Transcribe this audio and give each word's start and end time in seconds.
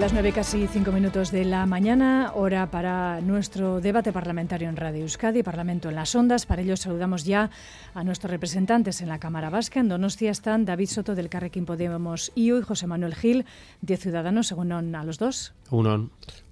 Las 0.00 0.14
nueve 0.14 0.32
casi 0.32 0.66
cinco 0.66 0.92
minutos 0.92 1.30
de 1.30 1.44
la 1.44 1.66
mañana, 1.66 2.32
hora 2.34 2.70
para 2.70 3.20
nuestro 3.20 3.82
debate 3.82 4.14
parlamentario 4.14 4.70
en 4.70 4.76
Radio 4.76 5.02
Euskadi, 5.02 5.42
Parlamento 5.42 5.90
en 5.90 5.94
las 5.94 6.14
Ondas. 6.14 6.46
Para 6.46 6.62
ello 6.62 6.74
saludamos 6.78 7.26
ya 7.26 7.50
a 7.92 8.02
nuestros 8.02 8.30
representantes 8.30 9.02
en 9.02 9.10
la 9.10 9.18
Cámara 9.18 9.50
Vasca. 9.50 9.78
En 9.78 9.90
Donostia 9.90 10.30
están 10.30 10.64
David 10.64 10.88
Soto 10.88 11.14
del 11.14 11.28
Carrequín 11.28 11.66
Podemos 11.66 12.32
y 12.34 12.50
hoy 12.50 12.62
José 12.62 12.86
Manuel 12.86 13.14
Gil, 13.14 13.44
de 13.82 13.98
Ciudadanos, 13.98 14.46
según 14.46 14.72
a 14.72 15.04
los 15.04 15.18
dos. 15.18 15.52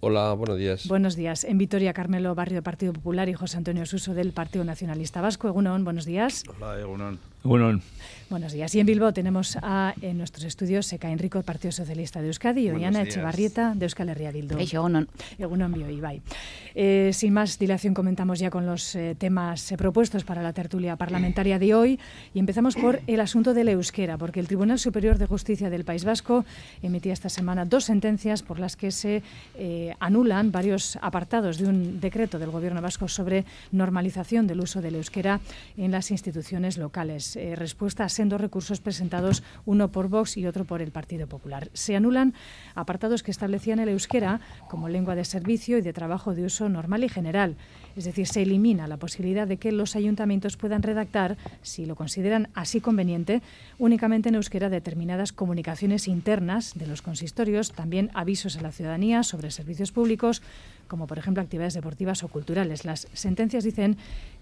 Hola, 0.01 0.35
buenos 0.35 0.59
días. 0.59 0.87
Buenos 0.87 1.17
días. 1.17 1.45
En 1.45 1.57
Vitoria, 1.57 1.95
Carmelo 1.95 2.35
Barrio 2.35 2.57
del 2.57 2.63
Partido 2.63 2.93
Popular 2.93 3.31
y 3.31 3.33
José 3.33 3.57
Antonio 3.57 3.87
Suso 3.87 4.13
del 4.13 4.33
Partido 4.33 4.63
Nacionalista 4.63 5.23
Vasco. 5.23 5.49
Egunon, 5.49 5.85
buenos 5.85 6.05
días. 6.05 6.45
Hola, 6.55 6.79
Egunon. 6.79 7.19
Buenos 8.31 8.53
días. 8.53 8.75
Y 8.75 8.81
en 8.81 8.85
Bilbao 8.85 9.15
tenemos 9.15 9.57
a, 9.63 9.95
en 10.03 10.19
nuestros 10.19 10.45
estudios 10.45 10.85
Seca 10.85 11.11
Enrico, 11.11 11.43
Partido 11.43 11.73
Socialista 11.73 12.21
de 12.21 12.27
Euskadi, 12.27 12.67
y 12.67 12.71
Ollana 12.71 13.01
Echevarrieta, 13.01 13.73
de 13.75 13.87
Euskal 13.87 14.11
Herria 14.11 14.31
Bildu. 14.31 14.59
Ibai. 15.91 16.21
Eh, 16.75 17.11
sin 17.15 17.33
más 17.33 17.59
dilación, 17.59 17.95
comentamos 17.95 18.39
ya 18.39 18.51
con 18.51 18.67
los 18.67 18.95
eh, 18.95 19.17
temas 19.19 19.73
eh, 19.73 19.79
propuestos 19.79 20.25
para 20.25 20.43
la 20.43 20.53
tertulia 20.53 20.97
parlamentaria 20.97 21.59
de 21.59 21.75
hoy. 21.75 21.99
Y 22.35 22.39
empezamos 22.39 22.77
por 22.77 23.01
el 23.07 23.21
asunto 23.21 23.55
del 23.55 23.71
euskera, 23.71 24.19
porque 24.19 24.41
el 24.41 24.47
Tribunal 24.47 24.79
Superior 24.79 25.17
de 25.17 25.25
Justicia 25.25 25.71
del 25.71 25.85
País 25.85 26.05
Vasco 26.05 26.45
emitía 26.83 27.15
esta 27.15 27.31
semana 27.31 27.65
dos 27.65 27.85
sentencias 27.85 28.43
por 28.43 28.59
las 28.59 28.77
que 28.77 28.91
se 28.91 29.23
anulan 30.01 30.53
varios 30.53 30.99
apartados 31.01 31.57
de 31.57 31.67
un 31.67 31.99
decreto 31.99 32.39
del 32.39 32.51
Gobierno 32.51 32.83
vasco 32.83 33.09
sobre 33.09 33.47
normalización 33.73 34.47
del 34.47 34.61
uso 34.61 34.83
del 34.83 34.97
euskera 34.97 35.41
en 35.79 35.93
las 35.93 36.11
instituciones 36.11 36.77
locales. 36.77 37.38
Respuesta 37.57 38.05
a 38.05 38.09
dos 38.25 38.41
recursos 38.41 38.81
presentados, 38.81 39.43
uno 39.65 39.89
por 39.89 40.09
Vox 40.09 40.37
y 40.37 40.47
otro 40.47 40.65
por 40.65 40.83
el 40.83 40.91
Partido 40.91 41.27
Popular. 41.27 41.71
Se 41.73 41.97
anulan 41.97 42.35
apartados 42.75 43.23
que 43.23 43.31
establecían 43.31 43.79
el 43.79 43.89
euskera 43.89 44.41
como 44.69 44.89
lengua 44.89 45.15
de 45.15 45.25
servicio 45.25 45.79
y 45.79 45.83
de 45.83 45.93
trabajo 45.93 46.35
de 46.35 46.45
uso 46.45 46.69
normal 46.69 47.05
y 47.05 47.09
general. 47.09 47.57
Es 47.97 48.05
decir, 48.05 48.27
se 48.27 48.43
elimina 48.43 48.87
la 48.87 48.97
posibilidad 48.97 49.47
de 49.47 49.57
que 49.57 49.73
los 49.73 49.97
ayuntamientos 49.97 50.57
puedan 50.57 50.83
redactar, 50.83 51.37
si 51.63 51.87
lo 51.87 51.97
consideran 51.97 52.49
así 52.55 52.81
conveniente, 52.81 53.43
únicamente 53.79 54.29
en 54.29 54.37
euskera 54.37 54.69
determinadas 54.69 55.33
comunicaciones 55.33 56.09
internas 56.09 56.75
de 56.75 56.87
los 56.87 57.03
consistorios, 57.03 57.73
también 57.73 58.11
avisos 58.15 58.57
a 58.57 58.63
la 58.63 58.73
ciudadanía 58.73 59.23
sobre 59.23 59.51
servicios 59.51 59.93
públicos, 59.93 60.43
como 60.89 61.07
por 61.07 61.19
ejemplo 61.19 61.43
actividades 61.43 61.75
deportivas 61.75 62.25
o 62.25 62.29
culturales. 62.29 62.85
Las 62.85 63.07
sentencias 63.13 63.65
dicen 63.65 63.97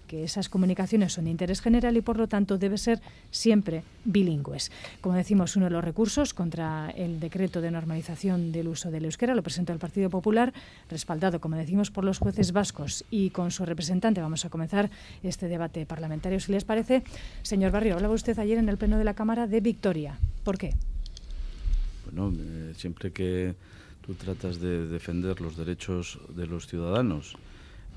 que 0.07 0.23
esas 0.23 0.49
comunicaciones 0.49 1.13
son 1.13 1.25
de 1.25 1.31
interés 1.31 1.61
general 1.61 1.97
y 1.97 2.01
por 2.01 2.17
lo 2.17 2.27
tanto 2.27 2.57
debe 2.57 2.77
ser 2.77 3.01
siempre 3.29 3.83
bilingües. 4.05 4.71
Como 5.01 5.15
decimos, 5.15 5.55
uno 5.55 5.65
de 5.65 5.71
los 5.71 5.83
recursos 5.83 6.33
contra 6.33 6.89
el 6.95 7.19
decreto 7.19 7.61
de 7.61 7.69
normalización 7.69 8.51
del 8.51 8.69
uso 8.69 8.89
del 8.89 9.05
euskera 9.05 9.35
lo 9.35 9.43
presentó 9.43 9.73
el 9.73 9.79
Partido 9.79 10.09
Popular, 10.09 10.53
respaldado, 10.89 11.39
como 11.39 11.57
decimos, 11.57 11.91
por 11.91 12.03
los 12.03 12.19
jueces 12.19 12.53
vascos 12.53 13.05
y 13.11 13.29
con 13.29 13.51
su 13.51 13.65
representante 13.65 14.21
vamos 14.21 14.45
a 14.45 14.49
comenzar 14.49 14.89
este 15.21 15.47
debate 15.47 15.85
parlamentario. 15.85 16.39
Si 16.39 16.51
les 16.51 16.63
parece, 16.63 17.03
señor 17.43 17.71
Barrio, 17.71 17.95
hablaba 17.95 18.13
usted 18.13 18.39
ayer 18.39 18.57
en 18.57 18.69
el 18.69 18.77
Pleno 18.77 18.97
de 18.97 19.03
la 19.03 19.13
Cámara 19.13 19.45
de 19.45 19.59
Victoria. 19.59 20.17
¿Por 20.43 20.57
qué? 20.57 20.73
Bueno, 22.05 22.33
eh, 22.39 22.73
siempre 22.77 23.11
que 23.11 23.55
tú 24.07 24.15
tratas 24.15 24.59
de 24.59 24.87
defender 24.87 25.41
los 25.41 25.57
derechos 25.57 26.17
de 26.29 26.47
los 26.47 26.65
ciudadanos 26.65 27.35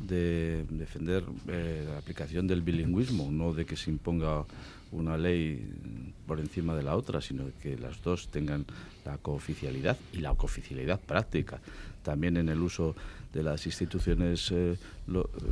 de 0.00 0.64
defender 0.70 1.24
eh, 1.48 1.84
la 1.86 1.98
aplicación 1.98 2.46
del 2.46 2.62
bilingüismo, 2.62 3.30
no 3.30 3.52
de 3.52 3.66
que 3.66 3.76
se 3.76 3.90
imponga 3.90 4.44
una 4.92 5.16
ley 5.16 5.72
por 6.26 6.40
encima 6.40 6.74
de 6.74 6.82
la 6.82 6.96
otra, 6.96 7.20
sino 7.20 7.44
que 7.62 7.76
las 7.76 8.02
dos 8.02 8.28
tengan 8.28 8.64
la 9.04 9.18
cooficialidad 9.18 9.98
y 10.12 10.18
la 10.18 10.34
cooficialidad 10.34 10.98
práctica. 11.00 11.60
También 12.02 12.36
en 12.36 12.48
el 12.48 12.60
uso 12.60 12.94
de 13.32 13.42
las 13.42 13.66
instituciones 13.66 14.50
eh, 14.50 14.76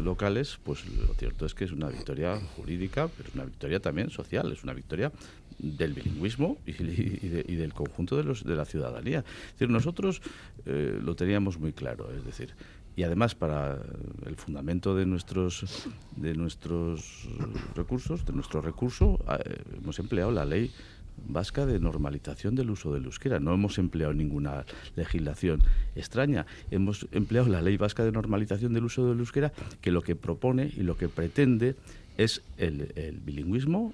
locales, 0.03 0.59
pues 0.65 0.85
lo 0.87 1.15
cierto 1.15 1.47
es 1.47 1.55
que 1.55 1.65
es 1.65 1.73
una 1.73 1.89
victoria 1.89 2.41
jurídica, 2.57 3.09
pero 3.17 3.29
es 3.29 3.35
una 3.35 3.45
victoria 3.45 3.81
también 3.81 4.11
social, 4.11 4.51
es 4.53 4.65
una 4.65 4.75
victoria 4.75 5.13
del 5.59 5.93
bilingüismo 5.93 6.59
y, 6.67 6.73
del 6.73 7.75
conjunto 7.75 8.17
de, 8.17 8.25
los, 8.25 8.45
de 8.45 8.57
la 8.57 8.65
ciudadanía. 8.65 9.21
Es 9.21 9.53
decir, 9.53 9.71
nosotros 9.71 10.23
eh, 10.67 10.99
lo 11.03 11.15
teníamos 11.17 11.59
muy 11.59 11.73
claro, 11.73 12.11
es 12.13 12.25
decir, 12.25 12.55
y 12.97 13.05
además 13.05 13.37
para 13.37 13.79
el 14.27 14.35
fundamento 14.35 14.97
de 14.97 15.07
nuestros 15.07 15.87
de 16.17 16.35
nuestros 16.35 17.29
recursos, 17.77 18.27
de 18.27 18.33
nuestro 18.33 18.61
recurso, 18.61 19.21
eh, 19.45 19.63
hemos 19.81 20.01
empleado 20.01 20.33
la 20.33 20.45
ley 20.45 20.73
vasca 21.27 21.67
de 21.67 21.79
normalización 21.79 22.55
del 22.55 22.71
uso 22.71 22.93
del 22.93 23.05
euskera. 23.05 23.41
No 23.41 23.55
hemos 23.55 23.79
empleado 23.79 24.15
ninguna 24.15 24.65
legislación 24.97 25.63
extraña. 25.97 26.47
Hemos 26.71 27.07
empleado 27.13 27.49
la 27.49 27.63
ley 27.63 27.77
vasca 27.77 28.05
de 28.05 28.13
normalización 28.13 28.73
del 28.73 28.85
uso 28.85 29.09
del 29.09 29.19
euskera 29.19 29.53
que 29.81 29.91
lo 29.91 30.03
que 30.03 30.17
propone 30.17 30.71
y 30.77 30.83
lo 30.83 30.97
que 30.97 31.09
pretende 31.09 31.77
es 32.17 32.43
el, 32.57 32.93
el 32.97 33.19
bilingüismo 33.21 33.93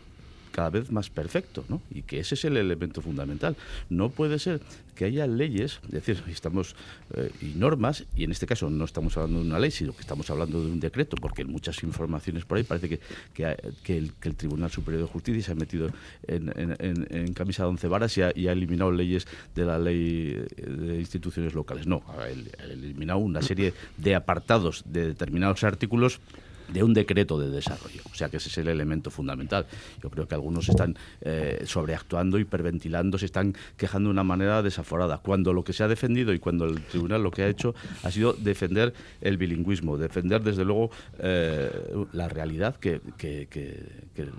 cada 0.55 0.71
vez 0.71 0.93
más 0.93 1.11
perfecto, 1.11 1.65
¿no? 1.69 1.83
Y 1.91 2.03
que 2.03 2.21
ese 2.21 2.37
es 2.37 2.45
el 2.45 2.57
elemento 2.57 3.03
fundamental. 3.03 3.57
No 3.91 4.11
puede 4.11 4.39
ser 4.39 4.61
que 4.95 5.05
haya 5.05 5.27
leyes, 5.27 5.81
es 5.87 5.91
decir, 5.91 6.23
estamos 6.29 6.77
eh, 7.15 7.33
y 7.43 7.59
normas, 7.59 8.05
y 8.15 8.23
en 8.23 8.31
este 8.31 8.47
caso 8.47 8.71
no 8.71 8.85
estamos 8.85 9.17
hablando 9.17 9.41
de 9.41 9.47
una 9.47 9.59
ley, 9.59 9.73
sino 9.73 9.93
que 9.93 10.03
estamos 10.03 10.31
hablando 10.31 10.65
de 10.65 10.71
un 10.71 10.79
decreto, 10.79 11.17
porque 11.21 11.43
en 11.43 11.51
muchas 11.51 11.83
informaciones 11.83 12.45
por 12.45 12.59
ahí 12.59 12.63
parece 12.63 12.89
que, 12.89 13.01
que, 13.35 13.99
el, 13.99 14.13
Tribunal 14.37 14.71
Superior 14.71 15.03
de 15.03 15.09
Justicia 15.09 15.43
se 15.43 15.53
ha 15.53 15.57
metido 15.57 15.89
en, 16.29 17.33
camisa 17.35 17.65
de 17.65 17.71
once 17.71 17.89
varas 17.89 18.17
y 18.17 18.23
ha, 18.23 18.31
eliminado 18.31 18.93
leyes 18.93 19.27
de 19.57 19.65
la 19.65 19.77
ley 19.81 20.41
de 20.57 21.01
instituciones 21.01 21.55
locales. 21.55 21.89
No, 21.89 22.05
ha 22.17 22.29
eliminado 22.29 23.19
una 23.19 23.43
serie 23.43 23.75
de 23.97 24.15
apartados 24.15 24.85
de 24.87 25.09
determinados 25.09 25.65
artículos 25.65 26.21
de 26.69 26.83
un 26.83 26.95
decreto 26.95 27.39
de 27.39 27.51
desarrollo. 27.51 28.03
O 28.11 28.15
sea 28.15 28.29
que 28.29 28.39
ese 28.39 28.49
es 28.49 28.59
el 28.59 28.69
elemento 28.69 29.11
fundamental. 29.11 29.67
Yo 30.03 30.11
creo 30.11 30.27
que 30.27 30.35
algunos 30.35 30.69
están 30.69 30.97
eh, 31.21 31.63
sobreactuando, 31.67 32.39
hiperventilando, 32.39 33.19
se 33.19 33.27
están 33.27 33.55
quejando 33.77 34.09
de 34.09 34.13
una 34.13 34.25
manera 34.25 34.63
desaforada, 34.63 35.19
cuando 35.19 35.53
lo 35.53 35.65
que 35.65 35.73
se 35.73 35.83
ha 35.83 35.89
defendido 35.89 36.33
y 36.33 36.39
cuando 36.39 36.67
el 36.67 36.83
tribunal 36.83 37.23
lo 37.23 37.31
que 37.31 37.43
ha 37.43 37.49
hecho 37.49 37.75
ha 38.03 38.11
sido 38.11 38.33
defender 38.33 38.95
el 39.21 39.37
bilingüismo, 39.37 39.97
defender 39.99 40.43
desde 40.43 40.65
luego 40.65 40.91
eh, 41.19 41.71
la 42.13 42.29
realidad 42.29 42.77
que, 42.77 43.01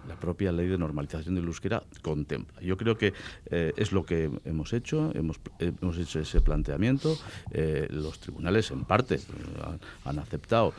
la 0.07 0.15
propia 0.15 0.51
ley 0.51 0.67
de 0.67 0.77
normalización 0.77 1.35
del 1.35 1.45
euskera 1.45 1.83
contempla. 2.01 2.61
Yo 2.61 2.77
creo 2.77 2.97
que 2.97 3.13
eh, 3.47 3.73
es 3.77 3.91
lo 3.91 4.05
que 4.05 4.29
hemos 4.45 4.73
hecho, 4.73 5.11
hemos, 5.13 5.39
hemos 5.59 5.97
hecho 5.97 6.19
ese 6.19 6.41
planteamiento, 6.41 7.17
los 7.89 8.19
tribunales 8.19 8.71
en 8.71 8.85
parte 8.85 9.19
han 10.03 10.19
aceptado 10.19 10.73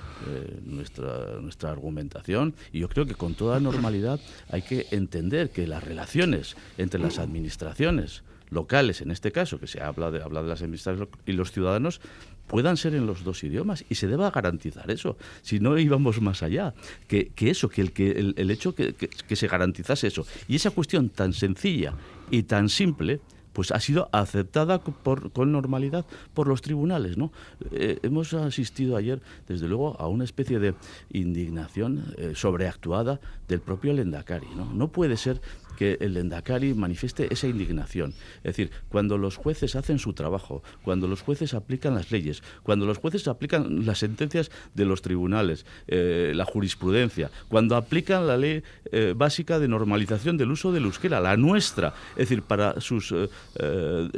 nuestra 0.65 1.36
nuestra 1.41 1.71
argumentación 1.71 2.55
y 2.73 2.81
yo 2.81 2.89
creo 2.89 3.07
que 3.07 3.15
con 3.15 3.35
toda 3.35 3.61
normalidad 3.61 4.21
hay 4.51 4.63
que 4.63 4.87
entender 4.91 5.51
que 5.51 5.67
las 5.67 5.83
relaciones 5.83 6.57
entre 6.79 7.01
las 7.01 7.19
administraciones 7.19 8.23
locales, 8.51 9.01
en 9.01 9.11
este 9.11 9.33
caso, 9.33 9.59
que 9.59 9.67
se 9.67 9.81
habla 9.81 10.11
de, 10.11 10.23
habla 10.23 10.43
de 10.43 10.49
las 10.49 10.63
administraciones 10.63 11.09
y 11.27 11.33
los 11.33 11.53
ciudadanos, 11.53 12.01
puedan 12.47 12.77
ser 12.77 12.95
en 12.95 13.07
los 13.07 13.25
dos 13.25 13.43
idiomas 13.43 13.85
y 13.89 13.97
se 13.97 14.07
deba 14.07 14.31
garantizar 14.31 14.91
eso. 14.91 15.17
Si 15.43 15.59
no 15.59 15.77
íbamos 15.79 16.21
más 16.21 16.43
allá, 16.43 16.75
que, 17.09 17.33
eso, 17.41 17.69
que 17.69 17.81
el, 17.81 17.93
que 17.93 18.11
el, 18.37 18.50
hecho 18.50 18.75
que, 18.75 18.94
que 18.94 19.37
se 19.37 19.49
garantizase 19.49 20.06
eso. 20.06 20.27
Y 20.47 20.56
esa 20.56 20.71
cuestión 20.71 21.09
tan 21.09 21.32
sencilla 21.32 21.94
y 22.31 22.44
tan 22.44 22.69
simple 22.69 23.21
pues 23.56 23.73
ha 23.73 23.81
sido 23.81 24.11
aceptada 24.12 24.81
con 24.81 25.50
normalidad 25.50 26.05
por 26.35 26.47
los 26.47 26.61
tribunales. 26.61 27.17
¿no? 27.17 27.32
Eh, 27.73 27.99
hemos 28.03 28.35
asistido 28.35 28.99
ayer, 28.99 29.23
desde 29.49 29.67
luego, 29.67 29.99
a 29.99 30.08
una 30.08 30.25
especie 30.25 30.58
de 30.58 30.75
indignación 31.11 32.14
eh, 32.19 32.32
sobreactuada 32.35 33.19
del 33.49 33.61
propio 33.61 33.94
Lendakari. 33.94 34.49
¿no? 34.55 34.67
no 34.75 34.88
puede 34.88 35.17
ser 35.17 35.41
que 35.76 35.99
el 36.00 36.17
Endacari 36.17 36.75
manifieste 36.75 37.32
esa 37.32 37.46
indignación. 37.46 38.14
Es 38.38 38.56
decir, 38.56 38.70
cuando 38.88 39.19
los 39.19 39.37
jueces 39.37 39.76
hacen 39.76 39.99
su 39.99 40.12
trabajo, 40.12 40.62
cuando 40.82 41.06
los 41.06 41.23
jueces 41.23 41.55
aplican 41.55 41.94
las 41.94 42.11
leyes, 42.11 42.43
cuando 42.62 42.87
los 42.87 42.99
jueces 42.99 43.28
aplican 43.28 43.87
las 43.87 43.99
sentencias 43.99 44.50
de 44.75 44.84
los 44.84 45.02
tribunales, 45.02 45.67
eh, 45.87 46.32
la 46.34 46.44
jurisprudencia, 46.44 47.31
cuando 47.49 47.76
aplican 47.76 48.26
la 48.26 48.37
ley 48.37 48.62
eh, 48.90 49.14
básica 49.17 49.58
de 49.58 49.69
normalización 49.69 50.37
del 50.37 50.50
uso 50.50 50.73
del 50.73 50.84
euskera, 50.84 51.20
la 51.20 51.37
nuestra. 51.37 51.94
Es 52.12 52.29
decir, 52.29 52.43
para 52.43 52.81
sus 52.81 53.14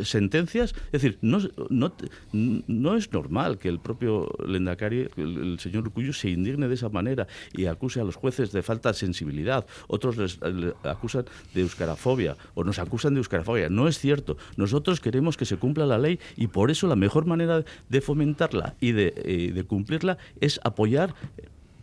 sentencias, 0.03 0.75
es 0.93 1.03
decir, 1.03 1.19
no, 1.23 1.39
no, 1.71 1.93
no, 2.33 2.97
es 2.97 3.13
normal 3.13 3.59
que 3.59 3.69
el 3.69 3.81
propio 3.81 4.29
Lendakari, 4.47 5.09
el, 5.17 5.59
señor 5.59 5.85
Urcullo, 5.85 6.13
se 6.13 6.31
indigne 6.31 6.69
de 6.69 6.75
esa 6.75 6.89
manera 6.89 7.27
y 7.53 7.67
acuse 7.67 8.01
a 8.01 8.05
los 8.05 8.17
jueces 8.17 8.53
de 8.53 8.63
falta 8.63 8.91
de 8.91 8.95
sensibilidad. 8.95 9.67
Otros 9.89 10.17
les, 10.17 10.39
acusan 10.85 11.25
de 11.55 11.63
euskarafobia 11.63 12.37
o 12.55 12.65
nos 12.65 12.79
acusan 12.79 13.15
de 13.15 13.19
euskarafobia. 13.19 13.69
No 13.69 13.89
es 13.89 13.99
cierto. 13.99 14.37
Nosotros 14.57 15.01
queremos 15.01 15.37
que 15.37 15.45
se 15.45 15.57
cumpla 15.57 15.87
la 15.87 15.99
ley 15.99 16.19
y 16.37 16.49
por 16.49 16.71
eso 16.71 16.87
la 16.87 16.97
mejor 16.97 17.27
manera 17.27 17.65
de 17.89 18.01
fomentarla 18.01 18.75
y 18.81 18.93
de, 18.93 19.53
de 19.55 19.65
cumplirla 19.65 20.19
es 20.41 20.61
apoyar 20.65 21.15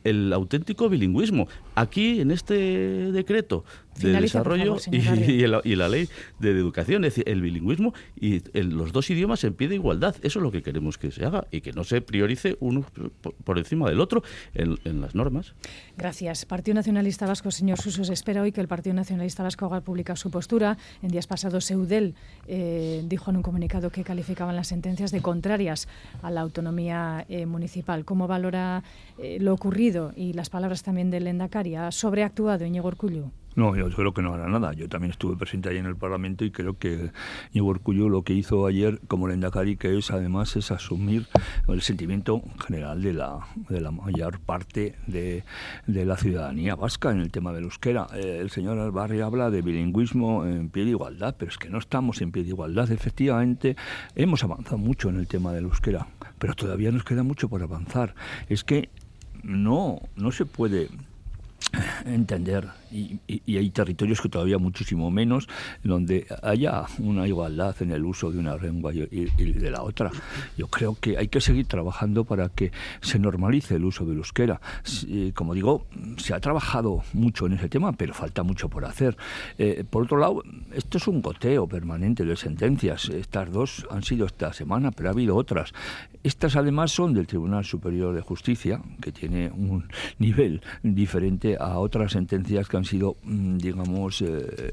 el 0.06 0.32
auténtico 0.32 0.88
bilingüismo. 0.88 1.48
Aquí, 1.74 2.22
en 2.22 2.32
este 2.32 2.56
decreto 3.12 3.66
de 4.00 4.22
desarrollo 4.22 4.78
y, 4.92 5.76
la 5.76 5.90
ley 5.90 6.10
de 6.40 6.52
educación, 6.52 7.04
es 7.06 7.16
decir, 7.16 7.30
el 7.30 7.42
bilingüismo 7.42 7.94
y 8.20 8.42
los 8.62 8.92
dos 8.92 9.10
idiomas 9.10 9.44
en 9.44 9.54
pie 9.54 9.68
de 9.68 9.76
igualdad. 9.76 10.16
Eso 10.22 10.40
es 10.40 10.44
lo 10.44 10.52
que 10.52 10.62
queremos 10.62 10.98
que 10.98 11.12
se 11.12 11.26
haga 11.26 11.48
y 11.52 11.62
que 11.62 11.72
no 11.74 11.84
se 11.84 12.02
priorice 12.02 12.58
uno 12.60 12.86
por 13.44 13.58
encima 13.58 13.90
del 13.90 14.02
otro 14.02 14.24
en, 14.54 15.02
las 15.02 15.16
normas. 15.16 15.54
Gracias. 15.98 16.46
Partido 16.46 16.76
Nacionalista 16.76 17.26
Vasco, 17.26 17.52
señor 17.52 17.80
Susos, 17.80 18.10
espera 18.10 18.42
hoy 18.42 18.52
que 18.52 18.62
el 18.62 18.68
Partido 18.68 18.94
Nacionalista 18.94 19.44
Vasco 19.44 19.66
haga 19.66 19.82
pública 19.82 20.16
su 20.16 20.32
postura. 20.32 20.78
En 21.02 21.10
días 21.10 21.28
pasados, 21.28 21.70
Eudel 21.72 22.16
eh, 22.48 23.04
dijo 23.06 23.30
en 23.30 23.38
un 23.38 23.44
comunicado 23.44 23.90
que 23.90 24.04
calificaban 24.04 24.56
las 24.56 24.68
sentencias 24.68 25.12
de 25.12 25.22
contrarias 25.22 25.88
a 26.22 26.32
la 26.32 26.42
autonomía 26.42 27.26
eh, 27.30 27.46
municipal. 27.46 28.06
¿Cómo 28.06 28.28
valora 28.28 28.84
eh, 29.18 29.38
lo 29.40 29.54
ocurrido 29.54 30.14
y 30.16 30.34
las 30.34 30.50
palabras 30.50 30.84
también 30.84 31.12
del 31.12 31.28
Endacari? 31.28 31.76
¿Ha 31.76 31.92
sobreactuado 31.92 32.66
Iñigo 32.66 32.88
Urcullu? 32.88 33.32
No, 33.56 33.76
yo 33.76 33.90
creo 33.90 34.14
que 34.14 34.22
no 34.22 34.34
hará 34.34 34.50
nada. 34.50 34.74
Yo 34.74 34.90
también 34.90 35.12
estuve 35.12 35.38
presente 35.38 35.70
ahí 35.70 35.78
en 35.78 35.86
el 35.86 35.96
Parlamento 35.96 36.44
y 36.44 36.52
creo 36.52 36.78
que 36.78 37.12
Ñigo 37.54 37.68
Urcullu 37.68 38.10
lo 38.10 38.24
que 38.24 38.34
hizo 38.34 38.66
ayer 38.68 39.00
como 39.08 39.28
Lendakari, 39.28 39.78
que 39.78 39.98
es 39.98 40.12
además 40.12 40.56
es 40.58 40.72
asumir 40.72 41.28
el 41.68 41.82
sentimiento 41.82 42.42
general 42.66 43.02
de 43.02 43.14
la, 43.14 43.48
de 43.70 43.80
la 43.80 43.92
mayor 43.92 44.40
parte 44.40 44.96
de, 45.08 45.44
de 45.88 46.06
la 46.06 46.18
ciudadanía 46.18 46.76
vasca 46.76 47.12
en 47.12 47.20
el 47.20 47.32
tema 47.32 47.54
del 47.54 47.64
euskera. 47.64 48.08
Eh, 48.14 48.40
el 48.42 48.50
señor 48.50 48.78
Albarri 48.78 49.22
habla 49.22 49.50
de 49.50 49.62
bilingüismo 49.62 50.46
en 50.46 50.70
pie 50.70 50.84
de 50.84 50.92
igualdad, 50.92 51.36
pero 51.38 51.50
es 51.50 51.58
que 51.58 51.70
no 51.70 51.78
estamos 51.78 52.22
en 52.22 52.32
pie 52.32 52.44
de 52.44 52.50
igualdad. 52.50 52.92
Efectivamente, 52.92 53.78
hemos 54.16 54.44
avanzado 54.44 54.78
mucho 54.78 55.10
en 55.10 55.18
el 55.18 55.28
tema 55.28 55.54
del 55.54 55.66
euskera, 55.66 56.08
pero 56.40 56.56
todavía 56.56 56.92
nos 56.92 57.06
queda 57.06 57.24
mucho 57.24 57.48
por 57.48 57.64
avanzar. 57.64 58.16
Es 58.50 58.66
que 58.66 58.90
no, 59.44 60.02
no 60.16 60.32
se 60.32 60.46
puede 60.46 60.90
entender 62.06 62.68
y, 62.96 63.58
hay 63.58 63.70
territorios 63.70 64.22
que 64.22 64.30
todavía 64.30 64.58
muchísimo 64.58 65.12
menos 65.12 65.48
donde 65.84 66.28
haya 66.44 66.86
una 67.00 67.28
igualdad 67.28 67.76
en 67.82 67.92
el 67.92 68.04
uso 68.06 68.32
de 68.32 68.40
una 68.40 68.56
lengua 68.58 68.94
y, 68.94 69.06
de 69.06 69.72
la 69.72 69.84
otra. 69.84 70.12
Yo 70.58 70.68
creo 70.68 70.96
que 71.00 71.18
hay 71.18 71.28
que 71.28 71.42
seguir 71.42 71.68
trabajando 71.68 72.24
para 72.26 72.50
que 72.50 72.72
se 73.02 73.20
normalice 73.20 73.76
el 73.76 73.86
uso 73.86 74.06
del 74.06 74.18
euskera. 74.18 74.60
como 75.34 75.54
digo, 75.54 75.86
se 76.18 76.34
ha 76.34 76.40
trabajado 76.40 77.04
mucho 77.14 77.46
en 77.46 77.54
ese 77.54 77.70
tema, 77.70 77.94
pero 77.94 78.14
falta 78.14 78.44
mucho 78.44 78.70
por 78.70 78.86
hacer. 78.86 79.18
Eh, 79.58 79.84
por 79.90 80.04
otro 80.04 80.18
lado, 80.18 80.44
esto 80.74 80.98
es 80.98 81.08
un 81.08 81.22
goteo 81.22 81.68
permanente 81.68 82.26
de 82.26 82.36
sentencias. 82.36 83.10
Estas 83.10 83.52
dos 83.52 83.88
han 83.90 84.04
sido 84.04 84.26
esta 84.26 84.54
semana, 84.54 84.92
pero 84.92 85.10
ha 85.10 85.12
habido 85.12 85.36
otras. 85.36 85.74
Estas 86.24 86.56
además 86.56 86.92
son 86.92 87.14
del 87.14 87.28
Tribunal 87.28 87.66
Superior 87.66 88.14
de 88.16 88.22
Justicia, 88.22 88.82
que 89.02 89.12
tiene 89.12 89.52
un 89.52 89.88
nivel 90.20 90.62
diferente 90.84 91.58
a 91.60 91.80
otras 91.80 92.14
sentencias 92.14 92.68
que 92.68 92.78
han 92.78 92.85
sido, 92.86 93.16
mm, 93.24 93.58
digamos, 93.58 94.22
eh, 94.22 94.72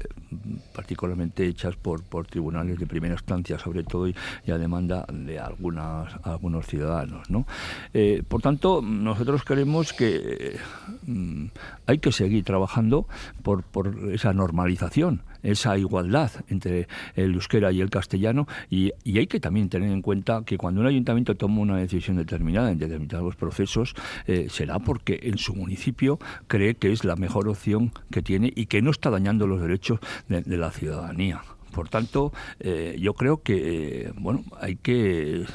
particularmente 0.73 1.45
hechas 1.45 1.75
por, 1.75 2.03
por 2.03 2.27
tribunales 2.27 2.79
de 2.79 2.85
primera 2.85 3.13
instancia, 3.13 3.59
sobre 3.59 3.83
todo, 3.83 4.07
y, 4.07 4.15
a 4.47 4.57
demanda 4.57 5.05
de 5.11 5.39
algunas, 5.39 6.13
algunos 6.23 6.67
ciudadanos. 6.67 7.29
¿no? 7.29 7.45
Eh, 7.93 8.23
por 8.27 8.41
tanto, 8.41 8.81
nosotros 8.81 9.43
creemos 9.43 9.93
que 9.93 10.57
mm, 11.05 11.45
hay 11.87 11.97
que 11.99 12.11
seguir 12.11 12.43
trabajando 12.43 13.07
por, 13.41 13.63
por 13.63 14.11
esa 14.11 14.33
normalización 14.33 15.21
esa 15.43 15.77
igualdad 15.77 16.31
entre 16.47 16.87
el 17.15 17.33
euskera 17.33 17.71
y 17.71 17.81
el 17.81 17.89
castellano 17.89 18.47
y, 18.69 18.91
hay 19.05 19.27
que 19.27 19.39
también 19.39 19.69
tener 19.69 19.91
en 19.91 20.01
cuenta 20.01 20.43
que 20.45 20.57
cuando 20.57 20.81
un 20.81 20.87
ayuntamiento 20.87 21.35
toma 21.35 21.61
una 21.61 21.77
decisión 21.77 22.17
determinada 22.17 22.71
en 22.71 22.79
determinados 22.79 23.35
procesos 23.35 23.93
eh, 24.25 24.47
será 24.49 24.79
porque 24.79 25.19
en 25.23 25.37
su 25.37 25.55
municipio 25.55 26.19
cree 26.47 26.75
que 26.75 26.91
es 26.91 27.03
la 27.03 27.15
mejor 27.15 27.47
opción 27.47 27.91
que 28.11 28.21
tiene 28.21 28.51
y 28.55 28.65
que 28.65 28.81
no 28.81 28.91
está 28.91 29.09
dañando 29.09 29.45
los 29.45 29.61
derechos 29.61 29.99
de, 30.27 30.57
la 30.57 30.71
ciudadanía. 30.71 31.41
Por 31.73 31.89
tanto, 31.89 32.31
eh, 32.59 32.97
yo 32.99 33.13
creo 33.13 33.41
que 33.41 34.05
eh, 34.05 34.13
bueno 34.15 34.43
hay 34.59 34.75
que 34.75 35.45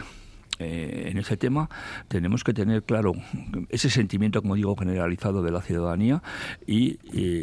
eh, 0.59 1.09
en 1.11 1.19
ese 1.19 1.37
tema 1.37 1.69
tenemos 2.09 2.45
que 2.45 2.53
tener 2.53 2.83
claro 2.83 3.13
ese 3.69 3.91
sentimiento, 3.91 4.43
como 4.43 4.55
digo, 4.55 4.77
generalizado 4.77 5.43
de 5.43 5.51
la 5.51 5.61
ciudadanía 5.63 6.23
y, 6.67 6.99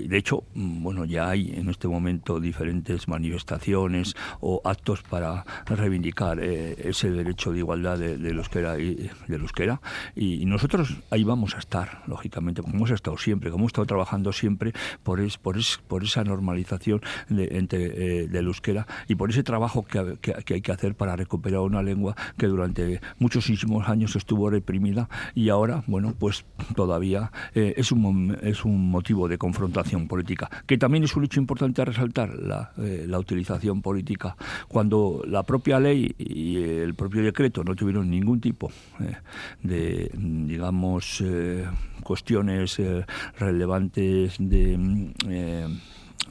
de 0.07 0.17
hecho, 0.17 0.43
mm, 0.53 0.83
bueno, 0.83 1.05
ya 1.05 1.29
hay 1.29 1.53
en 1.55 1.69
este 1.69 1.87
momento 1.87 2.39
diferentes 2.39 3.07
manifestaciones 3.07 4.15
o 4.39 4.61
actos 4.63 5.01
para 5.03 5.45
reivindicar 5.65 6.39
eh, 6.41 6.75
ese 6.89 7.11
derecho 7.11 7.51
de 7.51 7.59
igualdad 7.59 7.97
de, 7.97 8.17
de 8.17 8.29
euskera 8.29 8.79
y 8.79 9.09
del 9.27 9.41
euskera 9.41 9.81
y, 10.15 10.45
nosotros 10.45 10.97
ahí 11.09 11.23
vamos 11.23 11.55
a 11.55 11.59
estar, 11.59 12.03
lógicamente, 12.07 12.61
como 12.61 12.75
hemos 12.75 12.91
estado 12.91 13.17
siempre, 13.17 13.49
como 13.49 13.63
hemos 13.63 13.69
estado 13.69 13.87
trabajando 13.87 14.31
siempre 14.31 14.73
por, 15.03 15.19
es, 15.19 15.37
por, 15.37 15.57
es, 15.57 15.79
por 15.87 16.03
esa 16.03 16.23
normalización 16.23 17.01
de, 17.29 17.47
entre, 17.51 17.85
eh, 18.21 18.27
del 18.27 18.45
euskera 18.45 18.85
y 19.07 19.15
por 19.15 19.31
ese 19.31 19.43
trabajo 19.43 19.83
que, 19.83 20.17
que 20.21 20.53
hay 20.53 20.61
que 20.61 20.71
hacer 20.71 20.95
para 20.95 21.15
recuperar 21.15 21.61
una 21.61 21.81
lengua 21.81 22.15
que 22.37 22.47
durante 22.47 23.01
muchísimos 23.19 23.87
años 23.87 24.15
estuvo 24.15 24.49
reprimida 24.49 25.09
y 25.33 25.49
ahora, 25.49 25.83
bueno, 25.87 26.13
pues 26.17 26.45
todavía 26.75 27.31
eh, 27.53 27.73
es, 27.77 27.91
un, 27.91 28.37
es 28.41 28.65
un 28.65 28.89
motivo 28.89 29.27
de 29.27 29.37
confrontación 29.37 30.07
política, 30.07 30.49
que 30.65 30.77
también 30.77 31.03
es 31.03 31.15
un 31.15 31.25
hecho 31.25 31.39
importante 31.39 31.81
a 31.81 31.85
resaltar, 31.85 32.33
la, 32.35 32.71
eh, 32.77 33.05
la 33.07 33.19
utilización 33.19 33.81
política. 33.81 34.35
Cuando 34.67 35.23
la 35.27 35.43
propia 35.43 35.79
ley 35.79 36.13
y 36.17 36.57
el 36.57 36.95
propio 36.95 37.23
decreto 37.23 37.63
no 37.63 37.75
tuvieron 37.75 38.09
ningún 38.09 38.39
tipo 38.39 38.71
eh, 38.99 39.15
de, 39.63 40.11
digamos, 40.13 41.23
cuestiones 42.03 42.81
relevantes 43.39 44.35
de 44.39 45.69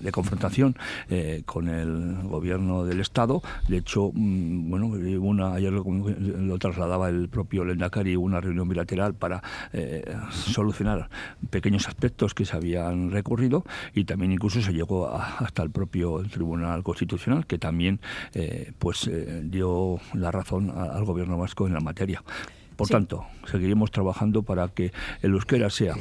de 0.00 0.12
confrontación 0.12 0.76
eh, 1.08 1.42
con 1.46 1.68
el 1.68 2.22
gobierno 2.24 2.84
del 2.84 3.00
Estado. 3.00 3.42
De 3.68 3.78
hecho, 3.78 4.10
mm, 4.12 4.70
bueno, 4.70 4.86
una, 5.20 5.54
ayer 5.54 5.72
lo, 5.72 6.58
trasladaba 6.58 7.08
el 7.08 7.28
propio 7.28 7.64
Lendakari, 7.64 8.16
una 8.16 8.40
reunión 8.40 8.68
bilateral 8.68 9.14
para 9.14 9.42
eh, 9.72 10.04
solucionar 10.30 11.08
pequeños 11.50 11.88
aspectos 11.88 12.34
que 12.34 12.44
se 12.44 12.56
habían 12.56 13.10
recurrido 13.10 13.64
y 13.94 14.04
también 14.04 14.32
incluso 14.32 14.60
se 14.60 14.72
llegó 14.72 15.08
hasta 15.08 15.62
el 15.62 15.70
propio 15.70 16.22
Tribunal 16.30 16.82
Constitucional, 16.82 17.46
que 17.46 17.58
también 17.58 18.00
eh, 18.34 18.72
pues 18.78 19.10
dio 19.44 19.98
la 20.14 20.30
razón 20.30 20.70
al 20.70 21.04
gobierno 21.04 21.38
vasco 21.38 21.66
en 21.66 21.74
la 21.74 21.80
materia. 21.80 22.22
Por 22.76 22.88
tanto, 22.88 23.24
seguiremos 23.46 23.90
trabajando 23.90 24.42
para 24.42 24.68
que 24.68 24.92
el 25.22 25.32
euskera 25.32 25.70
sea 25.70 25.94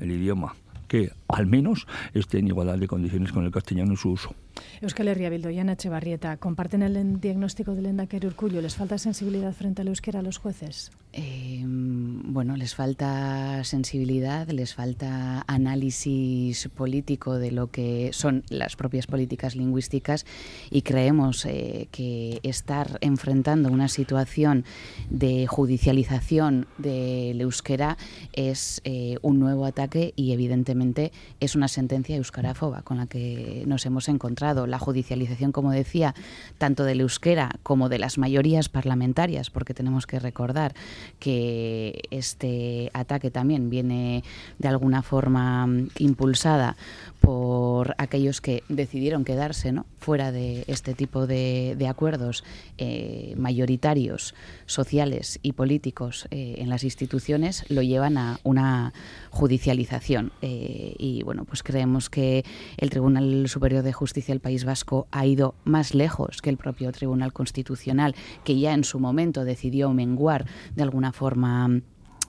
el 0.00 0.10
idioma 0.12 0.54
que 0.90 1.12
al 1.32 1.46
menos 1.46 1.86
esté 2.14 2.38
en 2.38 2.48
igualdad 2.48 2.78
de 2.78 2.86
condiciones 2.86 3.32
con 3.32 3.44
el 3.44 3.50
castellano 3.50 3.92
en 3.92 3.96
su 3.96 4.10
uso. 4.10 4.34
Euskal 4.80 5.08
Herria 5.08 5.30
Bildo 5.30 5.50
y 5.50 5.58
Ana 5.58 5.72
Echevarrieta, 5.72 6.36
¿comparten 6.36 6.82
el 6.82 7.20
diagnóstico 7.20 7.74
del 7.74 7.86
Endacari 7.86 8.26
Urcullo? 8.26 8.60
¿Les 8.60 8.74
falta 8.74 8.98
sensibilidad 8.98 9.52
frente 9.52 9.82
al 9.82 9.88
euskera 9.88 10.20
a 10.20 10.22
los 10.22 10.38
jueces? 10.38 10.90
Eh, 11.12 11.64
bueno, 11.66 12.56
les 12.56 12.74
falta 12.74 13.64
sensibilidad, 13.64 14.48
les 14.48 14.74
falta 14.74 15.44
análisis 15.48 16.68
político 16.68 17.38
de 17.38 17.50
lo 17.50 17.68
que 17.68 18.10
son 18.12 18.44
las 18.48 18.76
propias 18.76 19.06
políticas 19.06 19.56
lingüísticas 19.56 20.24
y 20.70 20.82
creemos 20.82 21.44
eh, 21.46 21.88
que 21.90 22.38
estar 22.44 22.98
enfrentando 23.00 23.70
una 23.70 23.88
situación 23.88 24.64
de 25.08 25.46
judicialización 25.48 26.66
del 26.78 27.40
euskera 27.40 27.98
es 28.32 28.80
eh, 28.84 29.16
un 29.22 29.40
nuevo 29.40 29.66
ataque 29.66 30.12
y 30.14 30.32
evidentemente 30.32 31.12
es 31.40 31.56
una 31.56 31.68
sentencia 31.68 32.16
euskarafoba 32.16 32.82
con 32.82 32.98
la 32.98 33.06
que 33.06 33.64
nos 33.66 33.86
hemos 33.86 34.08
encontrado. 34.08 34.66
La 34.66 34.78
judicialización, 34.78 35.52
como 35.52 35.70
decía, 35.70 36.14
tanto 36.58 36.84
del 36.84 37.00
euskera 37.00 37.50
como 37.62 37.88
de 37.88 37.98
las 37.98 38.18
mayorías 38.18 38.68
parlamentarias, 38.68 39.50
porque 39.50 39.74
tenemos 39.74 40.06
que 40.06 40.18
recordar 40.18 40.74
que 41.18 42.02
este 42.10 42.90
ataque 42.92 43.30
también 43.30 43.70
viene 43.70 44.22
de 44.58 44.68
alguna 44.68 45.02
forma 45.02 45.66
mm, 45.66 45.88
impulsada 45.98 46.76
por 47.20 47.94
aquellos 47.98 48.40
que 48.40 48.64
decidieron 48.68 49.24
quedarse 49.24 49.72
¿no? 49.72 49.86
fuera 49.98 50.32
de 50.32 50.64
este 50.66 50.94
tipo 50.94 51.26
de, 51.26 51.76
acuerdos 51.88 52.44
eh, 52.78 53.34
mayoritarios, 53.36 54.34
sociales 54.66 55.38
y 55.42 55.52
políticos 55.52 56.26
eh, 56.30 56.56
en 56.58 56.68
las 56.68 56.84
instituciones, 56.84 57.64
lo 57.68 57.82
llevan 57.82 58.16
a 58.16 58.40
una 58.42 58.92
judicialización. 59.30 60.32
Eh, 60.40 60.94
y 61.10 61.22
bueno, 61.22 61.44
pues 61.44 61.62
creemos 61.62 62.08
que 62.08 62.44
el 62.76 62.90
Tribunal 62.90 63.48
Superior 63.48 63.82
de 63.82 63.92
Justicia 63.92 64.32
del 64.32 64.40
País 64.40 64.64
Vasco 64.64 65.08
ha 65.10 65.26
ido 65.26 65.54
más 65.64 65.94
lejos 65.94 66.40
que 66.42 66.50
el 66.50 66.56
propio 66.56 66.92
Tribunal 66.92 67.32
Constitucional, 67.32 68.14
que 68.44 68.58
ya 68.58 68.72
en 68.74 68.84
su 68.84 69.00
momento 69.00 69.44
decidió 69.44 69.92
menguar 69.92 70.46
de 70.74 70.82
alguna 70.82 71.12
forma 71.12 71.80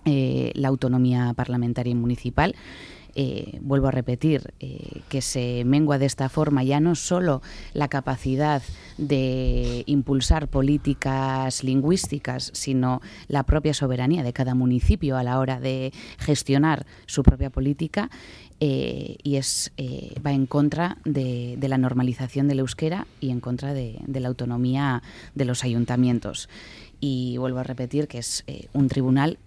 eh, 0.05 0.51
la 0.55 0.69
autonomía 0.69 1.33
parlamentaria 1.35 1.91
y 1.91 1.95
municipal. 1.95 2.55
Eh, 3.13 3.59
vuelvo 3.61 3.88
a 3.88 3.91
repetir, 3.91 4.53
eh, 4.61 5.01
que 5.09 5.21
se 5.21 5.63
mengua 5.65 5.97
de 5.97 6.05
esta 6.05 6.29
forma 6.29 6.63
ya 6.63 6.79
no 6.79 6.95
solo 6.95 7.41
la 7.73 7.89
capacidad 7.89 8.63
de 8.97 9.83
impulsar 9.85 10.47
políticas 10.47 11.65
lingüísticas, 11.65 12.51
sino 12.53 13.01
la 13.27 13.43
propia 13.43 13.73
soberanía 13.73 14.23
de 14.23 14.31
cada 14.31 14.55
municipio 14.55 15.17
a 15.17 15.23
la 15.23 15.39
hora 15.39 15.59
de 15.59 15.91
gestionar 16.19 16.85
su 17.05 17.21
propia 17.21 17.50
política. 17.50 18.09
Eh, 18.63 19.17
y 19.23 19.37
es 19.37 19.71
va 20.25 20.33
en 20.33 20.45
contra 20.45 20.97
de, 21.03 21.57
la 21.59 21.79
normalización 21.79 22.47
del 22.47 22.59
euskera 22.59 23.07
y 23.19 23.31
en 23.31 23.39
contra 23.39 23.73
de, 23.73 23.99
de 24.05 24.19
la 24.19 24.27
autonomía 24.27 25.01
de 25.33 25.45
los 25.45 25.63
ayuntamientos. 25.63 26.47
Y 26.99 27.37
vuelvo 27.37 27.59
a 27.59 27.63
repetir 27.63 28.07
que 28.07 28.19
es 28.19 28.45
un 28.73 28.87
tribunal 28.87 29.39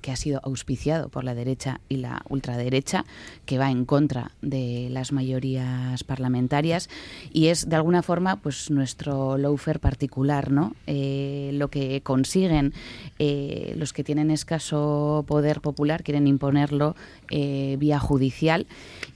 que 0.00 0.12
ha 0.12 0.16
sido 0.16 0.40
auspiciado 0.44 1.08
por 1.08 1.24
la 1.24 1.34
derecha 1.34 1.80
y 1.88 1.96
la 1.96 2.22
ultraderecha, 2.28 3.04
que 3.46 3.58
va 3.58 3.70
en 3.70 3.84
contra 3.84 4.32
de 4.42 4.88
las 4.90 5.12
mayorías 5.12 6.04
parlamentarias 6.04 6.88
y 7.32 7.48
es 7.48 7.68
de 7.68 7.76
alguna 7.76 8.02
forma 8.02 8.36
pues 8.36 8.70
nuestro 8.70 9.38
lawfare 9.38 9.78
particular, 9.78 10.50
¿no? 10.50 10.74
Eh, 10.86 11.50
lo 11.54 11.68
que 11.68 12.00
consiguen 12.02 12.72
eh, 13.18 13.74
los 13.76 13.92
que 13.92 14.04
tienen 14.04 14.30
escaso 14.30 15.24
poder 15.26 15.60
popular 15.60 16.02
quieren 16.02 16.26
imponerlo 16.26 16.96
eh, 17.30 17.76
vía 17.78 17.98
judicial 17.98 18.66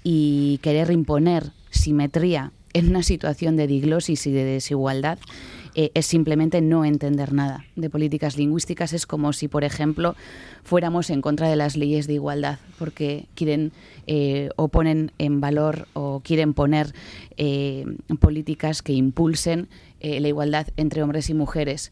y 0.04 0.58
querer 0.62 0.90
imponer 0.90 1.52
simetría 1.70 2.52
en 2.72 2.90
una 2.90 3.02
situación 3.02 3.56
de 3.56 3.66
diglosis 3.66 4.26
y 4.26 4.32
de 4.32 4.44
desigualdad 4.44 5.18
eh, 5.74 5.90
es 5.94 6.06
simplemente 6.06 6.60
no 6.60 6.84
entender 6.84 7.32
nada 7.32 7.64
de 7.76 7.90
políticas 7.90 8.36
lingüísticas. 8.36 8.92
Es 8.92 9.06
como 9.06 9.32
si, 9.32 9.48
por 9.48 9.64
ejemplo, 9.64 10.14
fuéramos 10.62 11.10
en 11.10 11.20
contra 11.20 11.48
de 11.48 11.56
las 11.56 11.76
leyes 11.76 12.06
de 12.06 12.14
igualdad, 12.14 12.58
porque 12.78 13.26
quieren 13.34 13.72
eh, 14.06 14.50
o 14.56 14.68
ponen 14.68 15.12
en 15.18 15.40
valor 15.40 15.88
o 15.92 16.20
quieren 16.24 16.54
poner 16.54 16.94
eh, 17.36 17.84
políticas 18.20 18.82
que 18.82 18.92
impulsen 18.92 19.68
la 20.00 20.28
igualdad 20.28 20.68
entre 20.76 21.02
hombres 21.02 21.28
y 21.28 21.34
mujeres. 21.34 21.90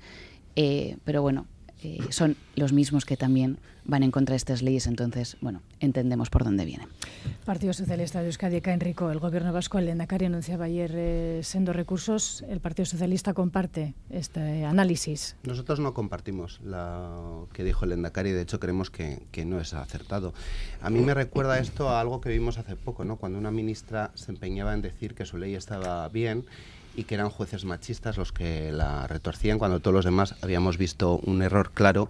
pero 1.05 1.23
bueno, 1.23 1.47
son 2.11 2.37
los 2.55 2.73
mismos 2.73 3.05
que 3.05 3.17
también 3.17 3.59
van 3.87 4.03
en 4.03 4.11
contra 4.11 4.33
de 4.33 4.39
estas 4.39 4.63
leyes, 4.63 4.87
entonces, 4.87 5.37
bueno, 5.41 5.63
entendemos 5.81 6.29
por 6.29 6.45
dónde 6.45 6.65
vienen. 6.65 6.89
Partido 7.45 7.73
Socialista 7.73 8.21
de 8.21 8.27
Euskadi, 8.27 8.61
Enrico, 8.65 9.11
el 9.11 9.21
gobierno 9.21 9.53
vasco, 9.53 9.79
el 9.79 9.89
Endacari 9.89 10.27
anunciaba 10.27 10.65
ayer 10.65 10.91
eh, 10.95 11.41
siendo 11.45 11.73
recursos. 11.73 12.45
¿El 12.49 12.61
Partido 12.61 12.87
Socialista 12.87 13.33
comparte 13.33 13.95
este 14.11 14.65
análisis? 14.65 15.37
Nosotros 15.45 15.79
no 15.79 15.95
compartimos 15.95 16.61
lo 16.63 17.49
que 17.53 17.63
dijo 17.63 17.85
el 17.85 17.93
Endacari, 17.93 18.33
de 18.33 18.43
hecho 18.43 18.59
creemos 18.59 18.91
que, 18.91 19.23
que 19.31 19.45
no 19.45 19.61
es 19.61 19.73
acertado. 19.75 20.35
A 20.81 20.91
mí 20.91 21.01
me 21.01 21.15
recuerda 21.15 21.59
esto 21.59 21.89
a 21.91 22.01
algo 22.01 22.21
que 22.21 22.31
vimos 22.31 22.59
hace 22.59 22.75
poco, 22.75 23.05
¿no? 23.05 23.17
cuando 23.17 23.39
una 23.39 23.53
ministra 23.53 24.11
se 24.15 24.33
empeñaba 24.33 24.75
en 24.75 24.83
decir 24.83 25.15
que 25.15 25.25
su 25.25 25.39
ley 25.39 25.55
estaba 25.55 26.09
bien 26.09 26.45
y 26.97 27.05
que 27.05 27.15
eran 27.15 27.31
jueces 27.31 27.65
machistas 27.65 28.17
los 28.17 28.33
que 28.33 28.73
la 28.73 29.07
retorcían 29.07 29.59
cuando 29.59 29.81
todos 29.81 29.95
los 29.95 30.05
demás 30.05 30.35
habíamos 30.43 30.79
visto 30.79 31.19
un 31.19 31.43
error 31.43 31.71
claro 31.73 32.09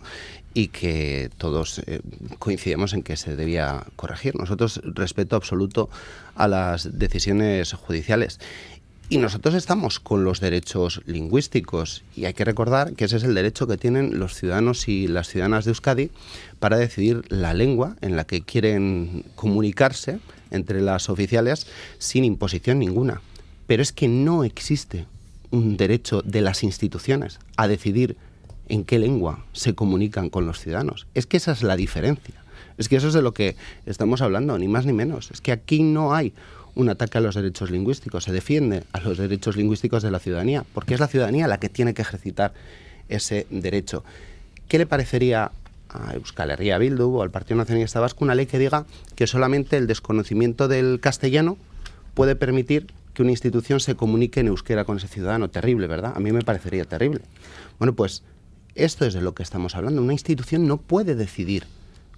y 0.54 0.68
que 0.68 1.30
todos 1.36 1.80
eh, 1.80 2.00
coincidimos 2.38 2.94
en 2.94 3.02
que 3.02 3.16
se 3.16 3.36
debía 3.36 3.84
corregir. 3.96 4.36
Nosotros 4.36 4.80
respeto 4.84 5.36
absoluto 5.36 5.90
a 6.34 6.48
las 6.48 6.98
decisiones 6.98 7.72
judiciales. 7.74 8.38
Y 9.08 9.18
nosotros 9.18 9.54
estamos 9.54 10.00
con 10.00 10.24
los 10.24 10.40
derechos 10.40 11.00
lingüísticos 11.06 12.02
y 12.16 12.24
hay 12.24 12.34
que 12.34 12.44
recordar 12.44 12.94
que 12.94 13.04
ese 13.04 13.18
es 13.18 13.22
el 13.22 13.34
derecho 13.34 13.68
que 13.68 13.76
tienen 13.76 14.18
los 14.18 14.34
ciudadanos 14.34 14.88
y 14.88 15.06
las 15.06 15.28
ciudadanas 15.28 15.64
de 15.64 15.70
Euskadi 15.70 16.10
para 16.58 16.76
decidir 16.76 17.22
la 17.28 17.54
lengua 17.54 17.94
en 18.00 18.16
la 18.16 18.24
que 18.24 18.42
quieren 18.42 19.24
comunicarse 19.36 20.18
entre 20.50 20.80
las 20.80 21.08
oficiales 21.08 21.68
sin 21.98 22.24
imposición 22.24 22.80
ninguna. 22.80 23.20
Pero 23.66 23.82
es 23.82 23.92
que 23.92 24.08
no 24.08 24.44
existe 24.44 25.06
un 25.50 25.76
derecho 25.76 26.22
de 26.22 26.40
las 26.40 26.62
instituciones 26.62 27.38
a 27.56 27.68
decidir 27.68 28.16
en 28.68 28.84
qué 28.84 28.98
lengua 28.98 29.44
se 29.52 29.74
comunican 29.74 30.30
con 30.30 30.46
los 30.46 30.60
ciudadanos. 30.60 31.06
Es 31.14 31.26
que 31.26 31.36
esa 31.36 31.52
es 31.52 31.62
la 31.62 31.76
diferencia. 31.76 32.34
Es 32.78 32.88
que 32.88 32.96
eso 32.96 33.08
es 33.08 33.14
de 33.14 33.22
lo 33.22 33.32
que 33.32 33.56
estamos 33.86 34.22
hablando, 34.22 34.58
ni 34.58 34.68
más 34.68 34.86
ni 34.86 34.92
menos. 34.92 35.30
Es 35.30 35.40
que 35.40 35.52
aquí 35.52 35.82
no 35.82 36.14
hay 36.14 36.32
un 36.74 36.90
ataque 36.90 37.18
a 37.18 37.20
los 37.20 37.34
derechos 37.34 37.70
lingüísticos, 37.70 38.24
se 38.24 38.32
defiende 38.32 38.84
a 38.92 39.00
los 39.00 39.16
derechos 39.16 39.56
lingüísticos 39.56 40.02
de 40.02 40.10
la 40.10 40.18
ciudadanía, 40.18 40.64
porque 40.74 40.94
es 40.94 41.00
la 41.00 41.08
ciudadanía 41.08 41.48
la 41.48 41.58
que 41.58 41.70
tiene 41.70 41.94
que 41.94 42.02
ejercitar 42.02 42.52
ese 43.08 43.46
derecho. 43.50 44.04
¿Qué 44.68 44.78
le 44.78 44.86
parecería 44.86 45.52
a 45.88 46.14
Euskal 46.14 46.50
Herria 46.50 46.76
Bildu 46.76 47.16
o 47.16 47.22
al 47.22 47.30
Partido 47.30 47.56
Nacionalista 47.56 48.00
Vasco 48.00 48.24
una 48.24 48.34
ley 48.34 48.46
que 48.46 48.58
diga 48.58 48.84
que 49.14 49.26
solamente 49.26 49.76
el 49.76 49.86
desconocimiento 49.86 50.68
del 50.68 51.00
castellano 51.00 51.56
puede 52.14 52.36
permitir 52.36 52.88
que 53.16 53.22
una 53.22 53.30
institución 53.30 53.80
se 53.80 53.96
comunique 53.96 54.40
en 54.40 54.48
euskera 54.48 54.84
con 54.84 54.98
ese 54.98 55.08
ciudadano. 55.08 55.48
Terrible, 55.48 55.86
¿verdad? 55.86 56.12
A 56.14 56.20
mí 56.20 56.32
me 56.32 56.42
parecería 56.42 56.84
terrible. 56.84 57.22
Bueno, 57.78 57.94
pues 57.94 58.22
esto 58.74 59.06
es 59.06 59.14
de 59.14 59.22
lo 59.22 59.34
que 59.34 59.42
estamos 59.42 59.74
hablando. 59.74 60.02
Una 60.02 60.12
institución 60.12 60.68
no 60.68 60.76
puede 60.76 61.14
decidir 61.14 61.64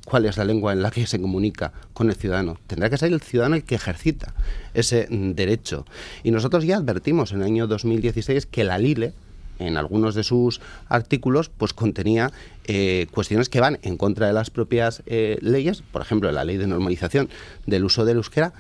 cuál 0.05 0.27
es 0.27 0.37
la 0.37 0.45
lengua 0.45 0.73
en 0.73 0.83
la 0.83 0.91
que 0.91 1.07
se 1.07 1.21
comunica 1.21 1.73
con 1.93 2.09
el 2.11 2.17
ciudadano. 2.17 2.59
Tendrá 2.67 2.91
que 2.91 2.99
ser 2.99 3.13
el 3.13 3.21
ciudadano 3.21 3.55
el 3.55 3.63
que 3.63 3.77
ejercita 3.77 4.35
ese 4.75 5.07
mm, 5.09 5.35
derecho. 5.35 5.87
Y 6.25 6.33
nosotros 6.33 6.65
ya 6.65 6.79
advertimos 6.79 7.31
en 7.31 7.43
el 7.43 7.47
año 7.47 7.69
2016 7.69 8.47
que 8.47 8.65
la 8.65 8.79
LILE, 8.79 9.13
en 9.61 9.77
algunos 9.77 10.17
de 10.17 10.25
sus 10.25 10.61
artículos, 10.89 11.49
pues 11.49 11.75
contenía 11.75 12.33
eh, 12.65 13.07
cuestiones 13.13 13.49
que 13.49 13.61
van 13.61 13.79
en 13.83 13.97
contra 13.97 14.27
de 14.27 14.33
las 14.33 14.51
propias 14.51 15.05
eh, 15.07 15.39
leyes, 15.43 15.83
por 15.93 16.03
ejemplo, 16.03 16.33
la 16.33 16.45
ley 16.45 16.57
de 16.57 16.67
normalización 16.67 17.29
del 17.67 17.85
uso 17.85 18.05
del 18.05 18.17
euskera, 18.17 18.53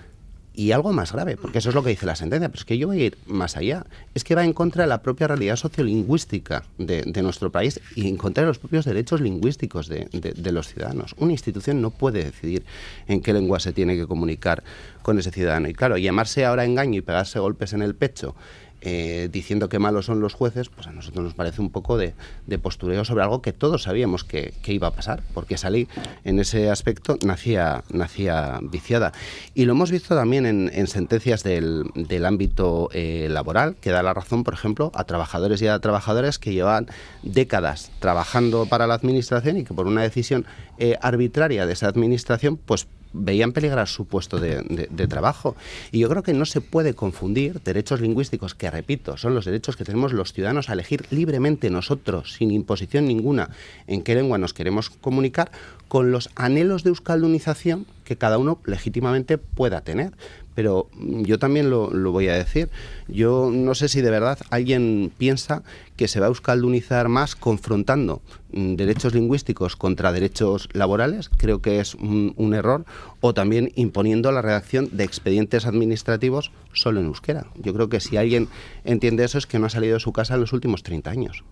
y 0.58 0.72
algo 0.72 0.92
más 0.92 1.12
grave, 1.12 1.36
porque 1.36 1.58
eso 1.58 1.68
es 1.68 1.76
lo 1.76 1.84
que 1.84 1.90
dice 1.90 2.04
la 2.04 2.16
sentencia, 2.16 2.48
pero 2.48 2.58
es 2.58 2.64
que 2.64 2.76
yo 2.76 2.88
voy 2.88 3.00
a 3.00 3.04
ir 3.04 3.18
más 3.28 3.56
allá. 3.56 3.86
Es 4.12 4.24
que 4.24 4.34
va 4.34 4.44
en 4.44 4.52
contra 4.52 4.82
de 4.82 4.88
la 4.88 5.02
propia 5.02 5.28
realidad 5.28 5.54
sociolingüística 5.54 6.64
de, 6.78 7.02
de 7.02 7.22
nuestro 7.22 7.52
país 7.52 7.80
y 7.94 8.08
en 8.08 8.16
contra 8.16 8.42
de 8.42 8.48
los 8.48 8.58
propios 8.58 8.84
derechos 8.84 9.20
lingüísticos 9.20 9.86
de, 9.86 10.08
de, 10.10 10.52
los 10.52 10.66
ciudadanos. 10.66 11.14
Una 11.18 11.30
institución 11.30 11.80
no 11.80 11.90
puede 11.90 12.24
decidir 12.24 12.64
en 13.06 13.22
qué 13.22 13.32
lengua 13.32 13.60
se 13.60 13.72
tiene 13.72 13.94
que 13.94 14.08
comunicar 14.08 14.64
con 15.02 15.16
ese 15.20 15.30
ciudadano. 15.30 15.68
Y 15.68 15.74
claro, 15.74 15.96
llamarse 15.96 16.44
ahora 16.44 16.64
engaño 16.64 16.98
y 16.98 17.02
pegarse 17.02 17.38
golpes 17.38 17.72
en 17.72 17.82
el 17.82 17.94
pecho 17.94 18.34
eh, 18.80 19.28
diciendo 19.32 19.68
que 19.68 19.78
malos 19.78 20.06
son 20.06 20.20
los 20.20 20.34
jueces, 20.34 20.68
pues 20.68 20.86
a 20.86 20.92
nosotros 20.92 21.24
nos 21.24 21.34
parece 21.34 21.60
un 21.60 21.70
poco 21.70 21.96
de, 21.96 22.14
postureo 22.62 23.04
sobre 23.04 23.24
algo 23.24 23.42
que 23.42 23.52
todos 23.52 23.82
sabíamos 23.82 24.24
que, 24.24 24.54
iba 24.66 24.88
a 24.88 24.92
pasar, 24.92 25.22
porque 25.34 25.56
salí 25.56 25.88
en 26.24 26.38
ese 26.38 26.70
aspecto 26.70 27.18
nacía, 27.24 27.82
nacía 27.90 28.60
viciada. 28.62 29.12
Y 29.54 29.64
lo 29.64 29.72
hemos 29.72 29.90
visto 29.90 30.14
también 30.14 30.46
en, 30.46 30.86
sentencias 30.86 31.42
del, 31.42 31.90
ámbito 32.24 32.88
eh, 32.92 33.28
laboral, 33.30 33.76
que 33.80 33.90
da 33.90 34.02
la 34.02 34.14
razón, 34.14 34.44
por 34.44 34.54
ejemplo, 34.54 34.92
a 34.94 35.04
trabajadores 35.04 35.60
y 35.62 35.66
a 35.66 35.78
trabajadoras 35.78 36.38
que 36.38 36.52
llevan 36.52 36.86
décadas 37.22 37.90
trabajando 37.98 38.66
para 38.66 38.86
la 38.86 38.94
administración 38.94 39.56
y 39.56 39.64
que 39.64 39.74
por 39.74 39.86
una 39.86 40.02
decisión 40.02 40.46
eh, 40.78 40.96
arbitraria 41.00 41.66
de 41.66 41.72
esa 41.72 41.88
administración, 41.88 42.56
pues 42.56 42.86
veían 43.12 43.52
peligrar 43.52 43.88
su 43.88 44.06
puesto 44.06 44.38
de, 44.38 45.06
trabajo. 45.08 45.56
Y 45.92 46.00
yo 46.00 46.08
creo 46.08 46.22
que 46.22 46.34
no 46.34 46.44
se 46.44 46.60
puede 46.60 46.94
confundir 46.94 47.60
derechos 47.62 48.00
lingüísticos, 48.00 48.54
que 48.54 48.70
repito, 48.70 49.16
son 49.16 49.34
los 49.34 49.44
derechos 49.44 49.76
que 49.76 49.84
tenemos 49.84 50.12
los 50.12 50.32
ciudadanos 50.32 50.68
a 50.68 50.74
elegir 50.74 51.06
libremente 51.10 51.70
nosotros, 51.70 52.34
sin 52.34 52.50
imposición 52.50 53.06
ninguna, 53.06 53.50
en 53.86 54.02
qué 54.02 54.14
lengua 54.14 54.38
nos 54.38 54.54
queremos 54.54 54.90
comunicar, 54.90 55.50
con 55.88 56.12
los 56.12 56.30
anhelos 56.34 56.84
de 56.84 56.90
euskaldunización 56.90 57.86
que 58.04 58.16
cada 58.16 58.38
uno 58.38 58.60
legítimamente 58.64 59.38
pueda 59.38 59.80
tener 59.80 60.12
pero 60.58 60.88
yo 60.98 61.38
también 61.38 61.70
lo, 61.70 61.88
voy 62.10 62.26
a 62.26 62.34
decir. 62.34 62.68
Yo 63.06 63.48
no 63.54 63.76
sé 63.76 63.88
si 63.88 64.00
de 64.00 64.10
verdad 64.10 64.40
alguien 64.50 65.12
piensa 65.16 65.62
que 65.94 66.08
se 66.08 66.18
va 66.18 66.26
a 66.26 66.30
euskaldunizar 66.30 67.08
más 67.08 67.36
confrontando 67.36 68.22
mm, 68.50 68.74
derechos 68.74 69.14
lingüísticos 69.14 69.76
contra 69.76 70.10
derechos 70.10 70.68
laborales, 70.72 71.28
creo 71.28 71.62
que 71.62 71.78
es 71.78 71.94
un, 71.94 72.54
error, 72.54 72.86
o 73.20 73.34
también 73.34 73.70
imponiendo 73.76 74.32
la 74.32 74.42
redacción 74.42 74.88
de 74.90 75.04
expedientes 75.04 75.64
administrativos 75.64 76.50
solo 76.72 76.98
en 76.98 77.06
euskera. 77.06 77.46
Yo 77.54 77.72
creo 77.72 77.88
que 77.88 78.00
si 78.00 78.16
alguien 78.16 78.48
entiende 78.82 79.22
eso 79.22 79.38
es 79.38 79.46
que 79.46 79.60
no 79.60 79.66
ha 79.66 79.70
salido 79.70 79.94
de 79.94 80.00
su 80.00 80.12
casa 80.12 80.34
en 80.34 80.40
los 80.40 80.52
últimos 80.52 80.82
30 80.82 81.08
años. 81.08 81.44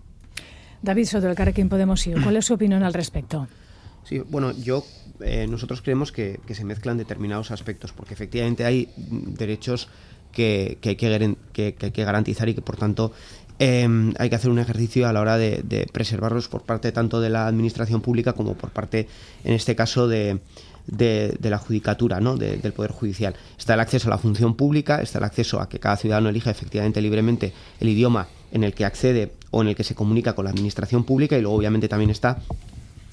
David 0.81 1.05
Soto, 1.05 1.27
del 1.27 1.35
Carrequín 1.37 1.69
Podemos 1.69 2.05
ir. 2.07 2.21
¿cuál 2.21 2.35
es 2.35 2.43
su 2.43 2.55
opinión 2.55 2.83
al 2.83 2.93
respecto? 2.93 3.47
Sí, 4.03 4.19
bueno, 4.19 4.51
yo 4.51 4.83
eh, 5.21 5.47
nosotros 5.47 5.81
creemos 5.81 6.11
que, 6.11 6.39
se 6.47 6.65
mezclan 6.65 6.97
determinados 6.97 7.51
aspectos, 7.51 7.91
porque 7.91 8.13
efectivamente 8.13 8.65
hay 8.65 8.89
derechos 8.97 9.89
que, 10.31 10.77
hay, 10.83 10.95
que, 10.95 12.03
garantizar 12.03 12.49
y 12.49 12.53
que 12.53 12.61
por 12.61 12.77
tanto 12.77 13.11
em, 13.57 14.13
hay 14.19 14.29
que 14.29 14.35
hacer 14.35 14.51
un 14.51 14.59
ejercicio 14.59 15.07
a 15.07 15.13
la 15.13 15.21
hora 15.21 15.37
de, 15.37 15.87
preservarlos 15.91 16.47
por 16.47 16.63
parte 16.63 16.91
tanto 16.91 17.19
de 17.21 17.29
la 17.29 17.47
administración 17.47 18.01
pública 18.01 18.33
como 18.33 18.55
por 18.55 18.69
parte, 18.69 19.07
en 19.43 19.53
este 19.53 19.75
caso, 19.75 20.07
de, 20.07 20.39
de, 20.85 21.37
la 21.41 21.57
judicatura, 21.57 22.19
¿no? 22.19 22.37
del 22.37 22.73
Poder 22.73 22.91
Judicial. 22.91 23.35
Está 23.57 23.73
el 23.73 23.79
acceso 23.79 24.09
a 24.09 24.11
la 24.11 24.17
función 24.17 24.55
pública, 24.55 25.01
está 25.01 25.17
el 25.17 25.25
acceso 25.25 25.59
a 25.59 25.67
que 25.67 25.79
cada 25.79 25.97
ciudadano 25.97 26.29
elija 26.29 26.51
efectivamente 26.51 27.01
libremente 27.01 27.53
el 27.79 27.89
idioma 27.89 28.27
en 28.51 28.63
el 28.63 28.73
que 28.73 28.85
accede 28.85 29.33
o 29.51 29.61
en 29.61 29.69
el 29.69 29.75
que 29.75 29.83
se 29.83 29.95
comunica 29.95 30.33
con 30.33 30.45
la 30.45 30.51
administración 30.51 31.03
pública 31.03 31.37
y 31.37 31.41
luego 31.41 31.57
obviamente 31.57 31.87
también 31.87 32.11
está 32.11 32.39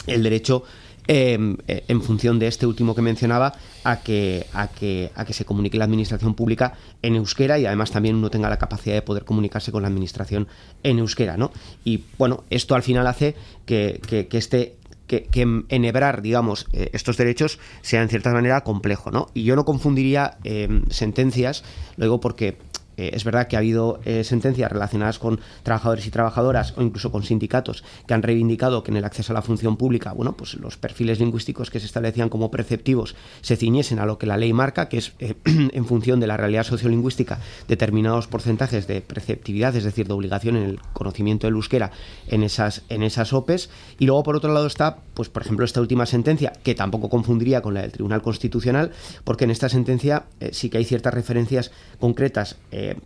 el 0.06 0.22
derecho 0.22 0.64
eh, 1.06 1.56
en 1.66 2.02
función 2.02 2.38
de 2.38 2.46
este 2.46 2.66
último 2.66 2.94
que 2.94 3.02
mencionaba, 3.02 3.54
a 3.84 4.00
que, 4.00 4.46
a, 4.52 4.68
que, 4.68 5.10
a 5.14 5.24
que 5.24 5.32
se 5.32 5.44
comunique 5.44 5.76
la 5.76 5.84
administración 5.84 6.34
pública 6.34 6.74
en 7.02 7.16
euskera 7.16 7.58
y 7.58 7.66
además 7.66 7.90
también 7.90 8.16
uno 8.16 8.30
tenga 8.30 8.48
la 8.48 8.58
capacidad 8.58 8.94
de 8.94 9.02
poder 9.02 9.24
comunicarse 9.24 9.72
con 9.72 9.82
la 9.82 9.88
administración 9.88 10.48
en 10.82 10.98
euskera. 10.98 11.36
¿no? 11.36 11.52
Y 11.84 12.04
bueno, 12.18 12.44
esto 12.50 12.74
al 12.74 12.82
final 12.82 13.06
hace 13.06 13.34
que, 13.66 14.00
que, 14.06 14.26
este 14.38 14.76
que, 15.06 15.64
enhebrar, 15.68 16.22
digamos, 16.22 16.66
eh, 16.72 16.90
estos 16.92 17.16
derechos 17.16 17.58
sea 17.82 18.02
en 18.02 18.08
cierta 18.08 18.32
manera 18.32 18.62
complejo, 18.62 19.10
¿no? 19.10 19.28
Y 19.34 19.44
yo 19.44 19.54
no 19.56 19.64
confundiría 19.64 20.38
em, 20.44 20.84
sentencias, 20.88 21.64
lo 21.96 22.06
digo 22.06 22.20
porque 22.20 22.56
eh, 22.96 23.10
es 23.12 23.24
verdad 23.24 23.48
que 23.48 23.56
ha 23.56 23.58
habido 23.58 24.00
eh, 24.04 24.24
sentencias 24.24 24.70
relacionadas 24.70 25.18
con 25.18 25.40
trabajadores 25.62 26.06
y 26.06 26.10
trabajadoras 26.10 26.74
o 26.76 26.82
incluso 26.82 27.10
con 27.10 27.22
sindicatos 27.22 27.84
que 28.06 28.14
han 28.14 28.22
reivindicado 28.22 28.82
que 28.82 28.90
en 28.90 28.96
el 28.96 29.04
acceso 29.04 29.32
a 29.32 29.34
la 29.34 29.42
función 29.42 29.76
pública, 29.76 30.12
bueno, 30.12 30.36
pues 30.36 30.54
los 30.54 30.76
perfiles 30.76 31.18
lingüísticos 31.18 31.70
que 31.70 31.80
se 31.80 31.86
establecían 31.86 32.28
como 32.28 32.50
preceptivos 32.50 33.16
se 33.40 33.56
ciñesen 33.56 33.98
a 33.98 34.06
lo 34.06 34.18
que 34.18 34.26
la 34.26 34.36
ley 34.36 34.52
marca, 34.52 34.88
que 34.88 34.98
es 34.98 35.12
eh, 35.18 35.34
en 35.44 35.84
función 35.86 36.20
de 36.20 36.26
la 36.26 36.36
realidad 36.36 36.64
sociolingüística 36.64 37.38
determinados 37.68 38.26
porcentajes 38.26 38.86
de 38.86 39.00
preceptividad, 39.00 39.74
es 39.76 39.84
decir, 39.84 40.06
de 40.06 40.14
obligación 40.14 40.56
en 40.56 40.64
el 40.64 40.80
conocimiento 40.92 41.46
del 41.46 41.54
euskera 41.54 41.90
en 42.28 42.42
esas 42.42 42.82
en 42.88 43.02
esas 43.02 43.32
OPEs. 43.32 43.70
Y 43.98 44.06
luego 44.06 44.22
por 44.22 44.36
otro 44.36 44.52
lado 44.52 44.66
está, 44.66 44.98
pues 45.14 45.28
por 45.28 45.42
ejemplo, 45.42 45.64
esta 45.64 45.80
última 45.80 46.06
sentencia 46.06 46.52
que 46.62 46.74
tampoco 46.74 47.08
confundiría 47.08 47.62
con 47.62 47.74
la 47.74 47.82
del 47.82 47.92
Tribunal 47.92 48.22
Constitucional, 48.22 48.92
porque 49.24 49.44
en 49.44 49.50
esta 49.50 49.68
sentencia 49.68 50.24
sí 50.52 50.70
que 50.70 50.78
hay 50.78 50.84
ciertas 50.84 51.14
referencias 51.14 51.70
concretas 51.98 52.56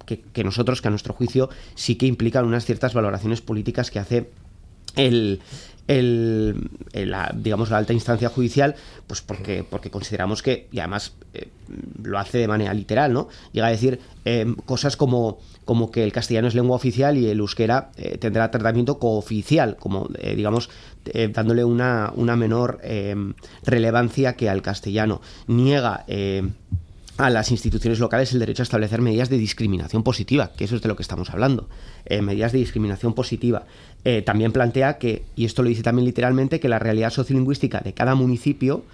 que, 0.07 0.45
nosotros, 0.45 0.81
que 0.83 0.89
a 0.89 0.91
nuestro 0.91 1.15
juicio 1.15 1.49
sí 1.75 1.97
que 1.97 2.07
implican 2.07 2.45
unas 2.45 2.65
ciertas 2.65 2.95
valoraciones 2.95 3.41
políticas 3.41 3.91
que 3.91 3.99
hace 3.99 4.31
el, 4.97 5.41
la, 5.89 7.35
digamos, 7.35 7.71
la 7.71 7.79
alta 7.79 7.93
instancia 7.93 8.29
judicial, 8.29 8.75
pues 9.07 9.23
porque, 9.23 9.65
porque 9.69 9.91
consideramos 9.91 10.43
que, 10.43 10.69
y 10.71 10.81
además 10.81 11.15
eh, 11.33 11.49
lo 12.03 12.19
hace 12.19 12.39
de 12.39 12.49
manera 12.49 12.75
literal, 12.75 13.13
¿no? 13.13 13.29
Llega 13.53 13.69
a 13.69 13.71
decir 13.71 14.01
eh, 14.25 14.55
cosas 14.67 14.97
como, 14.97 15.39
como 15.65 15.91
que 15.91 16.05
el 16.05 16.13
castellano 16.13 16.49
es 16.49 16.55
lengua 16.55 16.77
oficial 16.77 17.17
y 17.17 17.29
el 17.29 17.39
euskera 17.39 17.91
eh, 17.97 18.19
tendrá 18.19 18.51
tratamiento 18.51 18.99
cooficial, 18.99 19.77
como, 19.77 20.09
digamos, 20.09 20.69
dándole 21.33 21.65
una, 21.65 22.13
una 22.17 22.37
menor 22.37 22.81
relevancia 23.65 24.37
que 24.37 24.51
al 24.51 24.61
castellano. 24.61 25.23
Niega 25.47 26.05
a 27.19 27.31
las 27.31 27.51
instituciones 27.51 27.99
locales 27.99 28.33
el 28.33 28.39
derecho 28.39 28.63
a 28.63 28.65
establecer 28.65 29.03
medidas 29.03 29.29
de 29.29 29.39
discriminación 29.39 30.05
positiva, 30.05 30.53
que 30.57 30.65
eso 30.65 30.77
es 30.77 30.83
de 30.83 30.89
lo 30.89 30.95
que 30.95 31.03
estamos 31.03 31.31
hablando, 31.31 31.69
eh, 32.07 32.23
medidas 32.23 32.53
de 32.53 32.59
discriminación 32.59 33.13
positiva. 33.13 33.67
Eh, 34.05 34.23
también 34.23 34.53
plantea 34.53 34.99
que, 34.99 35.25
y 35.35 35.45
esto 35.45 35.65
lo 35.65 35.69
dice 35.69 35.83
también 35.83 36.07
literalmente, 36.07 36.61
que 36.61 36.69
la 36.69 36.79
realidad 36.79 37.11
sociolingüística 37.11 37.81
de 37.81 37.93
cada 37.93 38.15
municipio 38.15 38.85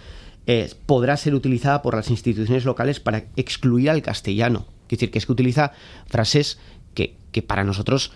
eh, 0.46 0.70
podrá 0.86 1.18
ser 1.18 1.34
utilizada 1.34 1.82
por 1.82 1.94
las 1.94 2.08
instituciones 2.08 2.64
locales 2.64 2.98
para 2.98 3.24
excluir 3.36 3.90
al 3.90 4.00
castellano. 4.00 4.66
Es 4.84 4.98
decir, 4.98 5.10
que 5.10 5.18
es 5.18 5.26
que 5.26 5.32
utiliza 5.32 5.72
frases 6.06 6.58
que, 6.94 7.14
para 7.46 7.62
nosotros 7.62 8.12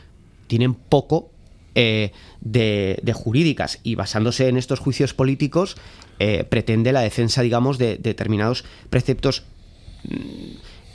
tienen 0.46 0.72
poco 0.72 1.30
de, 1.74 2.12
de, 2.40 3.12
jurídicas 3.12 3.78
y 3.82 3.94
basándose 3.94 4.48
en 4.48 4.56
estos 4.56 4.80
juicios 4.80 5.14
políticos 5.14 5.76
pretende 6.48 6.92
la 6.92 7.00
defensa, 7.00 7.42
digamos, 7.42 7.78
de 7.78 7.98
determinados 7.98 8.64
preceptos 8.90 9.44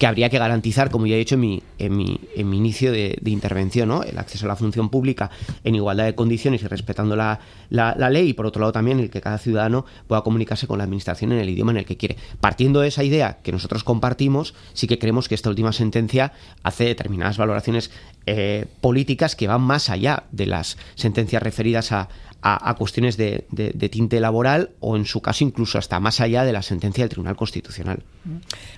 que 0.04 0.08
habría 0.08 0.30
que 0.30 0.38
garantizar, 0.38 0.90
como 0.90 1.06
ya 1.06 1.16
he 1.16 1.20
dicho 1.20 1.36
en 1.36 1.42
mi, 1.42 1.64
en 1.78 1.96
mi, 1.96 2.20
inicio 2.36 2.92
de, 2.92 3.18
intervención, 3.24 3.88
¿no? 3.88 4.04
el 4.04 4.18
acceso 4.18 4.46
a 4.46 4.50
la 4.50 4.56
función 4.56 4.90
pública 4.90 5.32
en 5.64 5.76
igualdad 5.76 6.04
de 6.04 6.14
condiciones 6.14 6.62
y 6.62 6.68
respetando 6.68 7.16
la, 7.16 7.40
la, 7.70 8.10
ley, 8.10 8.30
y 8.30 8.34
por 8.34 8.46
otro 8.46 8.60
lado 8.60 8.74
también 8.74 9.00
el 9.00 9.10
que 9.10 9.22
cada 9.22 9.38
ciudadano 9.38 9.86
pueda 10.08 10.22
comunicarse 10.22 10.68
con 10.68 10.78
la 10.78 10.84
administración 10.84 11.32
en 11.32 11.40
el 11.40 11.50
idioma 11.50 11.72
en 11.72 11.78
el 11.78 11.86
que 11.86 11.96
quiere. 11.96 12.18
Partiendo 12.42 12.82
de 12.82 12.90
esa 12.90 13.06
idea 13.06 13.38
que 13.44 13.52
nosotros 13.54 13.86
compartimos, 13.86 14.56
sí 14.74 14.88
que 14.88 15.00
creemos 15.00 15.30
que 15.30 15.36
esta 15.36 15.50
última 15.50 15.72
sentencia 15.72 16.34
hace 16.64 16.84
determinadas 16.84 17.38
valoraciones 17.38 17.92
eh, 18.26 18.66
políticas 18.82 19.38
que 19.38 19.48
van 19.48 19.62
más 19.62 19.90
allá 19.90 20.24
de 20.32 20.48
las 20.48 20.78
sentencias 20.96 21.42
referidas 21.42 21.92
a, 21.92 22.10
a, 22.46 22.76
cuestiones 22.76 23.16
de, 23.16 23.46
tinte 23.90 24.20
laboral 24.20 24.72
o, 24.82 24.98
en 24.98 25.06
su 25.06 25.22
caso, 25.22 25.46
incluso 25.46 25.78
hasta 25.78 26.00
más 26.02 26.20
allá 26.20 26.44
de 26.44 26.52
la 26.52 26.62
sentencia 26.62 27.04
del 27.04 27.10
Tribunal 27.10 27.38
Constitucional. 27.38 28.04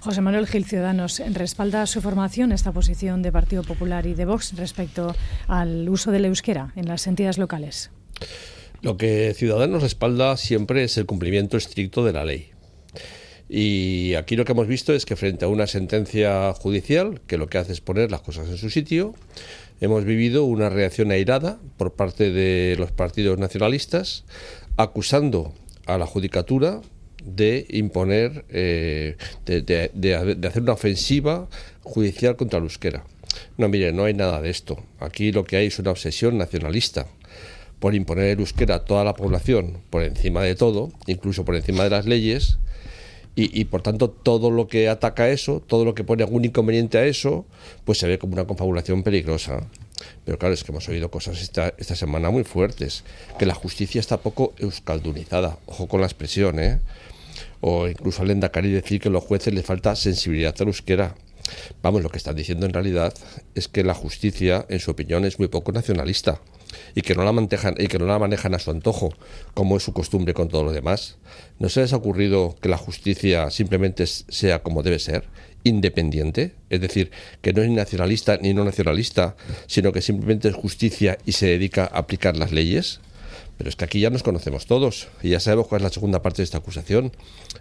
José 0.02 0.22
Manuel 0.22 0.46
Gil 0.46 0.66
Ciudadanos, 0.66 1.22
¿respalda 1.32 1.88
su 1.88 2.02
formación 2.02 2.52
esta 2.52 2.72
posición 2.72 3.24
de 3.24 3.32
Partido 3.32 3.64
Popular 3.64 4.06
y 4.06 4.14
de 4.14 4.26
Vox 4.26 4.56
respecto 4.56 5.16
al 5.48 5.90
uso 5.90 6.12
del 6.12 6.26
euskera 6.26 6.74
en 6.76 6.88
las 6.88 7.08
entidades 7.08 7.40
locales? 7.40 7.90
Lo 8.82 8.98
que 8.98 9.34
Ciudadanos 9.36 9.82
respalda 9.82 10.38
siempre 10.38 10.84
es 10.84 10.98
el 10.98 11.08
cumplimiento 11.08 11.58
estricto 11.58 12.06
de 12.06 12.14
la 12.14 12.24
ley. 12.24 12.52
Y 13.50 14.16
aquí 14.16 14.36
lo 14.36 14.46
que 14.46 14.52
hemos 14.52 14.68
visto 14.68 14.94
es 14.94 15.06
que 15.06 15.16
frente 15.16 15.46
a 15.46 15.48
una 15.48 15.68
sentencia 15.68 16.54
judicial, 16.54 17.22
que 17.28 17.38
lo 17.38 17.48
que 17.48 17.58
hace 17.58 17.74
es 17.74 17.82
poner 17.82 18.12
las 18.12 18.22
cosas 18.22 18.48
en 18.48 18.58
su 18.58 18.70
sitio, 18.70 19.14
hemos 19.82 20.06
vivido 20.06 20.46
una 20.46 20.70
reacción 20.70 21.12
airada 21.12 21.60
por 21.78 21.94
parte 21.94 22.32
de 22.32 22.76
los 22.78 22.92
partidos 22.92 23.38
nacionalistas 23.38 24.24
acusando 24.78 25.54
a 25.86 25.98
la 25.98 26.06
judicatura 26.06 26.82
de 27.24 27.66
imponer, 27.70 28.46
eh, 28.50 29.18
de, 29.46 30.48
hacer 30.48 30.62
una 30.62 30.74
ofensiva 30.74 31.48
judicial 31.82 32.36
contra 32.36 32.60
el 32.60 32.66
euskera. 32.66 33.04
No, 33.58 33.68
mire, 33.68 33.92
no 33.92 34.06
hay 34.06 34.14
nada 34.14 34.42
de 34.42 34.50
esto. 34.50 34.84
Aquí 35.00 35.32
lo 35.32 35.44
que 35.44 35.58
hay 35.58 35.68
es 35.68 35.80
una 35.80 35.92
obsesión 35.92 36.38
nacionalista 36.38 37.08
por 37.80 37.96
imponer 37.96 38.26
el 38.26 38.40
euskera 38.40 38.76
a 38.76 38.86
toda 38.86 39.04
la 39.04 39.16
población 39.16 39.80
por 39.90 40.04
encima 40.04 40.44
de 40.44 40.56
todo, 40.56 40.92
incluso 41.08 41.44
por 41.44 41.56
encima 41.56 41.84
de 41.84 41.90
las 41.90 42.06
leyes, 42.06 42.58
y, 43.38 43.66
por 43.66 43.82
tanto 43.82 44.10
todo 44.10 44.50
lo 44.50 44.68
que 44.68 44.88
ataca 44.88 45.30
eso, 45.30 45.62
todo 45.66 45.84
lo 45.84 45.94
que 45.94 46.06
pone 46.06 46.24
algún 46.24 46.46
inconveniente 46.46 46.98
a 46.98 47.06
eso, 47.06 47.46
pues 47.84 47.98
se 47.98 48.08
ve 48.08 48.18
como 48.18 48.34
una 48.34 48.46
confabulación 48.46 49.04
peligrosa. 49.04 49.68
Pero 50.24 50.38
claro, 50.38 50.54
es 50.54 50.64
que 50.64 50.72
hemos 50.72 50.88
oído 50.88 51.12
cosas 51.12 51.42
esta, 51.42 51.74
esta 51.78 51.96
semana 51.96 52.30
muy 52.30 52.46
fuertes, 52.46 53.04
que 53.38 53.46
la 53.46 53.54
justicia 53.54 54.00
está 54.00 54.18
poco 54.18 54.54
euskaldunizada, 54.58 55.58
ojo 55.66 55.88
con 55.88 56.00
la 56.00 56.08
expresión, 56.08 56.60
¿eh? 56.60 56.80
O 57.60 57.88
incluso 57.88 58.22
al 58.22 58.32
Endacari 58.32 58.72
decir 58.72 59.02
que 59.02 59.10
a 59.10 59.12
los 59.12 59.24
jueces 59.24 59.54
les 59.54 59.66
falta 59.66 59.96
sensibilidad 59.96 60.56
la 60.58 60.66
euskera. 60.66 61.16
Vamos, 61.82 62.04
lo 62.04 62.10
que 62.10 62.18
están 62.18 62.36
diciendo 62.36 62.66
en 62.66 62.74
realidad 62.74 63.14
es 63.54 63.68
que 63.68 63.84
la 63.84 63.94
justicia, 63.94 64.66
en 64.70 64.80
su 64.80 64.92
opinión, 64.92 65.26
es 65.26 65.40
muy 65.40 65.50
poco 65.50 65.72
nacionalista 65.72 66.40
y 66.94 67.02
que 67.02 67.16
no 67.16 67.24
la 67.24 67.32
manejan, 67.32 67.76
y 67.78 67.88
que 67.88 68.00
no 68.00 68.06
la 68.06 68.20
manejan 68.20 68.54
a 68.54 68.60
su 68.60 68.72
antojo, 68.72 69.14
como 69.54 69.78
es 69.78 69.84
su 69.84 69.94
costumbre 69.94 70.34
con 70.34 70.50
todo 70.50 70.64
lo 70.64 70.72
demás. 70.72 71.18
¿No 71.60 71.70
se 71.70 71.82
les 71.82 71.94
ha 71.94 71.98
ocurrido 71.98 72.56
que 72.62 72.70
la 72.70 72.78
justicia 72.78 73.50
simplemente 73.50 74.06
sea 74.08 74.64
como 74.64 74.84
debe 74.84 75.00
ser, 75.00 75.26
independiente? 75.64 76.54
Es 76.70 76.82
decir, 76.82 77.12
que 77.42 77.54
no 77.54 77.62
es 77.62 77.70
ni 77.70 77.76
nacionalista 77.76 78.38
ni 78.42 78.54
no 78.54 78.64
nacionalista, 78.64 79.36
sino 79.68 79.92
que 79.92 80.02
simplemente 80.02 80.50
es 80.50 80.56
justicia 80.56 81.18
y 81.26 81.34
se 81.34 81.48
dedica 81.48 81.84
a 81.84 82.00
aplicar 82.00 82.38
las 82.38 82.52
leyes. 82.52 83.00
Pero 83.58 83.70
es 83.70 83.76
que 83.76 83.86
aquí 83.86 84.00
ya 84.00 84.10
nos 84.10 84.24
conocemos 84.24 84.66
todos 84.66 85.08
y 85.24 85.30
ya 85.30 85.40
sabemos 85.40 85.68
cuál 85.68 85.82
es 85.82 85.84
la 85.84 85.90
segunda 85.90 86.22
parte 86.22 86.38
de 86.38 86.44
esta 86.44 86.58
acusación. 86.58 87.12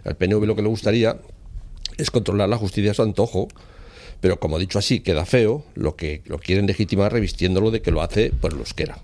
Al 0.03 0.15
PNV 0.15 0.45
lo 0.45 0.55
que 0.55 0.61
le 0.61 0.67
gustaría 0.67 1.17
es 1.97 2.11
controlar 2.11 2.49
la 2.49 2.57
justicia 2.57 2.91
a 2.91 2.93
su 2.93 3.03
antojo 3.03 3.47
pero 4.21 4.39
como 4.39 4.59
dicho 4.59 4.79
así, 4.79 4.99
queda 4.99 5.25
feo, 5.25 5.63
lo 5.75 5.95
que 5.95 6.21
lo 6.25 6.39
quieren 6.39 6.67
legitimar 6.67 7.11
revistiéndolo 7.11 7.71
de 7.71 7.81
que 7.81 7.91
lo 7.91 8.01
hace 8.01 8.31
por 8.31 8.53
el 8.53 8.59
euskera. 8.59 8.99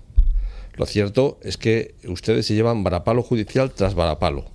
Lo 0.74 0.86
cierto 0.86 1.38
es 1.42 1.56
que 1.56 1.94
ustedes 2.06 2.46
se 2.46 2.54
llevan 2.54 2.82
varapalo 2.82 3.22
judicial 3.22 3.72
tras 3.72 3.94
varapalo 3.94 4.46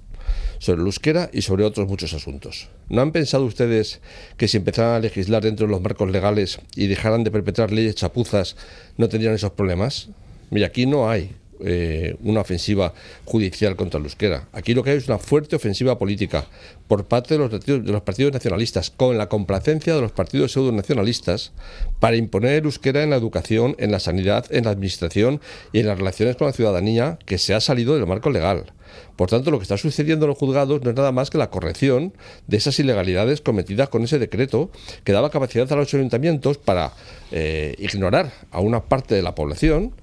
sobre 0.59 0.81
el 0.81 0.87
euskera 0.87 1.29
y 1.31 1.41
sobre 1.43 1.63
otros 1.63 1.87
muchos 1.87 2.13
asuntos. 2.13 2.69
¿No 2.89 3.01
han 3.01 3.11
pensado 3.11 3.45
ustedes 3.45 4.01
que 4.37 4.47
si 4.47 4.57
empezaran 4.57 4.95
a 4.95 4.99
legislar 4.99 5.43
dentro 5.43 5.67
de 5.67 5.71
los 5.71 5.81
marcos 5.81 6.09
legales 6.09 6.59
y 6.75 6.87
dejaran 6.87 7.23
de 7.23 7.31
perpetrar 7.31 7.71
leyes 7.71 7.95
chapuzas, 7.95 8.55
no 8.97 9.09
tendrían 9.09 9.35
esos 9.35 9.51
problemas? 9.51 10.09
Mira, 10.49 10.67
aquí 10.67 10.85
no 10.85 11.09
hay 11.09 11.35
eh, 11.63 12.15
una 12.21 12.41
ofensiva 12.41 12.93
judicial 13.25 13.75
contra 13.75 13.99
el 13.99 14.05
euskera. 14.05 14.47
Aquí 14.53 14.73
lo 14.73 14.83
que 14.83 14.91
hay 14.91 14.97
es 14.97 15.07
una 15.07 15.17
fuerte 15.17 15.55
ofensiva 15.55 15.97
política 15.97 16.47
por 16.87 17.05
parte 17.05 17.37
de 17.37 17.39
los, 17.39 17.65
de 17.65 17.79
los 17.79 18.01
partidos 18.01 18.33
nacionalistas, 18.33 18.89
con 18.89 19.17
la 19.17 19.29
complacencia 19.29 19.95
de 19.95 20.01
los 20.01 20.11
partidos 20.11 20.51
pseudo-nacionalistas, 20.53 21.51
para 21.99 22.15
imponer 22.15 22.53
el 22.53 22.65
euskera 22.65 23.03
en 23.03 23.09
la 23.09 23.17
educación, 23.17 23.75
en 23.79 23.91
la 23.91 23.99
sanidad, 23.99 24.45
en 24.49 24.65
la 24.65 24.71
administración 24.71 25.41
y 25.73 25.79
en 25.79 25.87
las 25.87 25.97
relaciones 25.97 26.35
con 26.35 26.47
la 26.47 26.53
ciudadanía 26.53 27.19
que 27.25 27.37
se 27.37 27.53
ha 27.53 27.59
salido 27.59 27.95
del 27.95 28.07
marco 28.07 28.29
legal. 28.29 28.73
Por 29.15 29.29
tanto, 29.29 29.51
lo 29.51 29.57
que 29.57 29.63
está 29.63 29.77
sucediendo 29.77 30.25
en 30.25 30.29
los 30.29 30.37
juzgados 30.37 30.81
no 30.83 30.91
es 30.91 30.95
nada 30.95 31.11
más 31.11 31.29
que 31.29 31.37
la 31.37 31.49
corrección 31.49 32.13
de 32.47 32.57
esas 32.57 32.79
ilegalidades 32.79 33.41
cometidas 33.41 33.89
con 33.89 34.03
ese 34.03 34.19
decreto 34.19 34.69
que 35.03 35.11
daba 35.11 35.29
capacidad 35.29 35.71
a 35.71 35.75
los 35.75 35.93
ayuntamientos 35.93 36.57
para 36.57 36.93
eh, 37.31 37.75
ignorar 37.79 38.31
a 38.51 38.59
una 38.59 38.83
parte 38.83 39.15
de 39.15 39.21
la 39.21 39.35
población 39.35 39.93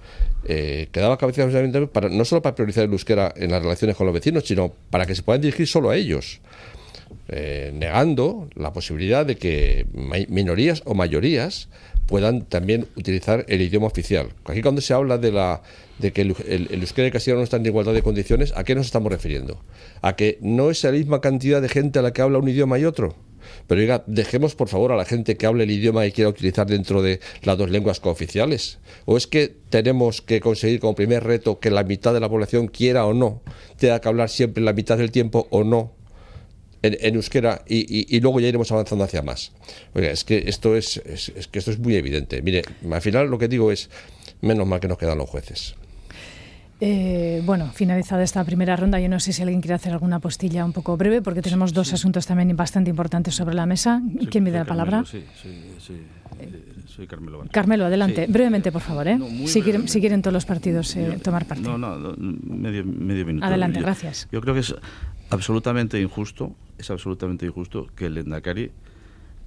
que 0.47 1.01
daba 1.01 1.17
cabeza 1.17 1.49
para, 1.93 2.09
no 2.09 2.25
solo 2.25 2.43
para 2.43 2.55
priorizar 2.55 2.85
el 2.85 2.93
euskera 2.93 3.33
en 3.37 3.51
las 3.51 3.63
relaciones 3.63 3.97
con 3.97 4.07
los 4.07 4.15
vecinos, 4.15 4.45
sino 4.45 4.73
para 4.91 5.07
que 5.07 5.15
se 5.15 5.23
puedan 5.23 5.41
dirigir 5.41 5.67
solo 5.67 5.91
a 5.91 5.97
ellos. 5.97 6.41
Eh, 7.29 7.73
negando 7.75 8.51
la 8.55 8.75
posibilidad 8.75 9.25
de 9.25 9.37
que 9.37 9.87
minorías 10.29 10.83
o 10.85 10.95
mayorías 10.95 11.69
puedan 12.07 12.43
también 12.43 12.87
utilizar 12.97 13.47
el 13.49 13.63
idioma 13.63 13.87
oficial. 13.87 14.29
Aquí 14.45 14.61
cuando 14.61 14.83
se 14.83 14.93
habla 14.93 15.17
de, 15.17 15.33
la, 15.33 15.63
de 15.99 16.13
que 16.13 16.21
el, 16.21 16.37
el, 16.47 16.81
euskera 16.81 17.07
y 17.07 17.09
el 17.09 17.13
castellano 17.13 17.41
no 17.41 17.45
están 17.45 17.61
en 17.61 17.67
igualdad 17.67 17.95
de 17.95 18.03
condiciones, 18.03 18.53
¿a 18.55 18.65
qué 18.65 18.75
nos 18.75 18.87
estamos 18.87 19.11
refiriendo? 19.11 19.59
¿A 20.03 20.17
que 20.17 20.37
no 20.43 20.71
es 20.71 20.85
la 20.85 20.93
misma 20.93 21.23
cantidad 21.23 21.63
de 21.63 21.71
gente 21.71 21.99
a 21.99 22.03
la 22.03 22.13
que 22.13 22.21
habla 22.21 22.39
un 22.39 22.49
idioma 22.49 22.79
y 22.79 22.85
otro? 22.85 23.17
Pero 23.67 23.81
diga, 23.81 24.05
dejemos 24.07 24.55
por 24.55 24.69
favor 24.69 24.93
a 24.93 24.97
la 24.97 25.05
gente 25.05 25.37
que 25.37 25.47
hable 25.47 25.65
el 25.65 25.71
idioma 25.71 26.07
y 26.07 26.13
quiera 26.13 26.31
utilizar 26.31 26.67
dentro 26.67 27.03
de 27.03 27.21
las 27.43 27.57
dos 27.57 27.71
lenguas 27.71 28.01
cooficiales. 28.01 28.79
¿O 29.07 29.17
es 29.17 29.27
que 29.27 29.55
tenemos 29.71 30.23
que 30.23 30.41
conseguir 30.41 30.81
como 30.81 30.95
primer 30.95 31.25
reto 31.25 31.61
que 31.61 31.71
la 31.71 31.85
mitad 31.85 32.13
de 32.13 32.21
la 32.21 32.29
población 32.29 32.69
quiera 32.69 33.07
o 33.07 33.15
no, 33.15 33.43
tenga 33.79 34.01
que 34.01 34.09
hablar 34.09 34.29
siempre 34.29 34.63
la 34.63 34.73
mitad 34.73 34.99
del 34.99 35.11
tiempo 35.11 35.47
o 35.51 35.65
no 35.65 35.93
en, 36.85 37.15
euskera 37.15 37.63
y, 37.67 38.21
luego 38.21 38.41
ya 38.41 38.49
iremos 38.49 38.71
avanzando 38.71 39.05
hacia 39.05 39.23
más. 39.23 39.53
Oiga, 39.95 40.11
es 40.11 40.25
que 40.25 40.45
esto 40.47 40.77
es, 40.77 40.99
es, 40.99 41.49
que 41.49 41.59
esto 41.59 41.71
es 41.71 41.79
muy 41.79 41.97
evidente. 41.97 42.43
Mire, 42.43 42.63
al 42.91 43.01
final 43.01 43.29
lo 43.29 43.39
que 43.39 43.49
digo 43.49 43.73
es, 43.73 43.89
menos 44.43 44.67
mal 44.67 44.81
que 44.81 44.89
nos 44.89 44.99
quedan 44.99 45.19
los 45.19 45.31
jueces. 45.31 45.75
Eh, 46.81 47.43
bueno, 47.45 47.71
finalizada 47.73 48.23
esta 48.23 48.45
primera 48.45 48.77
ronda, 48.77 48.99
yo 49.01 49.09
no 49.09 49.21
sé 49.21 49.33
si 49.33 49.43
alguien 49.43 49.61
quiere 49.61 49.75
hacer 49.75 49.93
alguna 49.93 50.19
postilla 50.19 50.65
un 50.65 50.73
poco 50.73 50.97
breve, 50.97 51.23
porque 51.23 51.41
tenemos 51.41 51.73
dos 51.73 51.93
asuntos 51.93 52.27
también 52.27 52.55
bastante 52.57 52.91
importantes 52.91 53.35
sobre 53.35 53.55
la 53.55 53.67
mesa. 53.67 54.03
¿Quién 54.31 54.45
me 54.45 54.51
da 54.51 54.61
la 54.61 54.65
palabra? 54.65 55.05
Sí, 55.05 55.25
sí, 55.41 55.75
sí. 55.79 56.03
Soy 56.87 57.07
Carmelo. 57.07 57.45
Carmelo, 57.51 57.87
adelante. 57.87 58.27
Brevemente, 58.29 58.71
por 58.71 58.83
favor, 58.83 59.09
¿eh? 59.09 59.19
si, 59.47 59.63
quieren, 59.63 59.89
si, 59.89 60.01
quieren, 60.01 60.23
todos 60.23 60.35
los 60.35 60.45
partidos 60.45 60.95
eh, 60.97 61.19
tomar 61.23 61.47
parte. 61.47 61.63
No, 61.63 61.79
no, 61.79 62.15
medio, 62.19 62.85
medio 62.85 63.27
minuto. 63.27 63.47
Adelante, 63.47 63.81
gracias. 63.81 64.29
Yo 64.31 64.41
creo 64.41 64.55
que 64.55 64.61
es 64.61 64.75
absolutamente 65.31 66.01
injusto, 66.01 66.55
es 66.79 66.91
absolutamente 66.91 67.47
injusto 67.47 67.89
que 67.97 68.07
el 68.07 68.19
Endacari 68.19 68.71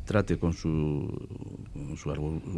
trate 0.08 0.38
con 0.38 0.54
su, 0.54 1.08
su, 2.02 2.10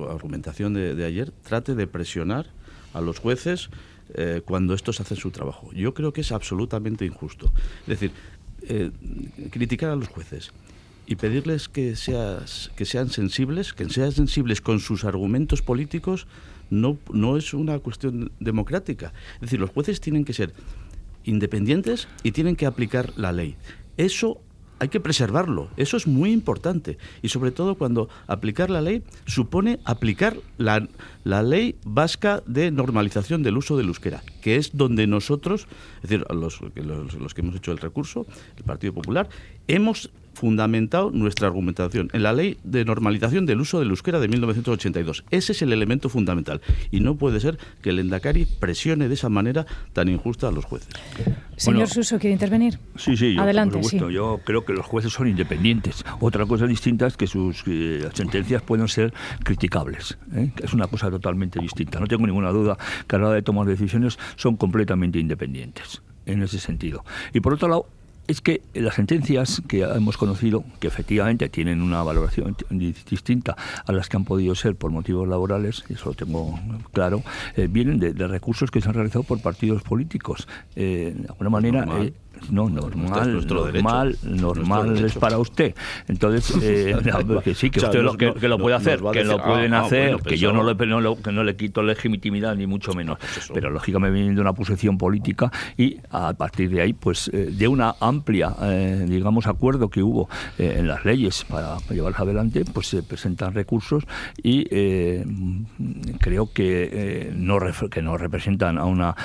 argumentación 0.10 0.73
de, 0.73 1.03
ayer, 1.03 1.32
trate 1.32 1.75
de 1.75 1.88
presionar 1.88 2.45
a 2.93 3.02
los 3.02 3.19
jueces 3.19 3.69
eh, 4.13 4.41
cuando 4.43 4.73
estos 4.73 4.99
hacen 4.99 5.17
su 5.17 5.32
trabajo. 5.32 5.71
Yo 5.73 5.93
creo 5.93 6.13
que 6.13 6.21
es 6.21 6.32
absolutamente 6.32 7.06
injusto. 7.06 7.52
Es 7.82 7.99
decir, 7.99 8.12
eh, 8.63 8.91
criticar 9.52 9.91
a 9.91 9.95
los 9.95 10.08
jueces 10.08 10.52
y 11.06 11.15
pedirles 11.15 11.69
que, 11.69 11.95
seas, 11.95 12.71
que 12.75 12.86
sean 12.86 13.10
sensibles, 13.10 13.73
que 13.73 13.89
sean 13.89 14.12
sensibles 14.12 14.62
con 14.62 14.80
sus 14.80 15.06
argumentos 15.06 15.62
políticos, 15.62 16.28
no, 16.69 16.97
no 17.12 17.38
es 17.38 17.54
una 17.54 17.80
cuestión 17.80 18.32
democrática. 18.39 19.13
Es 19.36 19.41
decir, 19.41 19.60
los 19.60 19.71
jueces 19.71 20.02
tienen 20.02 20.25
que 20.25 20.34
ser 20.34 20.54
independientes 21.23 22.08
y 22.23 22.32
tienen 22.32 22.56
que 22.56 22.65
aplicar 22.65 23.13
la 23.15 23.32
ley. 23.32 23.56
Eso 23.97 24.39
hay 24.79 24.89
que 24.89 24.99
preservarlo, 24.99 25.69
eso 25.77 25.97
es 25.97 26.07
muy 26.07 26.31
importante. 26.31 26.97
Y 27.21 27.29
sobre 27.29 27.51
todo 27.51 27.75
cuando 27.75 28.09
aplicar 28.27 28.69
la 28.69 28.81
ley 28.81 29.03
supone 29.25 29.79
aplicar 29.85 30.37
la, 30.57 30.87
la 31.23 31.43
ley 31.43 31.75
vasca 31.83 32.41
de 32.45 32.71
normalización 32.71 33.43
del 33.43 33.57
uso 33.57 33.77
del 33.77 33.87
euskera, 33.87 34.23
que 34.41 34.55
es 34.55 34.75
donde 34.75 35.07
nosotros, 35.07 35.67
es 35.97 36.09
decir, 36.09 36.25
los, 36.29 36.61
los, 36.61 37.13
los 37.13 37.33
que 37.33 37.41
hemos 37.41 37.55
hecho 37.55 37.71
el 37.71 37.77
recurso, 37.77 38.25
el 38.57 38.63
Partido 38.63 38.93
Popular, 38.93 39.29
hemos 39.67 40.09
fundamentado 40.39 41.12
nuestra 41.12 41.47
argumentación 41.47 42.10
en 42.13 42.23
la 42.23 42.32
ley 42.32 42.58
de 42.63 42.86
normalización 42.86 43.45
del 43.45 43.60
uso 43.60 43.80
del 43.80 43.89
euskera 43.89 44.19
de 44.19 44.30
1982. 44.30 45.25
Ese 45.30 45.52
es 45.52 45.62
el 45.62 45.73
elemento 45.73 46.08
fundamental. 46.08 46.62
Y 46.91 47.02
no 47.02 47.15
puede 47.15 47.39
ser 47.39 47.58
que 47.82 47.89
el 47.89 47.99
Endacari 47.99 48.45
presione 48.45 49.10
de 49.10 49.13
esa 49.13 49.30
manera 49.30 49.65
tan 49.93 50.08
injusta 50.08 50.47
a 50.47 50.52
los 50.52 50.65
jueces. 50.65 50.89
Señor 51.58 51.89
Suso, 51.89 52.17
¿quiere 52.19 52.34
intervenir? 52.34 52.80
Sí, 52.95 53.17
sí, 53.17 53.36
yo, 53.36 53.41
Adelante, 53.41 53.82
yo 54.12 54.39
creo 54.45 54.63
que 54.63 54.71
los 54.71 54.86
jueces 54.86 55.12
son 55.12 55.28
independientes. 55.28 56.06
Otra 56.21 56.45
cosa 56.45 56.65
distinta 56.65 57.06
es 57.08 57.17
que 57.17 57.28
sus 57.28 57.63
eh, 57.67 58.08
sentencias 58.13 58.62
pueden 58.62 58.88
ser 58.88 59.13
criticables. 59.43 60.17
¿eh? 60.34 60.52
Es 60.63 60.73
una 60.73 60.88
cosa 60.88 61.12
totalmente 61.12 61.60
distinta. 61.60 61.99
No 61.99 62.08
tengo 62.08 62.25
ninguna 62.25 62.52
duda 62.52 62.78
que 63.08 63.15
a 63.17 63.19
la 63.19 63.28
hora 63.28 63.36
de 63.36 63.41
tomar 63.41 63.67
decisiones 63.67 64.17
son 64.38 64.56
completamente 64.56 65.19
independientes 65.19 66.02
en 66.25 66.43
ese 66.43 66.60
sentido. 66.60 67.04
Y 67.34 67.41
por 67.41 67.54
otro 67.54 67.67
lado, 67.67 67.88
es 68.29 68.41
que 68.41 68.61
las 68.75 68.93
sentencias 68.93 69.59
que 69.67 69.81
hemos 69.81 70.15
conocido, 70.15 70.63
que 70.79 70.87
efectivamente 70.87 71.49
tienen 71.49 71.81
una 71.81 72.03
valoración 72.03 72.55
distinta 72.69 73.57
a 73.87 73.91
las 73.91 74.07
que 74.07 74.17
han 74.17 74.23
podido 74.23 74.53
ser 74.53 74.75
por 74.75 74.91
motivos 74.91 75.27
laborales, 75.27 75.83
eso 75.89 76.09
lo 76.09 76.13
tengo 76.13 76.59
claro, 76.93 77.23
eh, 77.55 77.67
vienen 77.67 77.97
de, 77.99 78.27
recursos 78.27 78.69
que 78.69 78.81
se 78.81 78.87
han 78.87 78.93
realizado 78.93 79.23
por 79.23 79.41
partidos 79.41 79.81
políticos. 79.81 80.47
Eh, 80.75 81.15
de 81.17 81.27
alguna 81.27 81.49
manera, 81.49 81.87
no, 82.49 82.69
normal, 82.69 83.45
normal, 83.45 84.17
normal 84.23 85.06
es 85.06 85.15
para 85.15 85.38
usted. 85.38 85.75
Entonces, 86.08 86.54
eh, 86.63 86.95
que 87.43 87.54
sí, 87.54 87.69
que 87.69 87.80
usted 87.80 88.02
lo, 88.02 88.15
que, 88.15 88.47
lo 88.47 88.58
puede 88.58 88.75
hacer, 88.75 89.02
que 89.12 89.23
lo 89.23 89.41
pueden 89.43 89.73
ah, 89.73 89.82
hacer, 89.82 90.17
que 90.17 90.38
yo 90.38 90.52
no 90.52 90.63
le, 90.63 90.75
que 90.78 91.32
no 91.32 91.43
le 91.43 91.56
quito 91.56 91.84
legitimidad 91.84 92.56
ni 92.56 92.67
mucho 92.67 92.93
menos. 92.93 93.17
Pues 93.19 93.52
Pero 93.54 93.69
lógicamente 93.69 94.13
viene 94.13 94.36
de 94.36 94.41
una 94.41 94.54
posición 94.54 94.97
política 94.97 95.52
y 95.78 95.97
a 96.10 96.34
partir 96.34 96.69
de 96.69 96.82
ahí, 96.82 96.93
pues 96.93 97.30
eh, 97.34 97.49
de 97.52 97.67
una 97.67 97.95
amplia, 97.99 98.56
eh, 98.62 99.06
digamos, 99.08 99.47
acuerdo 99.47 99.89
que 99.89 100.02
hubo 100.02 100.30
en 100.58 100.88
las 100.88 101.06
leyes 101.06 101.45
para 101.45 101.78
llevarlas 101.89 102.21
adelante, 102.21 102.63
pues 102.65 102.88
se 102.88 103.04
presentan 103.04 103.54
recursos 103.54 104.04
y 104.41 104.65
creo 106.19 106.52
que 106.54 107.32
no 107.36 107.60
que 107.89 108.02
no 108.02 108.17
representan 108.17 108.78
a 108.78 108.86
una 108.86 109.15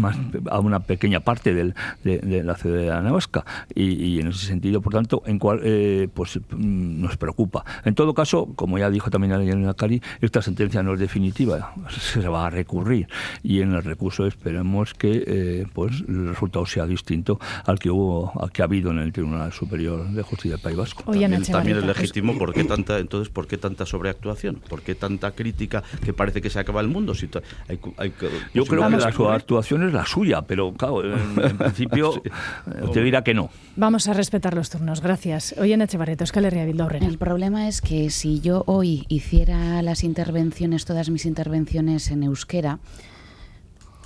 a 0.50 0.60
una 0.60 0.80
pequeña 0.80 1.20
parte 1.20 1.54
del, 1.54 1.74
de, 2.02 2.18
de 2.18 2.42
la 2.42 2.56
de 2.68 2.86
la 2.86 3.00
Nevasca 3.00 3.44
y, 3.74 4.20
en 4.20 4.28
ese 4.28 4.46
sentido, 4.46 4.80
por 4.80 4.92
tanto, 4.92 5.22
en 5.26 5.38
cual, 5.38 5.60
eh, 5.62 6.08
pues 6.12 6.36
mm, 6.36 7.00
nos 7.00 7.16
preocupa. 7.16 7.64
En 7.84 7.94
todo 7.94 8.14
caso, 8.14 8.48
como 8.56 8.78
ya 8.78 8.90
dijo 8.90 9.10
también 9.10 9.32
Elena 9.32 9.74
Cari, 9.74 10.02
esta 10.20 10.42
sentencia 10.42 10.82
no 10.82 10.94
es 10.94 11.00
definitiva, 11.00 11.74
se 11.88 12.28
va 12.28 12.46
a 12.46 12.50
recurrir 12.50 13.08
y 13.42 13.60
en 13.60 13.72
el 13.72 13.82
recurso 13.82 14.26
esperemos 14.26 14.94
que 14.94 15.24
eh, 15.26 15.66
pues 15.72 16.02
el 16.08 16.28
resultado 16.28 16.66
sea 16.66 16.86
distinto 16.86 17.38
al 17.64 17.78
que 17.78 17.90
hubo, 17.90 18.32
al 18.40 18.50
que 18.50 18.62
ha 18.62 18.66
habido 18.66 18.90
en 18.90 18.98
el 18.98 19.12
Tribunal 19.12 19.52
Superior 19.52 20.08
de 20.08 20.22
Justicia 20.22 20.52
del 20.52 20.60
País 20.60 20.76
Vasco. 20.76 21.02
También, 21.04 21.42
también, 21.42 21.78
es 21.78 21.84
legítimo, 21.84 22.36
¿por 22.38 22.52
qué 22.52 22.64
tanta, 22.64 22.98
entonces, 22.98 23.32
¿por 23.32 23.46
qué 23.46 23.58
tanta 23.58 23.86
sobreactuación? 23.86 24.56
¿Por 24.68 24.82
qué 24.82 24.94
tanta 24.94 25.32
crítica 25.32 25.82
que 26.04 26.12
parece 26.12 26.40
que 26.40 26.50
se 26.50 26.58
acaba 26.58 26.80
el 26.80 26.88
mundo? 26.88 27.14
Si 27.14 27.28
hay, 27.68 28.12
Yo 28.52 28.64
creo 28.64 28.88
que 28.88 28.96
la 28.96 29.12
sobreactuación 29.12 29.86
es 29.86 29.92
la 29.92 30.06
suya, 30.06 30.42
pero 30.42 30.72
claro, 30.72 31.02
en, 31.04 31.56
principio 31.58 32.22
te 32.92 33.02
dirá 33.02 33.22
que 33.24 33.34
no. 33.34 33.50
Vamos 33.76 34.08
a 34.08 34.12
respetar 34.12 34.54
los 34.54 34.70
turnos, 34.70 35.00
gracias. 35.00 35.54
Oye, 35.58 35.74
Echevarreto, 35.74 36.24
es 36.24 36.32
que 36.32 36.40
le 36.40 36.48
El 36.48 37.18
problema 37.18 37.68
es 37.68 37.80
que 37.80 38.10
si 38.10 38.40
yo 38.40 38.64
hoy 38.66 39.04
hiciera 39.08 39.82
las 39.82 40.04
intervenciones, 40.04 40.84
todas 40.84 41.10
mis 41.10 41.26
intervenciones 41.26 42.10
en 42.10 42.22
euskera, 42.22 42.78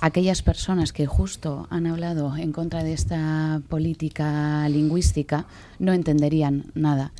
aquellas 0.01 0.41
personas 0.41 0.93
que 0.93 1.05
justo 1.05 1.67
han 1.69 1.87
hablado 1.87 2.35
en 2.37 2.51
contra 2.51 2.83
de 2.83 2.93
esta 2.93 3.61
política 3.69 4.67
lingüística 4.69 5.45
no 5.77 5.93
entenderían 5.93 6.65
nada. 6.73 7.11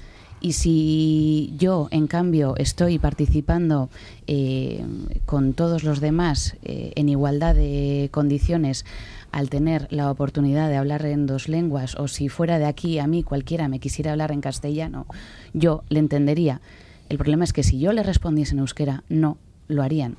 Y 0.42 0.54
si 0.54 1.54
yo, 1.58 1.90
en 1.92 2.08
cambio, 2.08 2.56
estoy 2.56 2.98
participando 2.98 3.90
eh, 4.26 4.86
con 5.26 5.54
todos 5.54 5.84
los 5.84 6.00
demás 6.00 6.56
eh, 6.64 6.94
en 6.96 7.10
igualdad 7.10 7.56
de 7.56 8.08
condiciones, 8.12 8.86
al 9.32 9.50
tener 9.50 9.88
la 9.92 10.10
oportunidad 10.12 10.70
de 10.70 10.78
hablar 10.78 11.06
en 11.06 11.26
dos 11.26 11.48
lenguas 11.48 11.96
o 11.96 12.08
si 12.08 12.30
fuera 12.30 12.60
de 12.60 12.66
aquí 12.66 13.00
a 13.00 13.08
mí 13.08 13.24
cualquiera 13.24 13.68
me 13.68 13.80
quisiera 13.80 14.12
hablar 14.12 14.32
en 14.32 14.42
castellano, 14.42 15.06
yo 15.54 15.84
le 15.90 16.00
entendería. 16.00 16.62
El 17.10 17.18
problema 17.18 17.44
es 17.44 17.54
que 17.54 17.64
si 17.64 17.80
yo 17.80 17.94
le 17.94 18.04
respondiese 18.04 18.54
en 18.54 18.60
euskera, 18.60 19.04
no 19.10 19.38
lo 19.68 19.84
harían. 19.84 20.18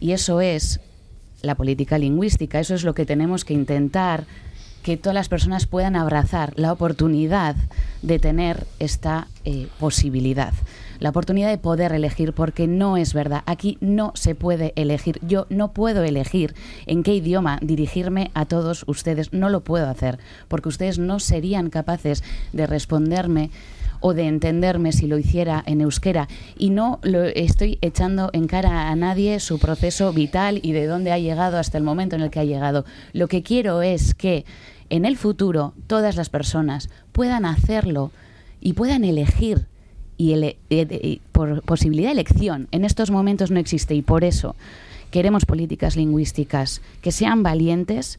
Y 0.00 0.12
eso 0.12 0.40
es 0.40 0.80
la 1.42 1.54
política 1.54 1.98
lingüística, 1.98 2.60
eso 2.60 2.74
es 2.74 2.84
lo 2.84 2.94
que 2.94 3.06
tenemos 3.06 3.44
que 3.44 3.54
intentar 3.54 4.24
que 4.82 4.96
todas 4.96 5.14
las 5.14 5.28
personas 5.28 5.66
puedan 5.66 5.94
abrazar 5.94 6.52
la 6.56 6.72
oportunidad 6.72 7.54
de 8.02 8.18
tener 8.18 8.66
esta 8.80 9.28
eh, 9.44 9.68
posibilidad 9.78 10.52
la 11.02 11.10
oportunidad 11.10 11.48
de 11.48 11.58
poder 11.58 11.92
elegir, 11.92 12.32
porque 12.32 12.68
no 12.68 12.96
es 12.96 13.12
verdad. 13.12 13.42
Aquí 13.46 13.76
no 13.80 14.12
se 14.14 14.36
puede 14.36 14.72
elegir. 14.76 15.18
Yo 15.26 15.46
no 15.50 15.72
puedo 15.72 16.04
elegir 16.04 16.54
en 16.86 17.02
qué 17.02 17.12
idioma 17.12 17.58
dirigirme 17.60 18.30
a 18.34 18.44
todos 18.44 18.84
ustedes. 18.86 19.32
No 19.32 19.48
lo 19.48 19.62
puedo 19.62 19.88
hacer, 19.88 20.20
porque 20.46 20.68
ustedes 20.68 21.00
no 21.00 21.18
serían 21.18 21.70
capaces 21.70 22.22
de 22.52 22.68
responderme 22.68 23.50
o 23.98 24.14
de 24.14 24.28
entenderme 24.28 24.92
si 24.92 25.08
lo 25.08 25.18
hiciera 25.18 25.64
en 25.66 25.80
euskera. 25.80 26.28
Y 26.56 26.70
no 26.70 27.00
lo 27.02 27.24
estoy 27.24 27.78
echando 27.80 28.30
en 28.32 28.46
cara 28.46 28.88
a 28.88 28.94
nadie 28.94 29.40
su 29.40 29.58
proceso 29.58 30.12
vital 30.12 30.60
y 30.62 30.70
de 30.70 30.86
dónde 30.86 31.10
ha 31.10 31.18
llegado 31.18 31.58
hasta 31.58 31.78
el 31.78 31.84
momento 31.84 32.14
en 32.14 32.22
el 32.22 32.30
que 32.30 32.38
ha 32.38 32.44
llegado. 32.44 32.84
Lo 33.12 33.26
que 33.26 33.42
quiero 33.42 33.82
es 33.82 34.14
que 34.14 34.44
en 34.88 35.04
el 35.04 35.16
futuro 35.16 35.74
todas 35.88 36.14
las 36.14 36.28
personas 36.28 36.90
puedan 37.10 37.44
hacerlo 37.44 38.12
y 38.60 38.74
puedan 38.74 39.02
elegir 39.02 39.66
y 40.18 41.20
por 41.32 41.62
posibilidad 41.62 42.08
de 42.08 42.12
elección. 42.12 42.68
En 42.70 42.84
estos 42.84 43.10
momentos 43.10 43.50
no 43.50 43.58
existe 43.58 43.94
y 43.94 44.02
por 44.02 44.24
eso 44.24 44.54
queremos 45.10 45.44
políticas 45.44 45.96
lingüísticas 45.96 46.80
que 47.00 47.12
sean 47.12 47.42
valientes, 47.42 48.18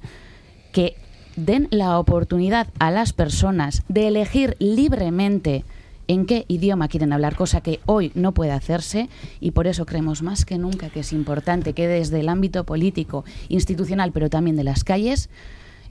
que 0.71 0.95
den 1.35 1.67
la 1.71 1.99
oportunidad 1.99 2.67
a 2.79 2.91
las 2.91 3.13
personas 3.13 3.83
de 3.89 4.07
elegir 4.07 4.55
libremente 4.59 5.65
en 6.07 6.25
qué 6.25 6.45
idioma 6.47 6.87
quieren 6.87 7.13
hablar, 7.13 7.35
cosa 7.35 7.61
que 7.61 7.79
hoy 7.85 8.11
no 8.13 8.33
puede 8.33 8.51
hacerse 8.51 9.09
y 9.39 9.51
por 9.51 9.67
eso 9.67 9.85
creemos 9.85 10.21
más 10.21 10.45
que 10.45 10.57
nunca 10.57 10.89
que 10.89 10.99
es 10.99 11.13
importante 11.13 11.73
que 11.73 11.87
desde 11.87 12.19
el 12.19 12.29
ámbito 12.29 12.65
político, 12.65 13.25
institucional, 13.49 14.11
pero 14.11 14.29
también 14.29 14.55
de 14.55 14.63
las 14.63 14.83
calles, 14.83 15.29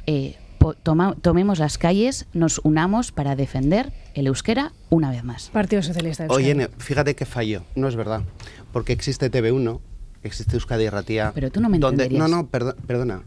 eh, 0.07 0.37
tomemos 1.23 1.59
las 1.59 1.79
calles, 1.79 2.27
nos 2.33 2.61
unamos 2.65 3.13
para 3.13 3.37
defender 3.37 3.93
el 4.15 4.27
euskera 4.27 4.73
una 4.91 5.11
vez 5.11 5.25
más. 5.25 5.51
Partido 5.51 5.83
Socialista. 5.83 6.27
Oye, 6.29 6.69
fíjate 6.79 7.15
que 7.15 7.25
fallo, 7.25 7.65
no 7.75 7.89
es 7.89 7.97
verdad, 7.97 8.23
porque 8.73 8.93
existe 8.93 9.31
TV1, 9.31 9.81
existe 10.23 10.55
Euskadi 10.55 10.89
Ratía. 10.89 11.33
Pero 11.35 11.51
tú 11.51 11.61
no 11.61 11.69
me 11.69 11.79
donde, 11.79 12.09
No, 12.11 12.29
no, 12.29 12.47
perdona. 12.47 13.23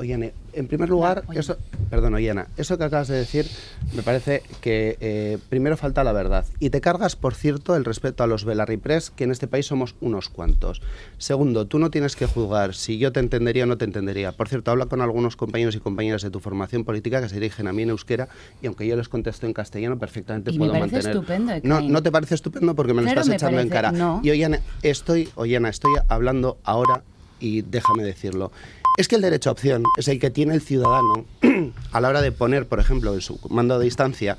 Oye, 0.00 0.32
en 0.54 0.66
primer 0.66 0.88
lugar, 0.88 1.24
eso, 1.34 1.58
perdón, 1.90 2.16
eso 2.56 2.78
que 2.78 2.84
acabas 2.84 3.08
de 3.08 3.18
decir 3.18 3.46
me 3.94 4.02
parece 4.02 4.42
que 4.62 4.96
eh, 4.98 5.36
primero 5.50 5.76
falta 5.76 6.02
la 6.04 6.12
verdad. 6.12 6.46
Y 6.58 6.70
te 6.70 6.80
cargas, 6.80 7.16
por 7.16 7.34
cierto, 7.34 7.76
el 7.76 7.84
respeto 7.84 8.24
a 8.24 8.26
los 8.26 8.46
Belarripress, 8.46 9.10
que 9.10 9.24
en 9.24 9.30
este 9.30 9.46
país 9.46 9.66
somos 9.66 9.96
unos 10.00 10.30
cuantos. 10.30 10.80
Segundo, 11.18 11.66
tú 11.66 11.78
no 11.78 11.90
tienes 11.90 12.16
que 12.16 12.24
juzgar 12.24 12.74
si 12.74 12.96
yo 12.96 13.12
te 13.12 13.20
entendería 13.20 13.64
o 13.64 13.66
no 13.66 13.76
te 13.76 13.84
entendería. 13.84 14.32
Por 14.32 14.48
cierto, 14.48 14.70
habla 14.70 14.86
con 14.86 15.02
algunos 15.02 15.36
compañeros 15.36 15.76
y 15.76 15.80
compañeras 15.80 16.22
de 16.22 16.30
tu 16.30 16.40
formación 16.40 16.84
política 16.84 17.20
que 17.20 17.28
se 17.28 17.34
dirigen 17.34 17.68
a 17.68 17.74
mí 17.74 17.82
en 17.82 17.90
euskera 17.90 18.28
y 18.62 18.68
aunque 18.68 18.86
yo 18.86 18.96
les 18.96 19.10
contesto 19.10 19.44
en 19.44 19.52
castellano, 19.52 19.98
perfectamente 19.98 20.50
puedo 20.54 20.72
me 20.72 20.78
parece 20.80 21.10
Estupendo, 21.10 21.52
no, 21.62 21.82
no 21.82 22.02
te 22.02 22.10
parece 22.10 22.36
estupendo 22.36 22.74
porque 22.74 22.94
me 22.94 23.02
lo 23.02 23.08
estás 23.08 23.28
echando 23.28 23.60
en 23.60 23.68
cara. 23.68 23.92
Y 24.22 24.30
Oyena, 24.30 24.60
estoy, 24.82 25.28
Oyena, 25.34 25.68
estoy 25.68 25.92
hablando 26.08 26.56
ahora 26.64 27.02
y 27.38 27.62
déjame 27.62 28.04
decirlo. 28.04 28.52
Es 28.98 29.08
que 29.08 29.16
el 29.16 29.22
derecho 29.22 29.50
a 29.50 29.52
opción 29.52 29.82
es 29.96 30.08
el 30.08 30.18
que 30.18 30.30
tiene 30.30 30.54
el 30.54 30.60
ciudadano 30.60 31.24
a 31.92 32.00
la 32.00 32.08
hora 32.08 32.20
de 32.20 32.32
poner, 32.32 32.66
por 32.66 32.80
ejemplo, 32.80 33.14
en 33.14 33.20
su 33.20 33.38
mando 33.48 33.78
de 33.78 33.84
distancia 33.84 34.36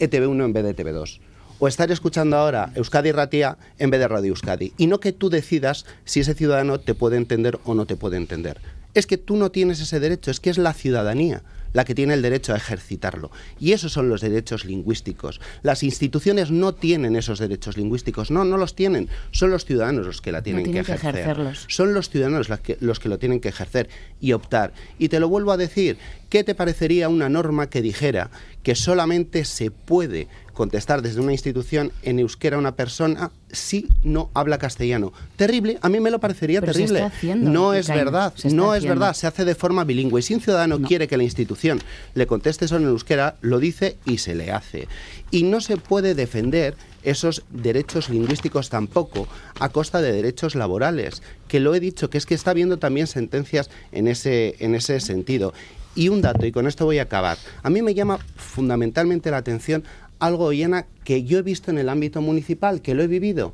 ETV1 0.00 0.44
en 0.44 0.52
vez 0.52 0.64
de 0.64 0.76
ETV2 0.76 1.20
o 1.62 1.68
estar 1.68 1.92
escuchando 1.92 2.36
ahora 2.36 2.72
Euskadi 2.74 3.12
Ratia 3.12 3.56
en 3.78 3.90
vez 3.90 4.00
de 4.00 4.08
Radio 4.08 4.30
Euskadi. 4.30 4.72
Y 4.76 4.88
no 4.88 4.98
que 4.98 5.12
tú 5.12 5.30
decidas 5.30 5.86
si 6.04 6.18
ese 6.18 6.34
ciudadano 6.34 6.80
te 6.80 6.94
puede 6.94 7.16
entender 7.16 7.60
o 7.64 7.74
no 7.74 7.86
te 7.86 7.94
puede 7.94 8.16
entender. 8.16 8.60
Es 8.94 9.06
que 9.06 9.16
tú 9.16 9.36
no 9.36 9.52
tienes 9.52 9.80
ese 9.80 10.00
derecho, 10.00 10.32
es 10.32 10.40
que 10.40 10.50
es 10.50 10.58
la 10.58 10.72
ciudadanía 10.72 11.44
la 11.72 11.84
que 11.84 11.94
tiene 11.94 12.14
el 12.14 12.22
derecho 12.22 12.52
a 12.52 12.56
ejercitarlo. 12.56 13.30
Y 13.58 13.72
esos 13.72 13.92
son 13.92 14.08
los 14.08 14.20
derechos 14.20 14.64
lingüísticos. 14.64 15.40
Las 15.62 15.82
instituciones 15.82 16.50
no 16.50 16.74
tienen 16.74 17.16
esos 17.16 17.38
derechos 17.38 17.76
lingüísticos, 17.76 18.30
no, 18.30 18.44
no 18.44 18.56
los 18.56 18.74
tienen. 18.74 19.08
Son 19.30 19.50
los 19.50 19.64
ciudadanos 19.64 20.06
los 20.06 20.20
que 20.20 20.32
la 20.32 20.42
tienen, 20.42 20.70
que 20.72 20.80
ejercer. 20.80 21.36
son 21.68 21.94
los 21.94 22.10
ciudadanos 22.10 22.48
los 22.48 22.60
que, 22.60 22.76
los 22.80 23.00
que 23.00 23.08
lo 23.08 23.18
tienen 23.18 23.40
que 23.40 23.48
ejercer 23.48 23.88
y 24.20 24.32
optar. 24.32 24.72
Y 24.98 25.08
te 25.08 25.20
lo 25.20 25.28
vuelvo 25.28 25.52
a 25.52 25.56
decir, 25.56 25.98
¿qué 26.28 26.44
te 26.44 26.54
parecería 26.54 27.08
una 27.08 27.28
norma 27.28 27.68
que 27.68 27.82
dijera 27.82 28.30
que 28.62 28.74
solamente 28.74 29.44
se 29.44 29.70
puede 29.70 30.28
contestar 30.52 31.02
desde 31.02 31.20
una 31.20 31.32
institución 31.32 31.92
en 32.02 32.18
euskera 32.18 32.56
a 32.56 32.58
una 32.58 32.76
persona 32.76 33.30
si 33.50 33.88
no 34.02 34.30
habla 34.34 34.58
castellano. 34.58 35.12
Terrible, 35.36 35.78
a 35.82 35.88
mí 35.88 36.00
me 36.00 36.10
lo 36.10 36.20
parecería 36.20 36.60
terrible. 36.60 37.10
no 37.36 37.74
es 37.74 37.88
verdad, 37.88 38.32
no 38.44 38.74
es 38.74 38.84
verdad, 38.84 39.14
se 39.14 39.26
hace 39.26 39.44
de 39.44 39.54
forma 39.54 39.84
bilingüe. 39.84 40.20
Y 40.20 40.22
si 40.22 40.34
un 40.34 40.40
ciudadano 40.40 40.80
quiere 40.80 41.08
que 41.08 41.16
la 41.16 41.24
institución 41.24 41.80
le 42.14 42.26
conteste 42.26 42.64
eso 42.64 42.76
en 42.76 42.84
euskera, 42.84 43.36
lo 43.40 43.58
dice 43.58 43.96
y 44.04 44.18
se 44.18 44.34
le 44.34 44.50
hace. 44.50 44.88
Y 45.30 45.44
no 45.44 45.60
se 45.60 45.76
puede 45.76 46.14
defender 46.14 46.76
esos 47.02 47.42
derechos 47.50 48.08
lingüísticos 48.08 48.68
tampoco 48.68 49.26
a 49.58 49.68
costa 49.70 50.00
de 50.00 50.12
derechos 50.12 50.54
laborales, 50.54 51.22
que 51.48 51.60
lo 51.60 51.74
he 51.74 51.80
dicho, 51.80 52.10
que 52.10 52.18
es 52.18 52.26
que 52.26 52.34
está 52.34 52.52
habiendo 52.52 52.78
también 52.78 53.06
sentencias 53.06 53.70
en 53.90 54.08
ese, 54.08 54.56
en 54.60 54.74
ese 54.74 55.00
sentido. 55.00 55.52
Y 55.94 56.08
un 56.08 56.22
dato, 56.22 56.46
y 56.46 56.52
con 56.52 56.66
esto 56.66 56.86
voy 56.86 56.98
a 56.98 57.02
acabar. 57.02 57.36
A 57.62 57.68
mí 57.68 57.82
me 57.82 57.92
llama 57.92 58.18
fundamentalmente 58.36 59.30
la 59.30 59.36
atención 59.36 59.84
algo, 60.22 60.52
llena 60.52 60.86
que 61.04 61.24
yo 61.24 61.38
he 61.38 61.42
visto 61.42 61.70
en 61.70 61.78
el 61.78 61.88
ámbito 61.88 62.20
municipal, 62.20 62.80
que 62.80 62.94
lo 62.94 63.02
he 63.02 63.08
vivido. 63.08 63.52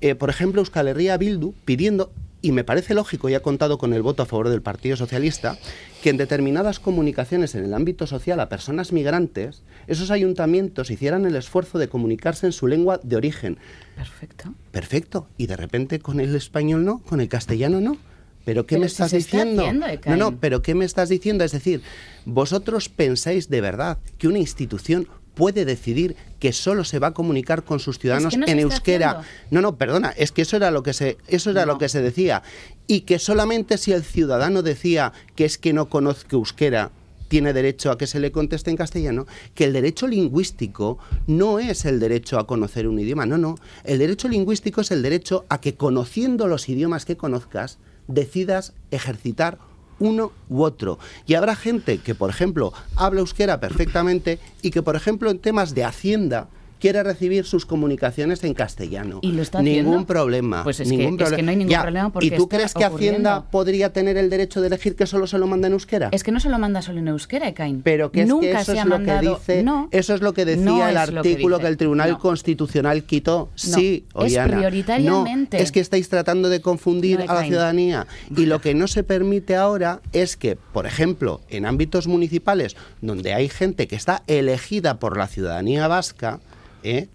Eh, 0.00 0.14
por 0.14 0.28
ejemplo, 0.28 0.60
Euskal 0.60 0.88
Herria 0.88 1.16
Bildu 1.16 1.54
pidiendo, 1.64 2.12
y 2.42 2.52
me 2.52 2.62
parece 2.62 2.92
lógico, 2.92 3.30
y 3.30 3.34
ha 3.34 3.40
contado 3.40 3.78
con 3.78 3.94
el 3.94 4.02
voto 4.02 4.22
a 4.22 4.26
favor 4.26 4.50
del 4.50 4.60
Partido 4.60 4.96
Socialista, 4.96 5.56
que 6.02 6.10
en 6.10 6.18
determinadas 6.18 6.78
comunicaciones 6.78 7.54
en 7.54 7.64
el 7.64 7.72
ámbito 7.72 8.06
social 8.06 8.38
a 8.40 8.50
personas 8.50 8.92
migrantes, 8.92 9.62
esos 9.86 10.10
ayuntamientos 10.10 10.90
hicieran 10.90 11.24
el 11.24 11.36
esfuerzo 11.36 11.78
de 11.78 11.88
comunicarse 11.88 12.44
en 12.44 12.52
su 12.52 12.66
lengua 12.66 13.00
de 13.02 13.16
origen. 13.16 13.56
Perfecto. 13.96 14.52
Perfecto. 14.72 15.26
Y 15.38 15.46
de 15.46 15.56
repente 15.56 16.00
con 16.00 16.20
el 16.20 16.34
español 16.34 16.84
no, 16.84 16.98
con 16.98 17.22
el 17.22 17.28
castellano 17.28 17.80
no. 17.80 17.96
¿Pero 18.44 18.66
qué 18.66 18.76
me 18.76 18.84
estás 18.84 19.12
diciendo? 19.12 19.72
no, 19.72 20.16
no, 20.16 20.36
pero 20.38 20.60
¿qué 20.60 20.74
me 20.74 20.84
estás 20.84 21.08
diciendo? 21.08 21.44
Es 21.44 21.52
decir, 21.52 21.80
vosotros 22.26 22.90
pensáis 22.90 23.48
de 23.48 23.62
verdad 23.62 23.96
que 24.18 24.28
una 24.28 24.38
institución 24.38 25.08
puede 25.34 25.64
decidir 25.64 26.16
que 26.38 26.52
solo 26.52 26.84
se 26.84 26.98
va 26.98 27.08
a 27.08 27.14
comunicar 27.14 27.64
con 27.64 27.80
sus 27.80 27.98
ciudadanos 27.98 28.34
en 28.34 28.58
euskera. 28.58 29.22
No, 29.50 29.60
no, 29.60 29.76
perdona, 29.76 30.10
es 30.10 30.32
que 30.32 30.42
eso 30.42 30.56
era 30.56 30.70
lo 30.70 30.82
que 30.82 30.92
se 30.92 31.18
eso 31.28 31.50
era 31.50 31.66
lo 31.66 31.78
que 31.78 31.88
se 31.88 32.02
decía. 32.02 32.42
Y 32.86 33.00
que 33.00 33.18
solamente 33.18 33.78
si 33.78 33.92
el 33.92 34.04
ciudadano 34.04 34.62
decía 34.62 35.12
que 35.36 35.44
es 35.44 35.58
que 35.58 35.72
no 35.72 35.88
conozco 35.88 36.36
euskera 36.36 36.90
tiene 37.28 37.52
derecho 37.52 37.90
a 37.90 37.98
que 37.98 38.06
se 38.06 38.20
le 38.20 38.30
conteste 38.30 38.70
en 38.70 38.76
castellano, 38.76 39.26
que 39.54 39.64
el 39.64 39.72
derecho 39.72 40.06
lingüístico 40.06 40.98
no 41.26 41.58
es 41.58 41.84
el 41.84 41.98
derecho 41.98 42.38
a 42.38 42.46
conocer 42.46 42.86
un 42.86 43.00
idioma, 43.00 43.26
no, 43.26 43.38
no, 43.38 43.56
el 43.82 43.98
derecho 43.98 44.28
lingüístico 44.28 44.82
es 44.82 44.90
el 44.90 45.02
derecho 45.02 45.44
a 45.48 45.60
que 45.60 45.74
conociendo 45.74 46.46
los 46.46 46.68
idiomas 46.68 47.04
que 47.04 47.16
conozcas 47.16 47.78
decidas 48.06 48.74
ejercitar 48.90 49.58
uno 49.98 50.32
u 50.48 50.62
otro. 50.62 50.98
Y 51.26 51.34
habrá 51.34 51.54
gente 51.56 51.98
que, 51.98 52.14
por 52.14 52.30
ejemplo, 52.30 52.72
habla 52.96 53.20
euskera 53.20 53.60
perfectamente 53.60 54.38
y 54.62 54.70
que, 54.70 54.82
por 54.82 54.96
ejemplo, 54.96 55.30
en 55.30 55.38
temas 55.38 55.74
de 55.74 55.84
hacienda, 55.84 56.48
quiere 56.80 57.02
recibir 57.02 57.44
sus 57.44 57.66
comunicaciones 57.66 58.44
en 58.44 58.54
castellano. 58.54 59.20
¿Y 59.22 59.32
lo 59.32 59.42
está 59.42 59.62
Ningún 59.62 60.04
problema. 60.04 60.62
Pues 60.64 60.80
es, 60.80 60.88
ningún 60.88 61.16
que, 61.16 61.24
es 61.24 61.32
que, 61.32 61.42
no 61.42 61.50
hay 61.50 61.56
ningún 61.56 61.80
problema 61.80 62.12
porque 62.12 62.26
¿Y 62.26 62.30
tú 62.30 62.48
crees 62.48 62.74
que 62.74 62.84
Hacienda 62.84 63.44
podría 63.50 63.92
tener 63.92 64.16
el 64.16 64.30
derecho 64.30 64.60
de 64.60 64.66
elegir 64.68 64.96
que 64.96 65.06
solo 65.06 65.26
se 65.26 65.38
lo 65.38 65.46
manda 65.46 65.66
en 65.66 65.74
euskera? 65.74 66.08
Es 66.12 66.22
que 66.22 66.32
no 66.32 66.40
se 66.40 66.48
lo 66.48 66.58
manda 66.58 66.82
solo 66.82 66.98
en 66.98 67.08
euskera, 67.08 67.48
Ekain. 67.48 67.82
Pero 67.82 68.10
que 68.10 68.26
Nunca 68.26 68.60
eso 68.60 68.72
es 68.72 68.84
lo 68.84 69.02
que 69.02 69.18
dice, 69.18 69.64
eso 69.90 70.14
es 70.14 70.20
lo 70.20 70.34
que 70.34 70.44
decía 70.44 70.90
el 70.90 70.96
artículo 70.96 71.58
que, 71.58 71.66
el 71.66 71.76
Tribunal 71.76 72.18
Constitucional 72.18 73.04
quitó. 73.04 73.50
sí, 73.54 74.06
Oriana. 74.12 74.52
Es 74.52 74.58
prioritariamente. 74.58 75.56
No, 75.56 75.62
es 75.62 75.72
que 75.72 75.80
estáis 75.80 76.08
tratando 76.08 76.48
de 76.48 76.60
confundir 76.60 77.22
a 77.22 77.34
la 77.34 77.44
ciudadanía. 77.44 78.06
Y 78.36 78.46
lo 78.46 78.60
que 78.60 78.74
no 78.74 78.86
se 78.86 79.02
permite 79.02 79.56
ahora 79.56 80.00
es 80.12 80.36
que, 80.36 80.56
por 80.56 80.86
ejemplo, 80.86 81.40
en 81.48 81.66
ámbitos 81.66 82.06
municipales 82.06 82.76
donde 83.00 83.32
hay 83.32 83.48
gente 83.48 83.86
que 83.88 83.96
está 83.96 84.22
elegida 84.26 84.98
por 84.98 85.16
la 85.16 85.26
ciudadanía 85.26 85.88
vasca, 85.88 86.40
¿eh? 86.84 87.08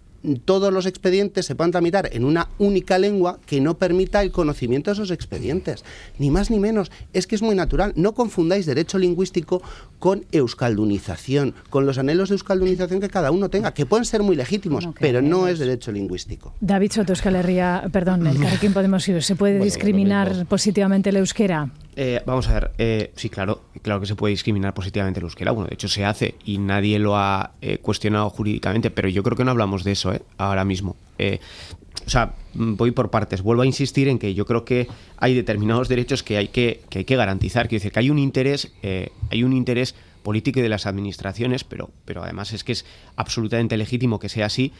todos 0.44 0.72
los 0.72 0.86
expedientes 0.86 1.46
se 1.46 1.54
puedan 1.54 1.70
tramitar 1.70 2.10
en 2.12 2.24
una 2.24 2.48
única 2.58 2.98
lengua 2.98 3.38
que 3.46 3.60
no 3.60 3.78
permita 3.78 4.22
el 4.22 4.32
conocimiento 4.32 4.90
de 4.90 4.94
esos 4.94 5.10
expedientes. 5.10 5.84
Ni 6.18 6.30
más 6.30 6.50
ni 6.50 6.58
menos. 6.58 6.90
Es 7.12 7.26
que 7.26 7.34
es 7.34 7.42
muy 7.42 7.54
natural. 7.54 7.92
No 7.96 8.12
confundáis 8.12 8.66
derecho 8.66 8.98
lingüístico 8.98 9.62
con 9.98 10.26
euskaldunización, 10.32 11.54
con 11.70 11.86
los 11.86 11.98
anhelos 11.98 12.28
de 12.28 12.34
euskaldunización 12.34 13.00
que 13.00 13.08
cada 13.08 13.30
uno 13.30 13.48
tenga, 13.48 13.72
que 13.72 13.86
pueden 13.86 14.04
ser 14.04 14.22
muy 14.22 14.36
legítimos, 14.36 14.88
pero 14.98 15.22
no 15.22 15.48
es 15.48 15.58
derecho 15.58 15.92
lingüístico. 15.92 16.54
David 16.60 16.92
Soto, 16.92 17.12
Euskal 17.12 17.36
Herria, 17.36 17.88
perdón, 17.92 18.26
el 18.26 18.38
Podemos 18.74 19.08
ir. 19.08 19.22
¿Se 19.22 19.36
puede 19.36 19.58
discriminar 19.58 20.46
positivamente 20.46 21.10
el 21.10 21.16
euskera? 21.16 21.70
Eh, 22.02 22.22
vamos 22.24 22.48
a 22.48 22.54
ver, 22.54 22.70
eh, 22.78 23.12
sí, 23.14 23.28
claro, 23.28 23.60
claro 23.82 24.00
que 24.00 24.06
se 24.06 24.16
puede 24.16 24.30
discriminar 24.30 24.72
positivamente 24.72 25.20
el 25.20 25.24
euskera. 25.24 25.50
Bueno, 25.52 25.68
de 25.68 25.74
hecho 25.74 25.86
se 25.86 26.06
hace 26.06 26.34
y 26.46 26.56
nadie 26.56 26.98
lo 26.98 27.14
ha 27.14 27.52
eh, 27.60 27.76
cuestionado 27.76 28.30
jurídicamente, 28.30 28.90
pero 28.90 29.10
yo 29.10 29.22
creo 29.22 29.36
que 29.36 29.44
no 29.44 29.50
hablamos 29.50 29.84
de 29.84 29.92
eso 29.92 30.14
ahora 30.38 30.64
mismo. 30.64 30.96
o 31.18 32.08
sea, 32.08 32.36
voy 32.54 32.92
por 32.92 33.10
partes. 33.10 33.42
Vuelvo 33.42 33.60
a 33.60 33.66
insistir 33.66 34.08
en 34.08 34.18
que 34.18 34.32
yo 34.32 34.46
creo 34.46 34.64
que 34.64 34.88
hay 35.18 35.34
determinados 35.34 35.88
derechos 35.88 36.22
que 36.22 36.38
hay 36.38 36.48
que, 36.48 36.80
que 36.88 37.00
hay 37.00 37.04
que 37.04 37.16
garantizar. 37.16 37.68
Quiero 37.68 37.80
decir 37.80 37.92
que 37.92 37.98
hay 37.98 38.08
un 38.08 38.18
interés, 38.18 38.72
hay 39.30 39.42
un 39.44 39.52
interés 39.52 39.94
político 40.22 40.60
y 40.60 40.62
de 40.62 40.70
las 40.70 40.86
administraciones, 40.86 41.64
pero, 41.64 41.90
pero 42.06 42.22
además 42.22 42.54
es 42.54 42.64
que 42.64 42.72
es 42.72 42.86
absolutamente 43.16 43.76
legítimo 43.76 44.18
que 44.18 44.30
sea 44.30 44.46
así 44.46 44.72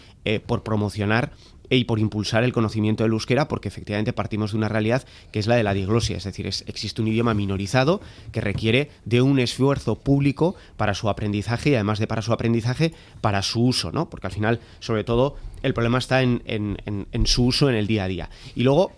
por 0.47 0.63
promocionar 0.63 1.33
y 1.79 1.85
por 1.85 2.01
impulsar 2.01 2.43
el 2.43 2.53
conocimiento 2.53 3.05
del 3.05 3.13
euskera, 3.13 3.49
porque 3.49 3.69
efectivamente 3.69 4.13
partimos 4.13 4.53
de 4.53 4.59
una 4.59 4.69
realidad 4.69 5.07
que 5.31 5.39
es 5.39 5.47
la 5.47 5.55
de 5.55 5.63
la 5.63 5.73
diglosia, 5.73 6.17
es 6.17 6.25
decir, 6.25 6.47
existe 6.47 7.01
un 7.01 7.09
idioma 7.09 7.33
minorizado 7.33 8.01
que 8.33 8.41
requiere 8.41 8.91
de 9.05 9.23
un 9.23 9.39
esfuerzo 9.39 9.97
público 9.97 10.57
para 10.77 10.95
su 10.95 11.09
aprendizaje 11.09 11.71
y 11.71 11.75
además 11.75 11.99
de 11.99 12.09
para 12.09 12.23
su 12.23 12.33
aprendizaje, 12.33 12.93
para 13.21 13.43
su 13.43 13.63
uso, 13.63 13.93
¿no? 13.93 14.11
Porque 14.11 14.27
al 14.27 14.33
final, 14.33 14.61
sobre 14.81 15.05
todo, 15.05 15.37
el 15.63 15.75
problema 15.75 15.99
está 15.99 16.23
en, 16.23 16.77
su 17.25 17.45
uso 17.45 17.69
en 17.69 17.77
el 17.77 17.87
día 17.87 18.05
a 18.05 18.09
día. 18.09 18.31
Y 18.57 18.65
luego, 18.65 18.93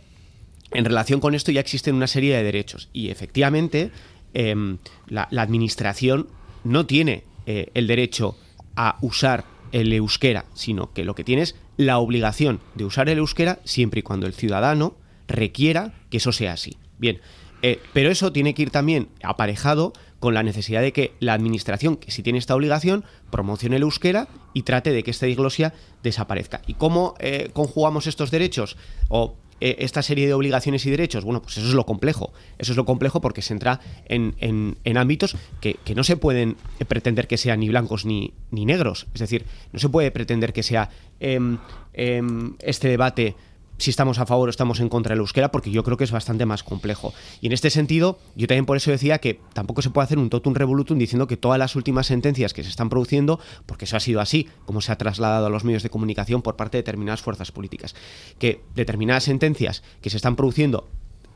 en 0.71 0.85
relación 0.85 1.21
con 1.21 1.35
esto 1.35 1.53
ya 1.53 1.61
existen 1.61 1.95
una 1.95 2.07
serie 2.07 2.35
de 2.35 2.43
derechos 2.43 2.89
y 2.95 3.11
efectivamente 3.11 3.91
em, 4.33 4.79
la, 5.09 5.29
administración 5.31 6.29
no 6.65 6.87
tiene 6.87 7.25
eh, 7.45 7.71
el 7.75 7.87
derecho 7.87 8.37
a 8.77 8.97
usar 9.03 9.45
el 9.73 9.93
euskera, 9.93 10.45
sino 10.55 10.93
que 10.93 11.05
lo 11.05 11.15
que 11.15 11.25
tiene 11.25 11.43
es 11.43 11.57
la 11.77 11.99
obligación 11.99 12.61
de 12.75 12.85
usar 12.85 13.09
el 13.09 13.19
euskera 13.19 13.59
siempre 13.65 14.01
y 14.01 14.03
cuando 14.03 14.27
el 14.27 14.35
ciudadano 14.35 14.95
requiera 15.29 15.95
que 16.11 16.19
eso 16.19 16.33
sea 16.33 16.53
así. 16.53 16.77
Bien, 16.99 17.21
eh, 17.63 17.81
pero 17.93 18.11
eso 18.11 18.33
tiene 18.33 18.55
que 18.55 18.63
ir 18.63 18.71
también 18.71 19.09
aparejado 19.23 19.93
con 20.21 20.35
la 20.35 20.43
necesidad 20.43 20.83
de 20.83 20.93
que 20.93 21.15
la 21.19 21.33
administración, 21.33 21.97
que 21.97 22.13
si 22.13 22.23
tiene 22.23 22.39
esta 22.39 22.55
obligación, 22.55 23.05
promocione 23.31 23.77
el 23.77 23.83
euskera 23.83 24.29
y 24.53 24.63
trate 24.63 24.93
de 24.93 25.03
que 25.03 25.11
esta 25.11 25.27
diglosia 25.27 25.75
desaparezca. 26.03 26.63
¿Y 26.67 26.75
cómo 26.75 27.15
eh, 27.19 27.51
conjugamos 27.53 28.07
estos 28.07 28.31
derechos 28.31 28.77
o 29.09 29.35
eh, 29.65 29.77
esta 29.79 30.03
serie 30.03 30.27
de 30.27 30.35
obligaciones 30.35 30.85
y 30.87 30.91
derechos? 30.91 31.25
Bueno, 31.25 31.41
pues 31.41 31.57
eso 31.57 31.69
es 31.69 31.75
lo 31.75 31.87
complejo. 31.87 32.33
Eso 32.59 32.73
es 32.73 32.77
lo 32.77 32.85
complejo 32.85 33.21
porque 33.21 33.43
se 33.43 33.53
entra 33.53 33.79
en, 34.07 34.35
en, 34.41 34.97
ámbitos 34.97 35.37
que, 35.61 35.75
que, 35.85 35.95
no 35.95 36.03
se 36.03 36.17
pueden 36.17 36.57
pretender 36.89 37.29
que 37.29 37.37
sean 37.37 37.61
ni 37.61 37.69
blancos 37.69 38.05
ni, 38.05 38.35
ni, 38.51 38.67
negros. 38.67 39.07
Es 39.15 39.21
decir, 39.21 39.47
no 39.73 39.79
se 39.79 39.89
puede 39.89 40.11
pretender 40.11 40.53
que 40.53 40.65
sea 40.65 40.91
em, 41.21 41.59
em, 41.93 42.57
este 42.59 42.89
debate 42.89 43.37
si 43.83 43.91
estamos 43.91 44.19
a 44.19 44.27
favor 44.27 44.49
o 44.49 44.51
estamos 44.51 44.81
en 44.81 44.89
contra 44.89 45.13
del 45.13 45.21
euskera, 45.21 45.51
porque 45.51 45.71
yo 45.71 45.83
creo 45.83 45.97
que 45.97 46.05
es 46.05 46.13
bastante 46.13 46.47
más 46.47 46.63
complejo. 46.63 47.13
Y 47.41 47.47
en 47.47 47.53
este 47.53 47.69
sentido, 47.69 48.19
yo 48.37 48.47
también 48.47 48.65
por 48.65 48.77
eso 48.77 48.91
decía 48.91 49.19
que 49.19 49.41
tampoco 49.53 49.83
se 49.83 49.91
puede 49.91 50.05
hacer 50.05 50.19
un 50.19 50.31
totum 50.31 50.55
revolutum 50.55 50.99
diciendo 50.99 51.27
que 51.27 51.37
todas 51.37 51.59
las 51.59 51.75
últimas 51.75 52.07
sentencias 52.07 52.55
que 52.55 52.63
se 52.63 52.71
están 52.71 52.89
produciendo, 52.89 53.41
porque 53.67 53.85
eso 53.85 53.97
ha 53.97 54.01
sido 54.01 54.21
así, 54.21 54.49
como 54.67 54.81
se 54.81 54.93
ha 54.93 54.99
trasladado 54.99 55.47
a 55.47 55.51
los 55.51 55.65
medios 55.65 55.83
de 55.83 55.91
comunicación 55.91 56.43
por 56.43 56.57
parte 56.57 56.77
de 56.77 56.83
determinadas 56.83 57.23
fuerzas 57.23 57.51
políticas, 57.51 57.95
que 58.39 58.63
determinadas 58.75 59.25
sentencias 59.25 59.83
que 60.01 60.11
se 60.11 60.17
están 60.17 60.37
produciendo 60.37 60.89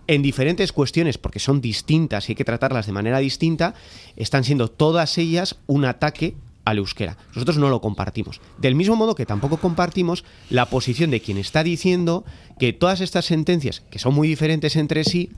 en 0.06 0.22
diferentes 0.22 0.72
cuestiones, 0.72 1.18
porque 1.18 1.40
son 1.40 1.60
distintas 1.60 2.28
y 2.28 2.32
hay 2.32 2.36
que 2.36 2.44
tratarlas 2.44 2.86
de 2.86 2.92
manera 2.92 3.18
distinta, 3.18 3.74
están 4.14 4.44
siendo 4.44 4.68
todas 4.68 5.18
ellas 5.18 5.56
un 5.66 5.84
ataque 5.84 6.36
al 6.66 6.78
euskera. 6.78 7.16
Nosotros 7.28 7.56
no 7.56 7.70
lo 7.70 7.80
compartimos. 7.80 8.40
Del 8.58 8.74
mismo 8.74 8.96
modo 8.96 9.14
que 9.14 9.24
tampoco 9.24 9.56
compartimos 9.56 10.24
la 10.50 10.66
posición 10.66 11.10
de 11.10 11.20
quien 11.20 11.38
está 11.38 11.62
diciendo 11.62 12.24
que 12.58 12.74
todas 12.74 13.00
estas 13.00 13.24
sentencias, 13.24 13.80
que 13.88 14.00
son 14.00 14.14
muy 14.14 14.28
diferentes 14.28 14.76
entre 14.76 15.04
sí, 15.04 15.30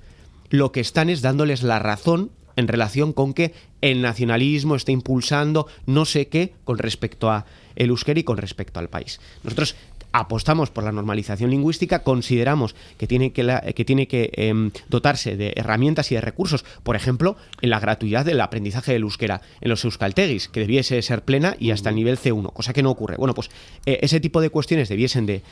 lo 0.49 0.73
que 0.73 0.81
están 0.81 1.11
es 1.11 1.21
dándoles 1.21 1.63
la 1.63 1.79
razón 1.79 2.33
en 2.57 2.67
relación 2.67 3.13
con 3.13 3.35
que 3.35 3.55
el 3.83 4.03
nacionalismo 4.03 4.75
está 4.75 4.91
impulsando 4.91 5.69
no 5.87 6.07
sé 6.07 6.29
qué 6.29 6.55
con 6.65 6.79
respecto 6.79 7.31
a 7.31 7.45
el 7.77 7.91
euskera 7.91 8.19
y 8.19 8.25
con 8.25 8.39
respecto 8.39 8.81
al 8.81 8.89
país. 8.89 9.21
Nosotros 9.45 9.77
apostamos 10.13 10.71
por 10.71 10.85
la 10.85 10.93
normalización 10.93 11.51
lingüística, 11.51 12.03
consideramos 12.03 12.75
que 12.97 13.07
tiene 13.07 13.33
que, 13.33 13.75
que, 13.75 13.85
tiene 13.85 14.09
que 14.09 14.31
em, 14.35 14.71
dotarse 14.89 15.37
de 15.37 15.53
herramientas 15.57 16.11
y 16.13 16.15
de 16.15 16.21
recursos, 16.21 16.65
por 16.83 16.97
ejemplo, 16.97 17.37
en 17.61 17.71
la 17.71 17.81
gratuidad 17.81 18.25
del 18.25 18.41
aprendizaje 18.41 18.93
del 18.93 19.03
euskera 19.03 19.43
en 19.61 19.69
los 19.69 19.85
euskaltegis, 19.85 20.49
que 20.49 20.61
debiese 20.61 21.01
ser 21.03 21.23
plena 21.23 21.57
y 21.59 21.71
hasta 21.71 21.91
el 21.91 21.97
nivel 21.97 22.19
C1, 22.19 22.53
cosa 22.53 22.73
que 22.73 22.83
no 22.83 22.91
ocurre. 22.91 23.17
Bueno, 23.17 23.35
pues 23.35 23.51
eh, 23.87 23.99
ese 24.03 24.21
tipo 24.21 24.41
de 24.41 24.51
cuestiones 24.51 24.89
debiesen 24.89 25.27
de, 25.27 25.43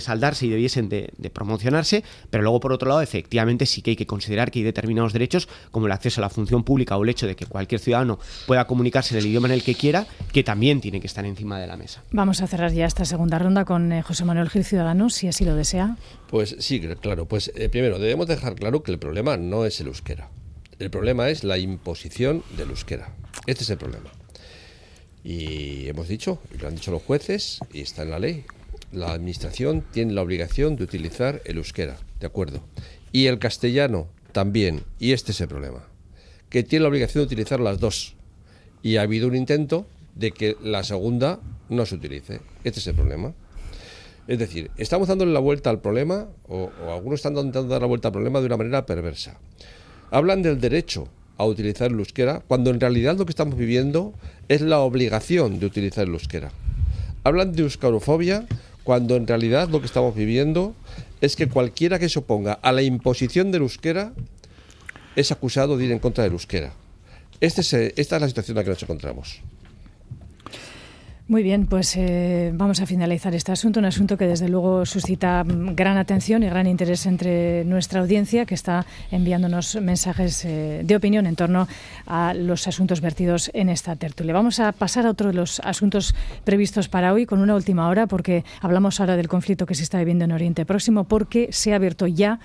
saldarse 0.00 0.46
y 0.46 0.50
debiesen 0.50 0.88
de, 0.88 1.10
promocionarse, 1.32 2.02
pero 2.30 2.42
luego, 2.42 2.60
por 2.60 2.72
otro 2.72 2.88
lado, 2.88 3.02
efectivamente 3.02 3.66
sí 3.66 3.82
que 3.82 3.90
hay 3.90 3.96
que 3.96 4.06
considerar 4.06 4.50
que 4.50 4.60
hay 4.60 4.64
determinados 4.64 5.12
derechos, 5.12 5.48
como 5.70 5.86
el 5.86 5.92
acceso 5.92 6.20
a 6.20 6.22
la 6.22 6.30
función 6.30 6.64
pública 6.64 6.96
o 6.96 7.04
el 7.04 7.08
hecho 7.08 7.26
de 7.26 7.36
que 7.36 7.46
cualquier 7.46 7.80
ciudadano 7.80 8.18
pueda 8.46 8.66
comunicarse 8.66 9.14
en 9.14 9.20
el 9.20 9.26
idioma 9.26 9.48
en 9.48 9.54
el 9.54 9.62
que 9.62 9.74
quiera, 9.74 10.06
que 10.32 10.42
también 10.42 10.80
tiene 10.80 11.00
que 11.00 11.06
estar 11.06 11.24
encima 11.24 11.58
de 11.58 11.66
la 11.66 11.76
mesa. 11.76 12.02
Vamos 12.10 12.40
a 12.42 12.46
cerrar 12.46 12.72
ya 12.72 12.86
esta 12.86 13.04
segunda 13.04 13.38
ronda 13.38 13.64
con 13.64 13.89
eh, 13.92 14.02
José 14.02 14.24
Manuel 14.24 14.50
Gil 14.50 14.64
Ciudadanos, 14.64 15.14
si 15.14 15.28
así 15.28 15.44
lo 15.44 15.54
desea. 15.54 15.96
Pues 16.28 16.56
sí, 16.58 16.80
claro. 17.00 17.26
Pues 17.26 17.52
eh, 17.54 17.68
primero, 17.68 17.98
debemos 17.98 18.26
dejar 18.26 18.54
claro 18.54 18.82
que 18.82 18.92
el 18.92 18.98
problema 18.98 19.36
no 19.36 19.64
es 19.64 19.80
el 19.80 19.88
euskera. 19.88 20.28
El 20.78 20.90
problema 20.90 21.28
es 21.28 21.44
la 21.44 21.58
imposición 21.58 22.42
del 22.56 22.70
euskera. 22.70 23.12
Este 23.46 23.64
es 23.64 23.70
el 23.70 23.78
problema. 23.78 24.10
Y 25.22 25.88
hemos 25.88 26.08
dicho, 26.08 26.40
lo 26.58 26.68
han 26.68 26.74
dicho 26.74 26.90
los 26.90 27.02
jueces, 27.02 27.60
y 27.72 27.82
está 27.82 28.02
en 28.02 28.10
la 28.10 28.18
ley, 28.18 28.44
la 28.92 29.12
administración 29.12 29.84
tiene 29.92 30.12
la 30.12 30.22
obligación 30.22 30.76
de 30.76 30.84
utilizar 30.84 31.42
el 31.44 31.58
euskera, 31.58 31.98
¿de 32.18 32.26
acuerdo? 32.26 32.62
Y 33.12 33.26
el 33.26 33.38
castellano 33.38 34.08
también, 34.32 34.84
y 34.98 35.12
este 35.12 35.32
es 35.32 35.40
el 35.40 35.48
problema, 35.48 35.84
que 36.48 36.62
tiene 36.62 36.84
la 36.84 36.88
obligación 36.88 37.22
de 37.22 37.26
utilizar 37.26 37.60
las 37.60 37.78
dos. 37.78 38.14
Y 38.82 38.96
ha 38.96 39.02
habido 39.02 39.28
un 39.28 39.36
intento 39.36 39.86
de 40.14 40.32
que 40.32 40.56
la 40.62 40.82
segunda 40.82 41.40
no 41.68 41.86
se 41.86 41.94
utilice. 41.94 42.40
Este 42.64 42.80
es 42.80 42.86
el 42.86 42.94
problema. 42.94 43.34
Es 44.30 44.38
decir, 44.38 44.70
estamos 44.76 45.08
dándole 45.08 45.32
la 45.32 45.40
vuelta 45.40 45.70
al 45.70 45.80
problema, 45.80 46.28
o, 46.46 46.70
algunos 46.88 47.18
están 47.18 47.34
dando 47.34 47.64
dar 47.64 47.80
la 47.80 47.88
vuelta 47.88 48.06
al 48.06 48.12
problema 48.12 48.38
de 48.38 48.46
una 48.46 48.56
manera 48.56 48.86
perversa. 48.86 49.40
Hablan 50.12 50.40
del 50.40 50.60
derecho 50.60 51.08
a 51.36 51.46
utilizar 51.46 51.90
el 51.90 51.98
euskera, 51.98 52.40
cuando 52.46 52.70
en 52.70 52.78
realidad 52.78 53.18
lo 53.18 53.26
que 53.26 53.30
estamos 53.30 53.58
viviendo 53.58 54.14
es 54.48 54.60
la 54.60 54.78
obligación 54.78 55.58
de 55.58 55.66
utilizar 55.66 56.06
el 56.06 56.12
euskera. 56.12 56.52
Hablan 57.24 57.50
de 57.50 57.62
euskarofobia, 57.62 58.46
cuando 58.84 59.16
en 59.16 59.26
realidad 59.26 59.68
lo 59.68 59.80
que 59.80 59.86
estamos 59.86 60.14
viviendo 60.14 60.76
es 61.20 61.34
que 61.34 61.48
cualquiera 61.48 61.98
que 61.98 62.08
se 62.08 62.20
oponga 62.20 62.52
a 62.52 62.70
la 62.70 62.82
imposición 62.82 63.50
del 63.50 63.62
euskera 63.62 64.12
es 65.16 65.32
acusado 65.32 65.76
de 65.76 65.86
ir 65.86 65.90
en 65.90 65.98
contra 65.98 66.22
del 66.22 66.34
euskera. 66.34 66.72
Este 67.40 67.62
esta 68.00 68.16
es 68.16 68.22
la 68.22 68.28
situación 68.28 68.54
en 68.54 68.60
la 68.60 68.62
que 68.62 68.70
nos 68.70 68.82
encontramos. 68.84 69.40
Muy 71.30 71.44
bien, 71.44 71.66
pues 71.66 71.96
eh, 71.96 72.50
vamos 72.52 72.80
a 72.80 72.86
finalizar 72.86 73.36
este 73.36 73.52
asunto, 73.52 73.78
un 73.78 73.86
asunto 73.86 74.16
que 74.16 74.26
desde 74.26 74.48
luego 74.48 74.84
suscita 74.84 75.44
mm, 75.44 75.76
gran 75.76 75.96
atención 75.96 76.42
y 76.42 76.48
gran 76.48 76.66
interés 76.66 77.06
entre 77.06 77.64
nuestra 77.66 78.00
audiencia 78.00 78.46
que 78.46 78.56
está 78.56 78.84
enviándonos 79.12 79.76
mensajes 79.76 80.44
eh, 80.44 80.80
de 80.82 80.96
opinión 80.96 81.28
en 81.28 81.36
torno 81.36 81.68
a 82.08 82.34
los 82.34 82.66
asuntos 82.66 83.00
vertidos 83.00 83.48
en 83.54 83.68
esta 83.68 83.94
tertulia. 83.94 84.34
Vamos 84.34 84.58
a 84.58 84.72
pasar 84.72 85.06
a 85.06 85.10
otro 85.10 85.28
de 85.28 85.34
los 85.34 85.60
asuntos 85.60 86.16
previstos 86.42 86.88
para 86.88 87.12
hoy 87.12 87.26
con 87.26 87.38
una 87.38 87.54
última 87.54 87.88
hora 87.88 88.08
porque 88.08 88.44
hablamos 88.60 88.98
ahora 88.98 89.16
del 89.16 89.28
conflicto 89.28 89.66
que 89.66 89.76
se 89.76 89.84
está 89.84 89.98
viviendo 89.98 90.24
en 90.24 90.32
Oriente 90.32 90.66
Próximo 90.66 91.04
porque 91.04 91.50
se 91.52 91.72
ha 91.72 91.76
abierto 91.76 92.08
ya 92.08 92.40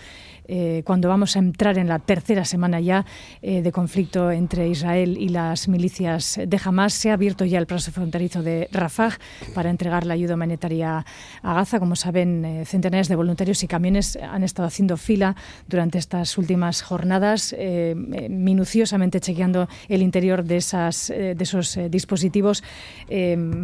eh, 0.48 0.84
cuando 0.86 1.10
vamos 1.10 1.36
a 1.36 1.40
entrar 1.40 1.78
en 1.78 1.88
la 1.88 2.00
tercera 2.00 2.46
semana 2.46 2.80
ya 2.80 3.06
eh, 3.42 3.62
de 3.62 3.72
conflicto 3.72 4.32
entre 4.32 4.68
Israel 4.68 5.18
y 5.18 5.30
las 5.30 5.68
milicias 5.68 6.40
de 6.46 6.60
Hamas. 6.64 6.94
Se 6.94 7.10
ha 7.10 7.14
abierto 7.14 7.46
ya 7.46 7.60
el 7.60 7.66
paso 7.66 7.92
fronterizo 7.92 8.44
de 8.44 8.70
Rafah 8.72 9.18
para 9.54 9.70
entregar 9.70 10.06
la 10.06 10.14
ayuda 10.14 10.36
humanitaria 10.36 11.06
a 11.42 11.54
Gaza. 11.54 11.80
Como 11.80 11.96
saben, 11.96 12.46
eh, 12.46 12.66
centenares 12.66 13.08
de 13.08 13.16
voluntarios 13.16 13.64
y 13.64 13.68
camiones 13.68 14.18
han 14.18 14.44
estado 14.44 14.68
haciendo 14.68 14.98
fila 14.98 15.36
durante 15.68 15.98
estas 15.98 16.38
últimas 16.38 16.82
jornadas, 16.82 17.56
minuciosamente 18.30 19.20
chequeando 19.20 19.68
el 19.90 20.02
interior 20.02 20.44
de, 20.44 20.58
esas, 20.58 21.08
de 21.08 21.38
esos 21.40 21.78
dispositivos 21.90 22.64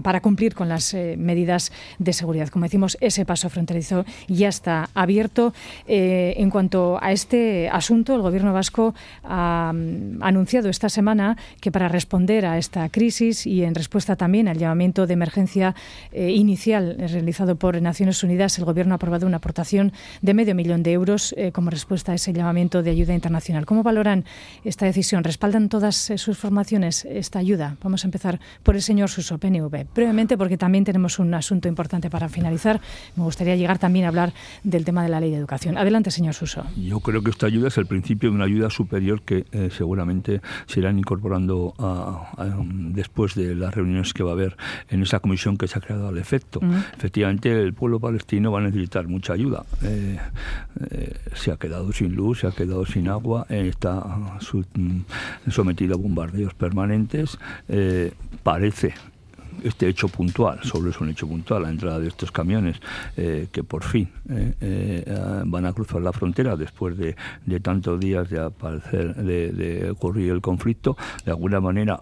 para 0.04 0.22
cumplir 0.22 0.56
con 0.56 0.70
las 0.70 0.94
medidas 0.94 1.72
de 2.00 2.14
seguridad. 2.14 2.50
Como 2.50 2.66
decimos, 2.66 2.98
ese 3.02 3.26
paso 3.26 3.50
fronterizo 3.50 4.06
ya 4.28 4.50
está 4.50 4.90
abierto. 4.94 5.54
en 5.88 6.50
cuanto 6.50 6.71
a 6.72 7.12
este 7.12 7.70
asunto, 7.70 8.16
el 8.16 8.22
Gobierno 8.22 8.54
vasco 8.54 8.96
ha 9.24 9.74
mm, 9.74 10.24
anunciado 10.24 10.70
esta 10.70 10.88
semana 10.90 11.38
que 11.60 11.72
para 11.72 11.90
responder 11.90 12.46
a 12.46 12.58
esta 12.58 12.88
crisis 12.90 13.46
y 13.46 13.64
en 13.64 13.76
respuesta 13.76 14.16
también 14.16 14.48
al 14.48 14.58
llamamiento 14.58 15.06
de 15.06 15.14
emergencia 15.14 15.76
eh, 16.12 16.32
inicial 16.32 16.96
realizado 16.98 17.56
por 17.58 17.82
Naciones 17.82 18.24
Unidas, 18.24 18.58
el 18.58 18.66
Gobierno 18.66 18.94
ha 18.94 18.96
aprobado 18.96 19.28
una 19.28 19.38
aportación 19.38 19.92
de 20.22 20.34
medio 20.34 20.56
millón 20.56 20.82
de 20.84 20.94
euros 20.94 21.36
eh, 21.38 21.52
como 21.52 21.70
respuesta 21.70 22.14
a 22.14 22.16
ese 22.16 22.32
llamamiento 22.32 22.84
de 22.84 22.92
ayuda 22.92 23.14
internacional. 23.14 23.66
¿Cómo 23.66 23.84
valoran 23.84 24.24
esta 24.64 24.86
decisión? 24.86 25.24
¿Respaldan 25.24 25.68
todas 25.68 26.10
eh, 26.10 26.18
sus 26.18 26.38
formaciones 26.38 27.06
esta 27.06 27.40
ayuda? 27.40 27.76
Vamos 27.84 28.06
a 28.06 28.08
empezar 28.08 28.40
por 28.64 28.76
el 28.76 28.82
señor 28.82 29.10
Suso, 29.10 29.38
PNV. 29.38 29.88
Brevemente, 29.94 30.38
porque 30.38 30.58
también 30.58 30.86
tenemos 30.86 31.20
un 31.20 31.34
asunto 31.34 31.68
importante 31.68 32.10
para 32.10 32.30
finalizar. 32.30 32.80
Me 33.18 33.24
gustaría 33.24 33.58
llegar 33.58 33.78
también 33.78 34.06
a 34.06 34.08
hablar 34.08 34.32
del 34.64 34.86
tema 34.86 35.04
de 35.04 35.10
la 35.10 35.20
ley 35.20 35.32
de 35.32 35.38
educación. 35.38 35.78
Adelante, 35.78 36.12
señor 36.12 36.34
Suso. 36.34 36.61
Yo 36.76 37.00
creo 37.00 37.22
que 37.22 37.30
esta 37.30 37.46
ayuda 37.46 37.68
es 37.68 37.78
el 37.78 37.86
principio 37.86 38.30
de 38.30 38.36
una 38.36 38.46
ayuda 38.46 38.70
superior 38.70 39.22
que 39.22 39.46
eh, 39.52 39.70
seguramente 39.72 40.42
se 40.66 40.80
irán 40.80 40.98
incorporando 41.00 41.74
después 42.68 43.36
de 43.36 43.56
las 43.56 43.74
reuniones 43.74 44.14
que 44.14 44.24
va 44.24 44.32
a 44.32 44.34
haber 44.34 44.58
en 44.90 45.02
esa 45.04 45.20
comisión 45.20 45.58
que 45.58 45.68
se 45.68 45.78
ha 45.78 45.82
creado 45.82 46.08
al 46.08 46.18
efecto. 46.18 46.60
Efectivamente, 46.96 47.52
el 47.52 47.74
pueblo 47.74 48.00
palestino 48.00 48.52
va 48.52 48.60
a 48.60 48.64
necesitar 48.64 49.08
mucha 49.08 49.34
ayuda. 49.34 49.66
Eh, 49.84 50.18
eh, 50.90 51.16
se 51.34 51.52
ha 51.52 51.58
quedado 51.58 51.92
sin 51.92 52.16
luz, 52.16 52.40
se 52.40 52.48
ha 52.48 52.52
quedado 52.52 52.86
sin 52.86 53.08
agua, 53.08 53.46
está 53.50 54.04
mm, 54.04 55.02
sometido 55.50 55.96
a 55.96 55.98
bombardeos 55.98 56.54
permanentes. 56.54 57.38
parece 58.44 58.94
este 59.64 59.88
hecho 59.88 60.08
puntual, 60.08 60.60
solo 60.64 60.90
es 60.90 61.00
un 61.00 61.10
hecho 61.10 61.28
puntual, 61.28 61.64
la 61.64 61.70
entrada 61.70 62.00
de 62.00 62.08
estos 62.08 62.32
camiones 62.32 62.78
eh, 63.18 63.48
que 63.52 63.64
por 63.64 63.84
fin 63.84 64.10
eh, 64.30 64.54
eh, 64.60 65.44
van 65.46 65.66
a 65.66 65.74
cruzar 65.74 66.02
la 66.02 66.14
frontera 66.14 66.56
después 66.56 66.98
de, 66.98 67.16
tantos 67.62 68.00
días 68.00 68.30
de 68.30 68.40
aparecer, 68.40 69.16
de, 69.16 69.92
ocurrir 69.92 70.32
el 70.32 70.42
conflicto, 70.42 70.98
de 71.26 71.32
alguna 71.32 71.60
manera 71.60 72.02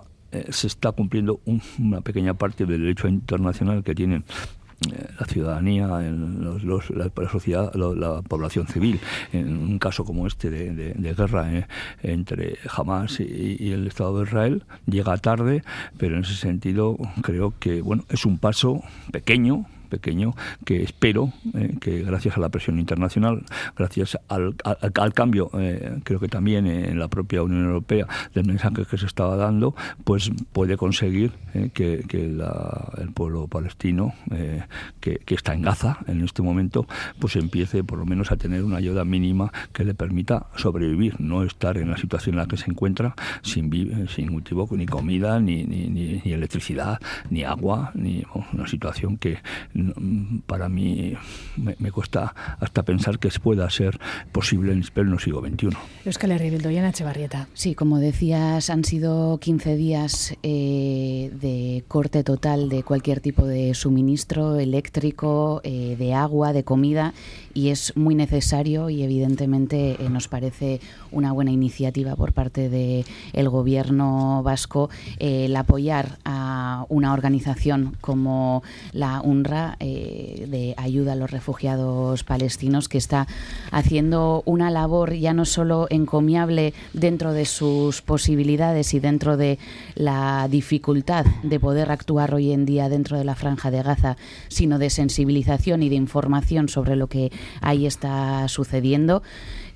se 0.50 0.68
está 0.68 0.92
cumpliendo 0.92 1.42
una 1.80 2.02
pequeña 2.02 2.36
parte 2.36 2.68
del 2.68 2.82
derecho 2.82 3.08
internacional 3.08 3.84
que 3.84 3.96
tienen 3.96 4.24
eh, 4.24 4.59
la 5.20 5.26
ciudadanía, 5.26 5.86
en 6.06 6.44
los, 6.44 6.90
la, 6.90 7.12
sociedad, 7.30 7.74
la, 7.74 8.22
población 8.22 8.68
civil, 8.68 9.00
en 9.34 9.58
un 9.58 9.80
caso 9.80 10.06
como 10.06 10.26
este 10.28 10.50
de, 10.50 11.14
guerra 11.14 11.54
eh, 11.54 11.68
entre 12.04 12.58
Hamas 12.76 13.20
y, 13.20 13.72
el 13.72 13.88
Estado 13.88 14.20
de 14.20 14.24
Israel, 14.24 14.64
llega 14.86 15.18
tarde, 15.18 15.64
pero 15.98 16.16
en 16.16 16.24
ese 16.24 16.36
sentido 16.36 16.98
creo 17.22 17.54
que 17.60 17.82
bueno 17.82 18.04
es 18.10 18.26
un 18.26 18.38
paso 18.38 18.82
pequeño, 19.12 19.66
pequeño 19.90 20.36
que 20.66 20.84
espero 20.84 21.34
eh, 21.54 21.76
que 21.82 22.04
gracias 22.04 22.38
a 22.38 22.40
la 22.40 22.50
presión 22.50 22.80
internacional, 22.80 23.44
gracias 23.76 24.18
al, 24.28 24.56
cambio, 25.14 25.50
eh, 25.54 26.00
creo 26.04 26.20
que 26.20 26.28
también 26.28 26.68
en 26.68 27.00
la 27.00 27.08
propia 27.08 27.44
Unión 27.44 27.66
Europea, 27.66 28.08
del 28.34 28.46
mensaje 28.46 28.86
que 28.86 28.98
se 28.98 29.06
estaba 29.06 29.36
dando, 29.36 29.76
pues 30.04 30.32
puede 30.54 30.78
conseguir 30.78 31.32
que, 31.74 32.06
que 32.08 32.26
el 32.26 33.12
pueblo 33.14 33.48
palestino 33.48 34.14
que, 35.00 35.20
está 35.28 35.54
en 35.54 35.62
Gaza 35.62 36.00
en 36.08 36.24
este 36.24 36.42
momento, 36.42 36.86
pues 37.20 37.36
empiece 37.36 37.84
por 37.84 37.98
lo 37.98 38.06
menos 38.06 38.32
a 38.32 38.38
tener 38.38 38.64
una 38.64 38.78
ayuda 38.78 39.06
mínima 39.06 39.52
que 39.74 39.84
le 39.84 39.94
permita 39.94 40.48
sobrevivir, 40.56 41.20
no 41.20 41.44
estar 41.44 41.78
en 41.78 41.90
la 41.90 41.98
situación 41.98 42.36
en 42.36 42.40
la 42.40 42.48
que 42.48 42.58
se 42.58 42.70
encuentra 42.70 43.16
sin, 43.42 44.08
sin 44.10 44.32
motivo 44.32 44.68
ni 44.72 44.86
comida, 44.86 45.40
ni, 45.40 45.64
ni, 45.64 45.88
ni, 45.88 46.32
electricidad, 46.32 47.00
ni 47.30 47.44
agua, 47.44 47.92
ni 47.94 48.24
una 48.54 48.68
situación 48.68 49.18
que 49.18 49.40
para 50.46 50.70
mí 50.70 51.14
me, 51.58 51.76
me, 51.80 51.92
cuesta 51.92 52.34
hasta 52.60 52.84
pensar 52.84 53.20
que 53.20 53.30
pueda 53.40 53.70
ser 53.70 54.00
posible 54.32 54.72
en 54.72 54.80
el 54.80 55.20
siglo 55.20 55.42
XXI. 55.42 55.70
Euskal 56.06 56.32
Herri 56.32 56.50
Bildoyana 56.50 56.90
Echevarrieta. 56.90 57.48
Sí, 57.54 57.76
como 57.76 58.00
decías, 58.00 58.70
han 58.70 58.84
sido 58.84 59.38
15 59.40 59.76
días 59.76 60.36
eh, 60.44 61.32
de 61.42 61.84
corte 61.88 62.24
total 62.24 62.70
de 62.70 62.84
cualquier 62.84 63.20
tipo 63.20 63.46
de 63.46 63.74
suministro 63.74 64.60
eléctrico, 64.60 65.62
eh, 65.64 65.96
de 65.98 66.14
agua, 66.14 66.54
de 66.54 66.64
comida 66.64 67.14
y 67.60 67.72
es 67.72 67.92
muy 67.98 68.16
necesario 68.16 68.90
y 68.90 69.04
evidentemente 69.04 69.98
eh, 70.00 70.10
nos 70.10 70.30
parece 70.30 70.80
una 71.12 71.34
buena 71.34 71.52
iniciativa 71.52 72.16
por 72.16 72.32
parte 72.32 72.70
del 72.70 73.04
el 73.34 73.50
gobierno 73.50 74.42
vasco 74.44 74.90
eh, 75.20 75.46
el 75.46 75.56
apoyar 75.58 76.20
a 76.24 76.86
una 76.88 77.12
organización 77.12 77.98
como 78.00 78.64
la 78.94 79.20
UNRWA 79.22 79.76
eh, 79.82 80.48
de 80.50 80.74
ayuda 80.78 81.14
a 81.14 81.16
los 81.18 81.32
refugiados 81.32 82.24
palestinos 82.24 82.88
que 82.88 82.98
está 82.98 83.28
haciendo 83.72 84.42
una 84.46 84.72
labor 84.72 85.14
ya 85.14 85.34
no 85.34 85.44
solo 85.44 85.88
encomiable 85.90 86.74
dentro 86.94 87.34
de 87.34 87.44
sus 87.44 88.02
posibilidades 88.02 88.94
y 88.94 89.02
dentro 89.02 89.36
de 89.36 89.60
la 89.96 90.48
dificultad 90.50 91.26
de 91.44 91.60
poder 91.60 91.92
actuar 91.92 92.34
hoy 92.34 92.54
en 92.54 92.66
día 92.66 92.88
dentro 92.88 93.18
de 93.18 93.26
la 93.26 93.36
franja 93.36 93.70
de 93.70 93.84
Gaza, 93.84 94.16
sino 94.48 94.80
de 94.80 94.90
sensibilización 94.90 95.84
y 95.84 95.90
de 95.90 95.96
información 95.96 96.70
sobre 96.70 96.96
lo 96.96 97.08
que 97.08 97.32
ahí 97.62 97.86
está 97.86 98.48
sucediendo. 98.48 99.24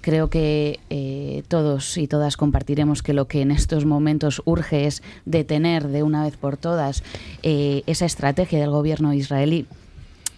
Creo 0.01 0.29
que 0.29 0.79
eh, 0.89 1.43
todos 1.47 1.97
y 1.97 2.07
todas 2.07 2.35
compartiremos 2.35 3.01
que 3.01 3.13
lo 3.13 3.27
que 3.27 3.41
en 3.41 3.51
estos 3.51 3.85
momentos 3.85 4.41
urge 4.43 4.85
es 4.85 5.01
detener 5.25 5.87
de 5.87 6.03
una 6.03 6.23
vez 6.23 6.35
por 6.35 6.57
todas 6.57 7.03
eh, 7.41 7.83
esa 7.87 8.05
estrategia 8.05 8.59
del 8.59 8.69
gobierno 8.69 9.13
israelí 9.13 9.65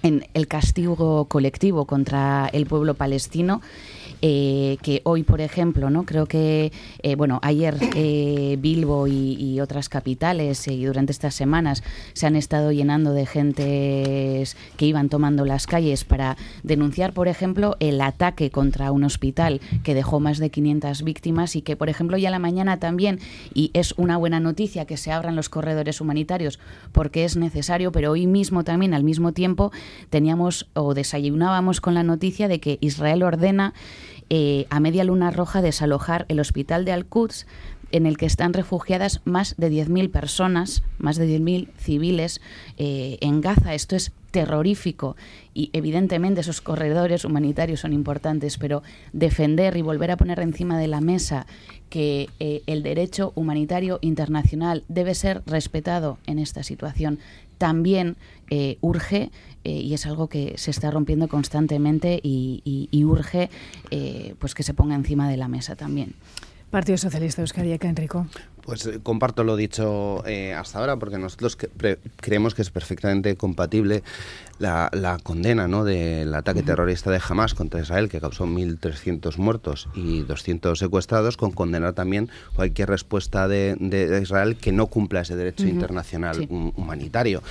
en 0.03 0.27
el 0.35 0.47
castigo 0.47 1.25
colectivo 1.25 1.85
contra 1.85 2.47
el 2.53 2.67
pueblo 2.67 2.93
palestino 2.93 3.61
eh, 4.21 4.77
que 4.81 5.01
hoy, 5.03 5.23
por 5.23 5.41
ejemplo, 5.41 5.89
no 5.89 6.03
creo 6.03 6.25
que, 6.25 6.71
eh, 7.03 7.15
bueno, 7.15 7.39
ayer 7.41 7.77
eh, 7.95 8.57
Bilbo 8.59 9.07
y, 9.07 9.45
otras 9.55 9.87
capitales 9.87 10.67
y 10.67 10.83
durante 10.83 11.13
estas 11.13 11.33
semanas 11.33 11.81
se 12.13 12.27
han 12.27 12.35
estado 12.35 12.73
llenando 12.73 13.13
de 13.13 13.25
gente 13.25 14.43
que 14.75 14.85
iban 14.85 15.07
tomando 15.07 15.45
las 15.45 15.65
calles 15.65 16.03
para 16.03 16.35
denunciar, 16.61 17.13
por 17.13 17.29
ejemplo, 17.29 17.77
el 17.79 18.01
ataque 18.01 18.51
contra 18.51 18.91
un 18.91 19.05
hospital 19.05 19.61
que 19.83 19.93
dejó 19.93 20.19
más 20.19 20.39
de 20.39 20.49
500 20.49 21.03
víctimas 21.03 21.55
y 21.55 21.61
que, 21.61 21.77
por 21.77 21.89
ejemplo, 21.89 22.17
ya 22.17 22.29
la 22.31 22.39
mañana 22.39 22.77
también, 22.77 23.19
y 23.53 23.71
es 23.73 23.93
una 23.97 24.17
buena 24.17 24.41
noticia 24.41 24.85
que 24.85 24.97
se 24.97 25.11
abran 25.11 25.35
los 25.35 25.47
corredores 25.49 26.01
humanitarios 26.01 26.59
porque 26.91 27.23
es 27.23 27.37
necesario, 27.37 27.91
pero 27.91 28.11
hoy 28.11 28.27
mismo 28.27 28.63
también, 28.63 28.93
al 28.93 29.03
mismo 29.03 29.31
tiempo, 29.31 29.71
teníamos 30.09 30.67
o 30.73 30.93
desayunábamos 30.93 31.81
con 31.81 31.93
la 31.93 32.03
noticia 32.03 32.47
de 32.47 32.59
que 32.59 32.77
Israel 32.81 33.23
ordena 33.23 33.73
eh, 34.29 34.65
a 34.69 34.79
media 34.79 35.03
luna 35.03 35.31
roja 35.31 35.61
desalojar 35.61 36.25
el 36.29 36.39
hospital 36.39 36.85
de 36.85 36.93
Al-Quds 36.93 37.45
en 37.95 38.05
el 38.05 38.17
que 38.17 38.25
están 38.25 38.53
refugiadas 38.53 39.21
más 39.25 39.55
de 39.57 39.71
10.000 39.71 40.11
personas, 40.11 40.83
más 40.97 41.17
de 41.17 41.27
10.000 41.27 41.69
civiles 41.77 42.41
eh, 42.77 43.17
en 43.21 43.41
Gaza. 43.41 43.73
Esto 43.73 43.95
es 43.95 44.11
terrorífico 44.31 45.15
y 45.53 45.69
evidentemente 45.71 46.41
esos 46.41 46.61
corredores 46.61 47.23
humanitarios 47.23 47.79
son 47.79 47.93
importantes, 47.93 48.57
pero 48.57 48.83
defender 49.13 49.77
y 49.77 49.81
volver 49.81 50.11
a 50.11 50.17
poner 50.17 50.39
encima 50.39 50.77
de 50.77 50.87
la 50.87 50.99
mesa 50.99 51.45
que 51.89 52.29
eh, 52.39 52.61
el 52.65 52.83
derecho 52.83 53.31
humanitario 53.35 53.99
internacional 54.01 54.83
debe 54.89 55.15
ser 55.15 55.41
respetado 55.45 56.17
en 56.27 56.39
esta 56.39 56.63
situación 56.63 57.19
también 57.57 58.17
urge 58.81 59.31
eh, 59.65 59.81
y 59.81 59.95
es 59.95 60.05
algo 60.05 60.27
que 60.27 60.53
se 60.57 60.69
está 60.69 60.91
rompiendo 60.91 61.27
constantemente 61.27 62.19
y, 62.21 62.87
urge 63.03 63.49
eh, 63.89 64.35
pues 64.39 64.53
que 64.53 64.61
se 64.61 64.75
ponga 64.75 64.95
encima 64.95 65.27
de 65.27 65.37
la 65.37 65.47
mesa 65.47 65.75
también. 65.75 66.13
Partido 66.75 66.97
Socialista 66.97 67.39
Euskadi, 67.41 67.71
Enrico. 67.87 68.27
Pues 68.65 68.85
eh, 68.87 68.99
comparto 69.01 69.43
lo 69.43 69.55
dicho 69.55 70.23
hasta 70.55 70.79
ahora, 70.79 70.97
porque 70.97 71.17
nosotros 71.17 71.57
creemos 72.17 72.55
que 72.55 72.61
es 72.61 72.69
perfectamente 72.69 73.35
compatible 73.35 74.03
la, 74.59 75.19
condena 75.23 75.67
¿no? 75.67 75.83
del 75.83 76.33
ataque 76.33 76.63
terrorista 76.63 77.11
de 77.11 77.19
Hamas 77.27 77.53
contra 77.53 77.81
Israel, 77.81 78.09
que 78.09 78.21
causó 78.21 78.45
1.300 78.45 79.37
muertos 79.37 79.89
y 79.93 80.21
200 80.21 80.77
secuestrados, 80.79 81.37
con 81.37 81.51
condenar 81.51 81.93
también 81.93 82.29
cualquier 82.55 82.89
respuesta 82.89 83.47
de, 83.47 84.19
Israel 84.21 84.55
que 84.55 84.71
no 84.71 84.87
cumpla 84.87 85.21
ese 85.21 85.35
derecho 85.35 85.65
internacional 85.65 86.47
humanitario. 86.49 87.41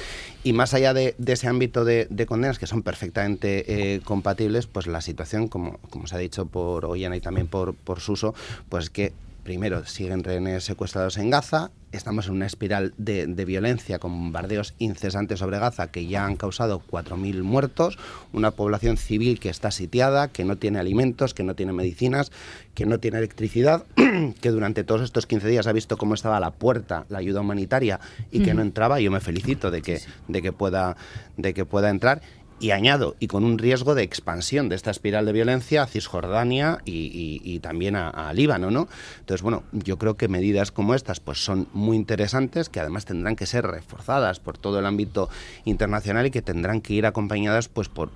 Y 0.43 0.53
más 0.53 0.75
allá 0.75 0.95
de, 0.95 1.15
ese 1.27 1.49
ámbito 1.49 1.85
de, 1.85 2.27
condenas, 2.27 2.59
que 2.59 2.67
son 2.67 2.83
perfectamente 2.83 3.95
eh, 3.95 4.01
compatibles, 4.01 4.67
pues 4.67 4.87
la 4.87 5.01
situación, 5.01 5.49
como, 5.49 5.79
como 5.91 6.07
se 6.07 6.17
ha 6.17 6.19
dicho 6.19 6.47
por 6.47 6.85
Ollana 6.85 7.17
y 7.17 7.21
también 7.21 7.47
por, 7.47 7.75
por 7.75 8.01
Suso, 8.01 8.35
pues 8.69 8.91
que 8.91 9.13
primero 9.45 9.85
siguen 9.85 10.25
rehenes 10.25 10.65
secuestrados 10.65 11.19
en 11.19 11.31
Gaza, 11.31 11.71
estamos 11.93 12.27
en 12.27 12.33
una 12.33 12.47
espiral 12.47 12.95
de, 12.97 13.27
violencia 13.45 13.99
con 13.99 14.13
bombardeos 14.13 14.75
incesantes 14.79 15.39
sobre 15.39 15.59
Gaza 15.59 15.91
que 15.91 16.07
ya 16.07 16.25
han 16.25 16.37
causado 16.37 16.83
4.000 16.91 17.43
muertos, 17.43 17.99
una 18.33 18.53
población 18.53 18.97
civil 18.97 19.39
que 19.39 19.51
está 19.51 19.71
sitiada, 19.71 20.29
que 20.29 20.45
no 20.45 20.57
tiene 20.57 20.79
alimentos, 20.79 21.35
que 21.35 21.45
no 21.45 21.55
tiene 21.55 21.73
medicinas, 21.73 22.33
que 22.75 22.87
no 22.87 22.99
tiene 22.99 23.19
electricidad, 23.19 23.85
que 24.41 24.51
durante 24.51 24.83
todos 24.83 25.03
estos 25.03 25.27
15 25.27 25.47
días 25.47 25.67
ha 25.67 25.73
visto 25.73 25.97
cómo 25.97 26.15
estaba 26.15 26.41
la 26.41 26.51
puerta 26.51 27.05
la 27.09 27.19
ayuda 27.19 27.43
humanitaria 27.43 28.01
y 28.33 28.41
que 28.41 28.55
no 28.55 28.63
entraba. 28.63 28.99
Yo 29.01 29.11
me 29.11 29.21
felicito 29.21 29.71
de 29.71 29.83
que, 29.83 30.01
de 30.27 30.43
que, 30.43 30.53
pueda, 30.53 30.97
de 31.37 31.55
que 31.55 31.65
pueda 31.65 31.91
entrar 31.91 32.23
y 32.61 32.71
añado, 32.71 33.17
y 33.19 33.27
con 33.27 33.45
un 33.45 33.59
riesgo 33.59 33.95
de 33.95 34.03
expansión 34.03 34.69
de 34.69 34.77
esta 34.77 34.91
espiral 34.91 35.27
de 35.27 35.33
violencia 35.33 35.83
a 35.83 35.87
Cisjordania 35.87 36.79
y, 36.85 37.59
también 37.61 37.97
a, 37.97 38.33
Líbano, 38.33 38.71
¿no? 38.71 38.89
Entonces, 39.21 39.43
bueno, 39.43 39.63
yo 39.73 39.99
creo 39.99 40.17
que 40.17 40.29
medidas 40.29 40.71
como 40.71 40.95
estas 40.95 41.21
pues 41.21 41.45
son 41.45 41.69
muy 41.73 41.97
interesantes, 41.97 42.69
que 42.69 42.81
además 42.81 43.05
tendrán 43.05 43.37
que 43.37 43.47
ser 43.47 43.67
reforzadas 43.67 44.41
por 44.41 44.59
todo 44.59 44.79
el 44.79 44.87
ámbito 44.87 45.29
internacional 45.65 46.27
y 46.27 46.31
que 46.31 46.43
tendrán 46.43 46.81
que 46.81 46.95
ir 46.95 47.07
acompañadas 47.07 47.69
pues 47.69 47.89
por 47.89 48.11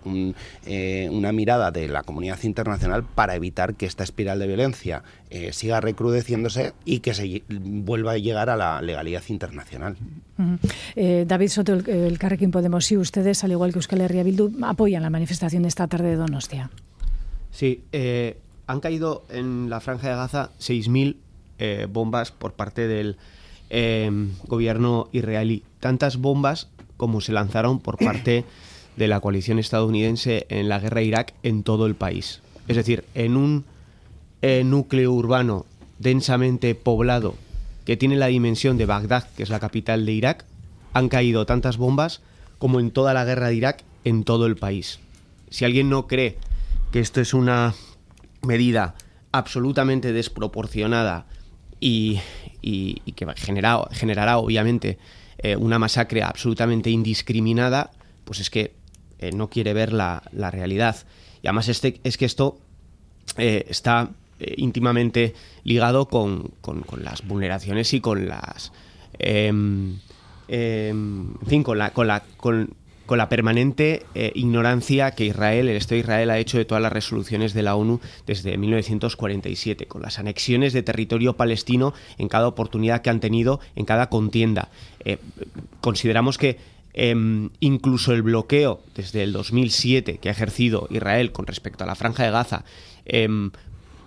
eh, 0.67 1.09
una 1.11 1.33
mirada 1.33 1.71
de 1.71 1.89
la 1.89 2.03
comunidad 2.03 2.43
internacional 2.43 3.05
para 3.05 3.35
evitar 3.35 3.75
que 3.75 3.87
esta 3.87 4.05
espiral 4.05 4.39
de 4.39 4.47
violencia 4.47 5.03
eh, 5.31 5.53
siga 5.53 5.81
recrudeciéndose 5.81 6.73
y 6.85 7.01
que 7.01 7.13
se 7.13 7.43
vuelva 7.49 8.13
a 8.13 8.19
llegar 8.19 8.51
a 8.51 8.57
la 8.57 8.81
legalidad 8.81 9.23
internacional. 9.29 9.97
Eh, 10.97 11.25
David 11.27 11.49
Soto, 11.49 11.75
el, 11.75 11.89
el 11.89 12.19
Carrequín 12.19 12.51
Podemos, 12.51 12.87
sí, 12.87 12.97
ustedes, 12.97 13.45
al 13.45 13.53
igual 13.53 13.73
que 13.73 13.79
Euskal 13.79 14.01
Herria 14.01 14.23
Bildu, 14.29 14.53
apoyan 14.63 15.03
la 15.03 15.11
manifestación 15.11 15.63
de 15.63 15.69
esta 15.69 15.87
tarde 15.89 16.11
de 16.11 16.17
Donostia. 16.17 16.71
Sí, 17.51 17.83
eh, 17.93 18.39
han 18.67 18.81
caído 18.81 19.25
en 19.31 19.71
la 19.71 19.81
franja 19.81 20.09
de 20.09 20.15
Gaza 20.15 20.51
6.000 20.61 21.17
bombas 21.89 22.31
por 22.31 22.53
parte 22.53 22.87
del 22.87 23.17
gobierno 24.47 25.09
israelí. 25.13 25.65
Tantas 25.81 26.19
bombas 26.19 26.69
como 26.97 27.21
se 27.23 27.33
lanzaron 27.33 27.81
por 27.81 27.97
parte 28.05 28.45
de 28.99 29.09
la 29.09 29.21
coalición 29.21 29.59
estadounidense 29.59 30.47
en 30.51 30.69
la 30.69 30.79
guerra 30.81 31.01
de 31.01 31.07
Irak 31.07 31.35
en 31.43 31.63
todo 31.63 31.87
el 31.87 31.95
país. 31.95 32.43
Es 32.67 32.77
decir, 32.77 33.05
en 33.15 33.37
un 33.37 33.65
eh, 34.43 34.63
núcleo 34.65 35.13
urbano 35.13 35.65
densamente 35.99 36.75
poblado 36.75 37.35
que 37.87 37.97
tiene 37.97 38.17
la 38.17 38.27
dimensión 38.27 38.77
de 38.77 38.87
Bagdad, 38.87 39.29
que 39.37 39.43
es 39.43 39.49
la 39.49 39.61
capital 39.61 40.05
de 40.05 40.13
Irak, 40.13 40.45
han 40.93 41.09
caído 41.09 41.47
tantas 41.47 41.79
bombas 41.79 42.21
como 42.59 42.81
en 42.81 42.91
toda 42.91 43.15
la 43.15 43.25
guerra 43.25 43.49
de 43.49 43.55
Irak 43.55 43.85
en 44.09 44.25
todo 44.25 44.47
el 44.47 44.57
país. 44.57 45.01
Si 45.51 45.65
alguien 45.65 45.91
no 45.91 46.07
cree 46.07 46.39
que 46.91 47.01
esto 47.01 47.21
es 47.21 47.35
una 47.35 47.75
medida 48.43 48.95
absolutamente 49.33 50.13
desproporcionada 50.13 51.27
y, 51.79 52.21
que 53.15 53.27
generará 53.37 54.39
obviamente 54.39 54.99
eh, 55.39 55.57
una 55.57 55.79
masacre 55.79 56.23
absolutamente 56.23 56.91
indiscriminada, 56.91 57.91
pues 58.25 58.41
es 58.41 58.51
que 58.51 58.73
eh, 59.19 59.33
no 59.33 59.51
quiere 59.51 59.75
ver 59.75 59.93
la, 59.93 60.23
realidad. 60.33 60.97
Y 61.43 61.47
además 61.47 61.69
este, 61.69 62.01
es 62.03 62.17
que 62.17 62.25
esto 62.25 62.59
está 63.37 64.11
eh, 64.41 64.55
íntimamente 64.57 65.35
ligado 65.65 66.07
con, 66.07 66.51
con, 66.63 66.83
las 67.03 67.27
vulneraciones 67.27 67.93
y 67.93 68.01
con 68.01 68.27
las... 68.27 68.73
Em, 69.19 69.99
em, 70.49 71.35
en 71.43 71.47
fin, 71.47 71.63
con 71.63 71.77
la, 71.77 71.91
con 71.91 72.07
la, 72.07 72.23
con 72.37 72.75
con 73.09 73.17
la 73.17 73.31
permanente 73.31 74.05
eh, 74.15 74.33
ignorancia 74.35 75.13
que 75.13 75.25
Israel, 75.25 75.71
el 75.71 75.79
Estado 75.79 75.95
de 75.95 76.01
Israel, 76.01 76.29
ha 76.31 76.39
hecho 76.39 76.59
de 76.59 76.67
todas 76.67 76.83
las 76.83 76.93
resoluciones 76.93 77.55
de 77.55 77.63
la 77.63 77.75
ONU 77.75 78.01
desde 78.27 78.59
1947, 78.59 79.87
con 79.87 80.03
las 80.03 80.19
anexiones 80.19 80.75
de 80.75 80.83
territorio 80.83 81.35
palestino 81.35 81.95
en 82.19 82.29
cada 82.29 82.47
oportunidad 82.47 83.01
que 83.01 83.09
han 83.09 83.21
tenido, 83.21 83.61
en 83.77 83.87
cada 83.87 84.11
contienda. 84.11 84.69
Eh, 85.07 85.17
consideramos 85.81 86.37
que 86.37 86.59
em, 86.93 87.49
incluso 87.61 88.13
el 88.13 88.21
bloqueo 88.21 88.83
desde 88.95 89.23
el 89.23 89.33
2007 89.33 90.19
que 90.19 90.29
ha 90.29 90.33
ejercido 90.33 90.87
Israel 90.91 91.33
con 91.33 91.47
respecto 91.47 91.85
a 91.85 91.87
la 91.87 91.95
franja 91.95 92.25
de 92.25 92.31
Gaza, 92.31 92.67
em, 93.07 93.53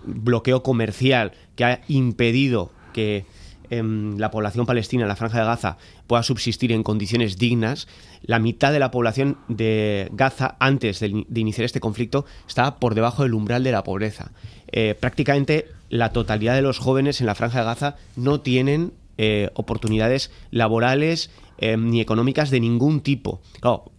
bloqueo 0.04 0.62
comercial 0.62 1.32
que 1.56 1.64
ha 1.64 1.80
impedido 1.88 2.70
que 2.92 3.24
em, 3.72 4.18
la 4.18 4.30
población 4.30 4.66
palestina 4.66 5.02
en 5.02 5.08
la 5.08 5.16
franja 5.16 5.38
de 5.38 5.46
Gaza 5.46 5.78
pueda 6.06 6.22
subsistir 6.22 6.72
en 6.72 6.82
condiciones 6.82 7.38
dignas, 7.38 7.88
la 8.22 8.38
mitad 8.38 8.72
de 8.72 8.78
la 8.78 8.90
población 8.90 9.38
de 9.48 10.08
Gaza 10.12 10.56
antes 10.60 11.00
de, 11.00 11.24
iniciar 11.34 11.64
este 11.64 11.80
conflicto 11.80 12.26
estaba 12.46 12.76
por 12.76 12.94
debajo 12.94 13.22
del 13.22 13.34
umbral 13.34 13.64
de 13.64 13.72
la 13.72 13.82
pobreza. 13.82 14.32
Eh, 14.70 14.94
prácticamente 14.98 15.66
la 15.88 16.12
totalidad 16.12 16.54
de 16.54 16.62
los 16.62 16.78
jóvenes 16.78 17.20
en 17.20 17.26
la 17.26 17.34
franja 17.34 17.60
de 17.60 17.64
Gaza 17.64 17.96
no 18.16 18.40
tienen 18.40 18.92
eh, 19.18 19.50
oportunidades 19.54 20.30
laborales 20.50 21.30
em, 21.58 21.90
ni 21.90 22.00
económicas 22.00 22.50
de 22.50 22.60
ningún 22.60 23.02
tipo. 23.02 23.40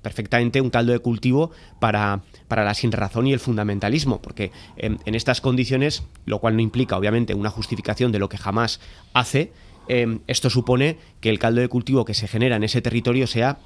perfectamente 0.01 0.59
un 0.59 0.69
caldo 0.69 0.91
de 0.91 0.99
cultivo 0.99 1.51
para, 1.79 2.23
para 2.47 2.63
la 2.63 2.73
sinrazón 2.73 3.27
y 3.27 3.33
el 3.33 3.39
fundamentalismo, 3.39 4.21
porque 4.21 4.51
em, 4.75 4.97
en 5.05 5.15
estas 5.15 5.39
condiciones, 5.39 6.03
lo 6.25 6.39
cual 6.39 6.55
no 6.55 6.61
implica 6.61 6.97
obviamente 6.97 7.35
una 7.35 7.49
justificación 7.49 8.11
de 8.11 8.19
lo 8.19 8.27
que 8.27 8.37
jamás 8.37 8.79
hace, 9.13 9.51
Em, 9.87 10.19
esto 10.27 10.49
supone 10.49 10.97
que 11.19 11.29
el 11.29 11.39
caldo 11.39 11.61
de 11.61 11.67
cultivo 11.67 12.05
que 12.05 12.13
se 12.13 12.27
genera 12.27 12.55
en 12.55 12.63
ese 12.63 12.81
territorio 12.81 13.27
sea 13.27 13.57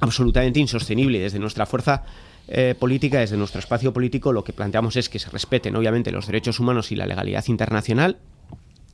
absolutamente 0.00 0.60
insostenible. 0.60 1.18
Desde 1.18 1.38
nuestra 1.38 1.66
fuerza 1.66 2.04
eh, 2.48 2.74
política, 2.78 3.20
desde 3.20 3.36
nuestro 3.36 3.58
espacio 3.58 3.92
político, 3.92 4.32
lo 4.32 4.44
que 4.44 4.52
planteamos 4.52 4.96
es 4.96 5.08
que 5.08 5.18
se 5.18 5.30
respeten, 5.30 5.74
obviamente, 5.76 6.12
los 6.12 6.26
derechos 6.26 6.60
humanos 6.60 6.92
y 6.92 6.96
la 6.96 7.06
legalidad 7.06 7.44
internacional 7.48 8.18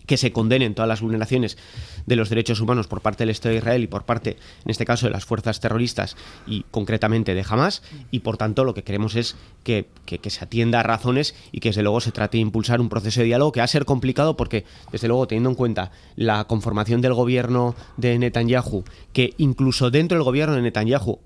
que 0.07 0.16
se 0.16 0.32
condenen 0.32 0.74
todas 0.74 0.88
las 0.88 1.00
vulneraciones 1.00 1.59
de 2.07 2.16
los 2.16 2.28
derechos 2.28 2.61
humanos 2.61 2.86
por 2.86 3.00
parte 3.00 3.22
del 3.22 3.30
Estado 3.30 3.53
de 3.53 3.59
Israel 3.59 3.82
y 3.82 3.86
por 3.86 4.05
parte, 4.05 4.36
en 4.64 4.70
este 4.70 4.84
caso, 4.84 5.07
de 5.07 5.12
las 5.12 5.24
fuerzas 5.24 5.61
terroristas 5.61 6.16
y 6.46 6.64
concretamente 6.70 7.34
de 7.34 7.44
Hamas. 7.48 7.82
Y 8.11 8.20
por 8.20 8.36
tanto, 8.36 8.64
lo 8.64 8.74
que 8.74 8.82
queremos 8.82 9.14
es 9.14 9.36
que, 9.62 9.86
se 10.07 10.44
atienda 10.44 10.80
a 10.80 10.82
razones 10.82 11.34
y 11.53 11.61
que, 11.61 11.70
desde 11.70 11.82
luego, 11.82 12.00
se 12.00 12.12
trate 12.12 12.38
de 12.38 12.42
impulsar 12.42 12.80
un 12.80 12.88
proceso 12.88 13.20
de 13.20 13.26
diálogo 13.26 13.53
que 13.53 13.61
va 13.61 13.64
a 13.64 13.68
ser 13.68 13.84
complicado 13.84 14.36
porque, 14.36 14.64
desde 14.90 15.09
luego, 15.09 15.26
teniendo 15.26 15.50
en 15.50 15.57
cuenta 15.57 15.92
la 16.16 16.44
conformación 16.44 17.00
del 17.00 17.14
gobierno 17.14 17.74
de 17.96 18.18
Netanyahu, 18.18 18.84
que 19.12 19.34
incluso 19.38 19.90
dentro 19.90 20.16
del 20.16 20.24
gobierno 20.24 20.55
de 20.55 20.62
Netanyahu 20.62 21.20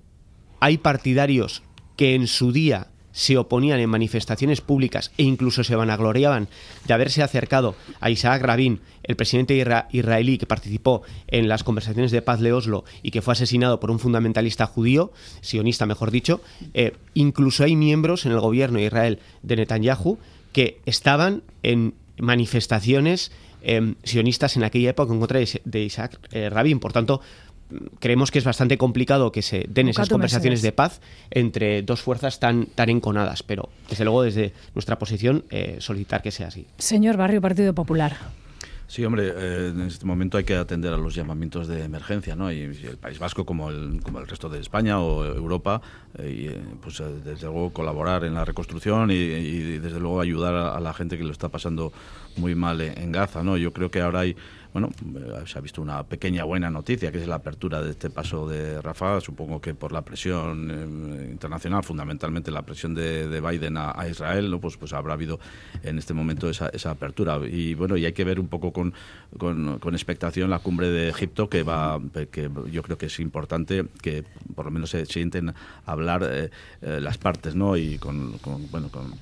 hay 0.59 0.77
partidarios 0.77 1.63
que 1.95 2.15
en 2.15 2.27
su 2.27 2.51
día 2.51 2.87
se 3.17 3.35
oponían 3.35 3.79
en 3.79 3.89
manifestaciones 3.89 4.61
públicas 4.61 5.11
e 5.17 5.23
incluso 5.23 5.63
se 5.63 5.75
vanagloriaban 5.75 6.47
de 6.85 6.93
haberse 6.93 7.23
acercado 7.23 7.73
a 7.99 8.11
Isaac 8.11 8.43
Rabin, 8.43 8.79
el 9.01 9.15
presidente 9.15 9.57
israelí 9.89 10.37
que 10.37 10.45
participó 10.45 11.01
en 11.27 11.47
las 11.47 11.63
conversaciones 11.63 12.11
de 12.11 12.21
paz 12.21 12.39
de 12.41 12.53
Oslo 12.53 12.85
y 13.01 13.09
que 13.09 13.23
fue 13.23 13.31
asesinado 13.31 13.79
por 13.79 13.89
un 13.89 13.97
fundamentalista 13.97 14.67
judío, 14.67 15.11
sionista 15.41 15.87
mejor 15.87 16.11
dicho, 16.11 16.41
eh, 16.75 16.93
incluso 17.15 17.63
hay 17.63 17.75
miembros 17.75 18.27
en 18.27 18.33
el 18.33 18.39
gobierno 18.39 18.77
de 18.77 18.85
Israel 18.85 19.19
de 19.41 19.55
Netanyahu 19.55 20.19
que 20.51 20.79
estaban 20.85 21.41
en 21.63 21.95
manifestaciones 22.19 23.31
eh, 23.63 23.95
sionistas 24.03 24.55
en 24.57 24.63
aquella 24.63 24.91
época 24.91 25.11
en 25.11 25.19
contra 25.19 25.39
de 25.39 25.83
Isaac 25.83 26.19
eh, 26.31 26.51
Rabin. 26.51 26.79
Por 26.79 26.93
tanto, 26.93 27.19
creemos 27.99 28.31
que 28.31 28.39
es 28.39 28.45
bastante 28.45 28.77
complicado 28.77 29.31
que 29.31 29.41
se 29.41 29.65
den 29.67 29.89
esas 29.89 30.09
conversaciones 30.09 30.61
de 30.61 30.71
paz 30.71 31.01
entre 31.31 31.81
dos 31.81 32.01
fuerzas 32.01 32.39
tan, 32.39 32.67
tan 32.67 32.89
enconadas, 32.89 33.43
pero 33.43 33.69
desde 33.89 34.03
luego 34.03 34.23
desde 34.23 34.53
nuestra 34.73 34.97
posición 34.99 35.43
eh, 35.49 35.77
solicitar 35.79 36.21
que 36.21 36.31
sea 36.31 36.47
así. 36.47 36.65
Señor 36.77 37.17
Barrio, 37.17 37.41
Partido 37.41 37.73
Popular. 37.73 38.17
Sí, 38.87 39.03
hombre, 39.03 39.33
eh, 39.35 39.67
en 39.75 39.81
este 39.81 40.05
momento 40.05 40.37
hay 40.37 40.45
que 40.45 40.55
atender 40.55 40.93
a 40.93 40.97
los 40.97 41.13
llamamientos 41.13 41.67
de 41.67 41.83
emergencia, 41.83 42.37
¿no? 42.37 42.49
Y, 42.53 42.61
el 42.61 42.97
País 42.97 43.19
Vasco, 43.19 43.45
como 43.45 43.69
el, 43.69 43.99
como 44.01 44.19
el 44.19 44.27
resto 44.27 44.47
de 44.47 44.61
España 44.61 45.01
o 45.01 45.25
Europa, 45.25 45.81
eh, 46.17 46.53
y, 46.53 46.77
pues 46.77 47.03
desde 47.25 47.47
luego 47.47 47.71
colaborar 47.71 48.23
en 48.23 48.33
la 48.33 48.45
reconstrucción 48.45 49.11
y, 49.11 49.17
desde 49.79 49.99
luego 49.99 50.21
ayudar 50.21 50.55
a, 50.55 50.79
la 50.79 50.93
gente 50.93 51.17
que 51.17 51.25
lo 51.25 51.33
está 51.33 51.49
pasando 51.49 51.91
muy 52.37 52.55
mal 52.55 52.79
en, 52.79 53.11
Gaza, 53.11 53.43
¿no? 53.43 53.57
Yo 53.57 53.73
creo 53.73 53.91
que 53.91 53.99
ahora 53.99 54.21
hay 54.21 54.37
bueno, 54.73 54.89
eh, 55.15 55.43
se 55.47 55.57
ha 55.57 55.61
visto 55.61 55.81
una 55.81 56.03
pequeña 56.03 56.43
buena 56.43 56.69
noticia, 56.69 57.11
que 57.11 57.17
es 57.17 57.27
la 57.27 57.35
apertura 57.35 57.81
de 57.81 57.91
este 57.91 58.11
paso 58.11 58.47
de 58.47 58.79
Rafa, 58.79 59.21
supongo 59.21 59.59
que 59.59 59.73
por 59.73 59.91
la 59.91 60.03
presión 60.03 60.69
eh, 60.69 61.29
internacional, 61.31 61.83
fundamentalmente 61.83 62.51
la 62.51 62.61
presión 62.61 62.93
de, 62.93 63.41
Biden 63.41 63.77
a, 63.77 64.07
Israel, 64.07 64.51
¿no? 64.51 64.59
pues, 64.59 64.77
pues 64.77 64.93
habrá 64.93 65.13
habido 65.13 65.39
en 65.81 65.97
este 65.97 66.13
momento 66.13 66.49
esa, 66.49 66.69
esa 66.69 66.91
apertura. 66.91 67.39
Y 67.49 67.73
bueno, 67.73 67.97
y 67.97 68.05
hay 68.05 68.13
que 68.13 68.23
ver 68.23 68.39
un 68.39 68.47
poco 68.47 68.71
con, 69.37 69.79
con, 69.79 69.93
expectación 69.93 70.49
la 70.49 70.59
cumbre 70.59 70.89
de 70.89 71.09
Egipto, 71.09 71.49
que 71.49 71.63
va 71.63 71.99
que 72.31 72.49
yo 72.71 72.83
creo 72.83 72.97
que 72.97 73.07
es 73.07 73.19
importante 73.19 73.85
que 74.01 74.23
por 74.55 74.65
lo 74.65 74.71
menos 74.71 74.91
se 74.91 75.05
sienten 75.05 75.53
hablar 75.85 76.27
eh, 76.29 76.49
las 76.81 77.17
partes, 77.17 77.55
¿no? 77.55 77.77
Y 77.77 77.97
con, 77.97 78.37
con 78.39 78.69
bueno, 78.69 78.89
con 78.89 79.13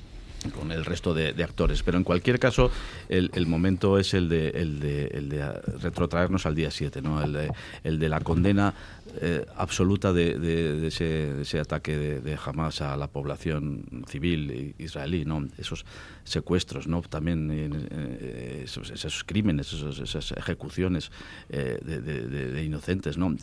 con 0.51 0.71
el 0.71 0.85
resto 0.85 1.13
de, 1.13 1.43
actores. 1.43 1.83
Pero 1.83 1.97
en 1.97 2.03
cualquier 2.03 2.39
caso, 2.39 2.71
el, 3.09 3.31
el 3.33 3.47
momento 3.47 3.99
es 3.99 4.13
el 4.13 4.29
de, 4.29 4.49
el, 4.49 4.79
de, 4.79 5.07
el 5.07 5.29
de 5.29 5.51
retrotraernos 5.81 6.45
al 6.45 6.55
día 6.55 6.71
7, 6.71 7.01
¿no? 7.01 7.21
el, 7.21 7.33
de, 7.33 7.51
el 7.83 7.99
de 7.99 8.09
la 8.09 8.19
condena 8.19 8.73
eh, 9.21 9.45
absoluta 9.55 10.13
de, 10.13 10.37
de, 10.39 10.87
ese, 10.87 11.59
ataque 11.59 11.97
de, 11.97 12.37
Hamas 12.43 12.81
a 12.81 12.97
la 12.97 13.07
población 13.07 13.85
civil 14.07 14.75
israelí, 14.77 15.25
¿no? 15.25 15.47
esos 15.57 15.85
secuestros, 16.23 16.87
¿no? 16.87 17.01
también 17.01 17.49
eh, 17.51 18.61
esos, 18.65 19.23
crímenes, 19.23 19.71
esas 19.73 20.31
ejecuciones 20.31 21.11
eh, 21.49 21.79
de, 21.83 22.63
inocentes, 22.63 23.17
¿no? 23.17 23.35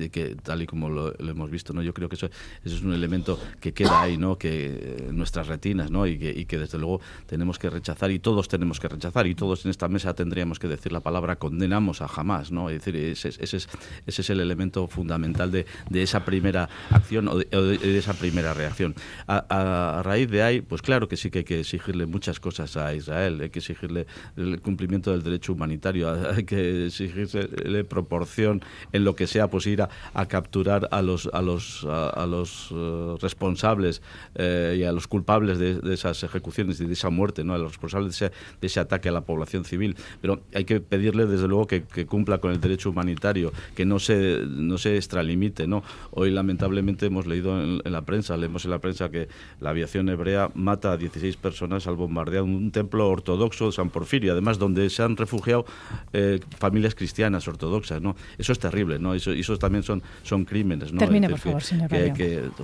tal 0.42 0.62
y 0.62 0.66
como 0.66 0.88
lo, 0.88 1.14
hemos 1.18 1.50
visto, 1.50 1.72
¿no? 1.72 1.82
yo 1.82 1.94
creo 1.94 2.08
que 2.08 2.16
eso, 2.16 2.28
es 2.64 2.82
un 2.82 2.92
elemento 2.92 3.38
que 3.60 3.72
queda 3.72 4.02
ahí, 4.02 4.16
¿no? 4.18 4.36
que 4.36 5.06
en 5.08 5.16
nuestras 5.16 5.46
retinas 5.46 5.90
¿no? 5.90 6.06
y, 6.06 6.18
que, 6.18 6.30
y 6.30 6.44
que 6.44 6.58
desde 6.58 6.78
luego 6.78 7.00
tenemos 7.26 7.58
que 7.58 7.70
rechazar 7.70 8.10
y 8.10 8.18
todos 8.18 8.48
tenemos 8.48 8.80
que 8.80 8.88
rechazar 8.88 9.26
y 9.26 9.34
todos 9.34 9.64
en 9.64 9.70
esta 9.70 9.88
mesa 9.88 10.14
tendríamos 10.14 10.58
que 10.58 10.68
decir 10.68 10.92
la 10.92 11.00
palabra 11.00 11.36
condenamos 11.36 12.02
a 12.02 12.06
Hamas, 12.06 12.52
¿no? 12.52 12.68
es 12.68 12.84
decir, 12.84 12.96
ese, 12.96 13.28
es, 13.28 13.38
ese 13.42 14.22
es 14.22 14.30
el 14.30 14.40
elemento 14.40 14.86
fundamental 14.88 15.50
de 15.50 15.61
de, 15.90 16.02
esa 16.02 16.24
primera 16.24 16.68
acción 16.90 17.28
o 17.28 17.38
de, 17.38 17.98
esa 17.98 18.14
primera 18.14 18.54
reacción. 18.54 18.94
A, 19.28 20.02
raíz 20.04 20.30
de 20.30 20.42
ahí, 20.42 20.60
pues 20.60 20.82
claro 20.82 21.08
que 21.08 21.16
sí 21.16 21.30
que 21.30 21.38
hay 21.38 21.44
que 21.44 21.60
exigirle 21.60 22.06
muchas 22.06 22.40
cosas 22.40 22.76
a 22.76 22.94
Israel, 22.94 23.40
hay 23.40 23.50
que 23.50 23.60
exigirle 23.60 24.06
el 24.36 24.60
cumplimiento 24.60 25.12
del 25.12 25.22
derecho 25.22 25.52
humanitario, 25.52 26.10
hay 26.34 26.44
que 26.44 26.86
exigirle 26.86 27.84
proporción 27.84 28.62
en 28.92 29.04
lo 29.04 29.14
que 29.14 29.26
sea, 29.26 29.48
pues 29.48 29.66
ir 29.66 29.82
a, 29.82 29.88
capturar 30.26 30.88
a 30.90 31.02
los, 31.02 31.28
a 31.32 31.42
los, 31.42 31.84
a, 31.84 32.26
los 32.26 32.70
eh, 32.72 33.16
responsables 33.20 34.02
eh, 34.34 34.76
y 34.78 34.84
a 34.84 34.92
los 34.92 35.06
culpables 35.08 35.58
de, 35.58 35.80
esas 35.92 36.22
ejecuciones 36.22 36.80
y 36.80 36.86
de 36.86 36.92
esa 36.92 37.10
muerte, 37.10 37.44
¿no? 37.44 37.54
a 37.54 37.58
los 37.58 37.72
responsables 37.72 38.18
de 38.18 38.26
ese, 38.26 38.34
de 38.60 38.66
ese 38.66 38.80
ataque 38.80 39.08
a 39.08 39.12
la 39.12 39.22
población 39.22 39.64
civil. 39.64 39.96
Pero 40.20 40.42
hay 40.54 40.64
que 40.64 40.80
pedirle, 40.80 41.26
desde 41.26 41.48
luego, 41.48 41.66
que, 41.66 41.82
que 41.82 42.06
cumpla 42.06 42.38
con 42.38 42.52
el 42.52 42.60
derecho 42.60 42.90
humanitario, 42.90 43.52
que 43.74 43.84
no 43.84 43.98
se, 43.98 44.42
no 44.46 44.78
se 44.78 44.96
extralimite 44.96 45.51
¿no? 45.66 45.82
Hoy, 46.10 46.30
lamentablemente, 46.30 47.06
hemos 47.06 47.26
leído 47.26 47.60
en, 47.60 47.80
la 47.84 48.02
prensa, 48.02 48.36
leemos 48.36 48.64
en 48.64 48.70
la 48.70 48.78
prensa 48.78 49.10
que 49.10 49.28
la 49.60 49.70
aviación 49.70 50.08
hebrea 50.08 50.50
mata 50.54 50.92
a 50.92 50.96
16 50.96 51.36
personas 51.36 51.86
al 51.86 51.96
bombardear 51.96 52.42
un 52.42 52.70
templo 52.70 53.08
ortodoxo 53.08 53.66
de 53.66 53.72
San 53.72 53.90
Porfirio, 53.90 54.32
además 54.32 54.58
donde 54.58 54.88
se 54.90 55.02
han 55.02 55.16
refugiado 55.16 55.64
eh, 56.12 56.40
familias 56.58 56.94
cristianas 56.94 57.46
ortodoxas, 57.48 58.00
¿no? 58.00 58.16
Eso 58.38 58.52
es 58.52 58.58
terrible, 58.58 58.98
¿no? 58.98 59.14
Eso, 59.14 59.32
eso 59.32 59.58
también 59.58 59.82
son, 59.82 60.02
son 60.22 60.44
crímenes, 60.44 60.92
¿no? 60.92 60.98
Termine, 60.98 61.28
por 61.28 61.38
favor, 61.38 61.62
señor 61.62 61.90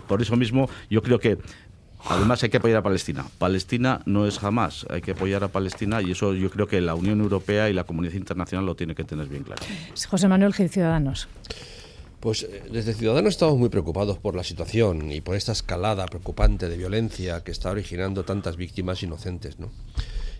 Por 0.07 0.23
eso 0.23 0.37
mismo, 0.37 0.69
yo 0.91 1.03
creo 1.03 1.19
que 1.19 1.39
Además 2.07 2.43
hay 2.43 2.49
que 2.49 2.59
apoyar 2.59 2.79
a 2.79 2.83
Palestina. 2.83 3.25
Palestina 3.39 4.01
no 4.07 4.27
es 4.27 4.39
jamás. 4.39 4.87
Hay 4.89 5.01
que 5.01 5.13
apoyar 5.13 5.45
a 5.45 5.49
Palestina 5.49 6.01
y 6.01 6.13
eso 6.13 6.33
yo 6.35 6.51
creo 6.51 6.67
que 6.67 6.81
la 6.81 6.95
Unión 6.95 7.21
Europea 7.21 7.69
y 7.69 7.73
la 7.73 7.85
comunidad 7.85 8.15
internacional 8.15 8.67
lo 8.67 8.77
tiene 8.77 8.95
que 8.95 9.05
tener 9.05 9.27
bien 9.27 9.43
claro. 9.43 9.63
José 10.09 10.29
Manuel 10.29 10.55
Gil, 10.55 10.69
Ciudadanos. 10.69 11.29
Pues 12.21 12.43
eh, 12.43 12.65
desde 12.73 12.95
Ciudadanos 12.95 13.35
estamos 13.35 13.57
muy 13.59 13.69
preocupados 13.69 14.19
por 14.19 14.35
la 14.35 14.43
situación 14.43 15.13
y 15.13 15.21
por 15.21 15.37
esta 15.37 15.53
escalada 15.53 16.05
preocupante 16.07 16.69
de 16.69 16.77
violencia 16.77 17.45
que 17.45 17.53
está 17.53 17.71
originando 17.71 18.25
tantas 18.25 18.57
víctimas 18.57 19.03
inocentes, 19.05 19.61
¿no? 19.61 19.71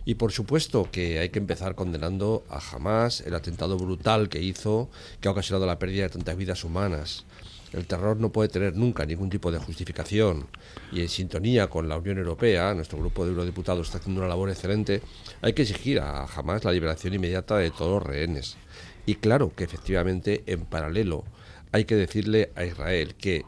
Y 0.03 0.15
por 0.15 0.33
supuesto 0.33 0.89
que 0.91 1.19
hay 1.19 1.29
que 1.29 1.39
empezar 1.39 1.75
condenando 1.75 2.43
a 2.49 2.59
Hamas 2.59 3.21
el 3.21 3.33
atentado 3.33 3.77
brutal 3.77 4.27
que 4.27 4.41
hizo, 4.41 4.89
que 5.21 5.29
ha 5.29 5.31
ocasionado 5.31 5.65
la 5.67 5.79
pérdida 5.79 6.03
de 6.03 6.09
tantas 6.09 6.35
vidas 6.35 6.65
humanas. 6.65 7.25
El 7.71 7.85
terror 7.85 8.17
no 8.17 8.29
puede 8.29 8.49
tener 8.49 8.75
nunca 8.75 9.05
ningún 9.05 9.29
tipo 9.29 9.51
de 9.51 9.59
justificación 9.59 10.47
y 10.91 11.01
en 11.01 11.07
sintonía 11.07 11.67
con 11.67 11.87
la 11.87 11.97
Unión 11.97 12.17
Europea, 12.17 12.73
nuestro 12.73 12.97
grupo 12.97 13.23
de 13.23 13.31
eurodiputados 13.31 13.87
está 13.87 13.99
haciendo 13.99 14.19
una 14.19 14.29
labor 14.29 14.49
excelente, 14.49 15.01
hay 15.41 15.53
que 15.53 15.61
exigir 15.61 15.99
a 15.99 16.25
Hamas 16.25 16.65
la 16.65 16.73
liberación 16.73 17.13
inmediata 17.13 17.57
de 17.57 17.71
todos 17.71 17.91
los 17.91 18.03
rehenes. 18.03 18.57
Y 19.05 19.15
claro 19.15 19.53
que 19.55 19.63
efectivamente 19.63 20.43
en 20.47 20.65
paralelo 20.65 21.23
hay 21.71 21.85
que 21.85 21.95
decirle 21.95 22.51
a 22.55 22.65
Israel 22.65 23.15
que 23.15 23.43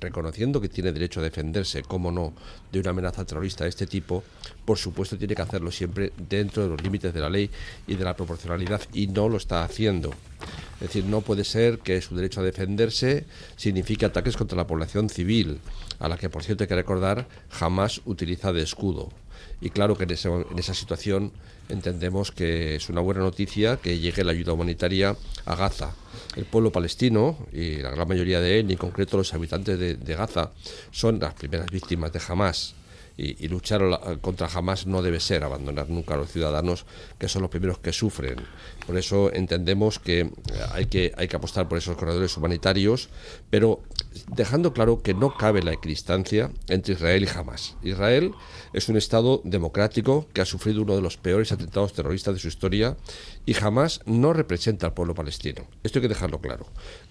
reconociendo 0.00 0.60
que 0.60 0.68
tiene 0.68 0.92
derecho 0.92 1.20
a 1.20 1.22
defenderse, 1.22 1.82
cómo 1.82 2.10
no, 2.10 2.32
de 2.70 2.80
una 2.80 2.90
amenaza 2.90 3.24
terrorista 3.24 3.64
de 3.64 3.70
este 3.70 3.86
tipo, 3.86 4.24
por 4.64 4.78
supuesto 4.78 5.16
tiene 5.16 5.34
que 5.34 5.42
hacerlo 5.42 5.70
siempre 5.70 6.12
dentro 6.16 6.64
de 6.64 6.68
los 6.70 6.82
límites 6.82 7.14
de 7.14 7.20
la 7.20 7.30
ley 7.30 7.50
y 7.86 7.94
de 7.94 8.04
la 8.04 8.16
proporcionalidad 8.16 8.80
y 8.92 9.06
no 9.06 9.28
lo 9.28 9.36
está 9.36 9.64
haciendo. 9.64 10.10
Es 10.80 10.88
decir, 10.88 11.04
no 11.04 11.20
puede 11.20 11.44
ser 11.44 11.78
que 11.78 12.00
su 12.00 12.16
derecho 12.16 12.40
a 12.40 12.44
defenderse 12.44 13.24
signifique 13.56 14.04
ataques 14.04 14.36
contra 14.36 14.56
la 14.56 14.66
población 14.66 15.08
civil, 15.08 15.60
a 16.00 16.08
la 16.08 16.16
que, 16.16 16.28
por 16.28 16.42
cierto, 16.42 16.64
hay 16.64 16.68
que 16.68 16.74
recordar, 16.74 17.28
jamás 17.50 18.00
utiliza 18.04 18.52
de 18.52 18.62
escudo. 18.62 19.10
Y 19.60 19.70
claro 19.70 19.96
que 19.96 20.04
en 20.04 20.10
esa 20.58 20.74
situación 20.74 21.32
entendemos 21.68 22.32
que 22.32 22.74
es 22.74 22.88
una 22.88 23.00
buena 23.00 23.20
noticia 23.20 23.76
que 23.76 24.00
llegue 24.00 24.24
la 24.24 24.32
ayuda 24.32 24.54
humanitaria 24.54 25.16
a 25.46 25.54
Gaza. 25.54 25.94
El 26.36 26.46
pueblo 26.46 26.72
palestino, 26.72 27.36
y 27.52 27.76
la 27.76 27.90
gran 27.90 28.08
mayoría 28.08 28.40
de 28.40 28.60
él, 28.60 28.70
y 28.70 28.72
en 28.72 28.78
concreto 28.78 29.16
los 29.16 29.34
habitantes 29.34 29.78
de, 29.78 30.14
Gaza, 30.14 30.52
son 30.90 31.18
las 31.18 31.34
primeras 31.34 31.70
víctimas 31.70 32.12
de 32.12 32.20
Hamas 32.26 32.74
y, 33.16 33.48
luchar 33.48 33.82
contra 34.20 34.46
Hamas 34.46 34.86
no 34.86 35.02
debe 35.02 35.20
ser 35.20 35.44
abandonar 35.44 35.88
nunca 35.90 36.14
a 36.14 36.16
los 36.16 36.30
ciudadanos 36.30 36.86
que 37.18 37.28
son 37.28 37.42
los 37.42 37.50
primeros 37.50 37.78
que 37.78 37.92
sufren. 37.92 38.36
Por 38.86 38.96
eso 38.96 39.32
entendemos 39.32 39.98
que 39.98 40.20
eh, 40.20 40.30
hay 40.72 40.86
que, 40.86 41.12
hay 41.16 41.28
que 41.28 41.36
apostar 41.36 41.68
por 41.68 41.78
esos 41.78 41.96
corredores 41.96 42.36
humanitarios, 42.36 43.08
pero 43.50 43.80
dejando 44.34 44.72
claro 44.72 45.02
que 45.02 45.14
no 45.14 45.36
cabe 45.36 45.62
la 45.62 45.72
equidistancia 45.72 46.50
entre 46.68 46.94
Israel 46.94 47.24
y 47.24 47.38
Hamas. 47.38 47.76
Israel 47.82 48.32
es 48.72 48.88
un 48.88 48.96
Estado 48.96 49.40
democrático 49.44 50.26
que 50.32 50.40
ha 50.40 50.44
sufrido 50.44 50.82
uno 50.82 50.96
de 50.96 51.02
los 51.02 51.16
peores 51.16 51.52
atentados 51.52 51.92
terroristas 51.92 52.34
de 52.34 52.40
su 52.40 52.48
historia 52.48 52.96
y 53.46 53.54
Hamas 53.62 54.00
no 54.06 54.32
representa 54.32 54.86
al 54.86 54.94
pueblo 54.94 55.14
palestino. 55.14 55.66
Esto 55.82 55.98
hay 55.98 56.02
que 56.02 56.08
dejarlo 56.08 56.40
claro. 56.40 56.66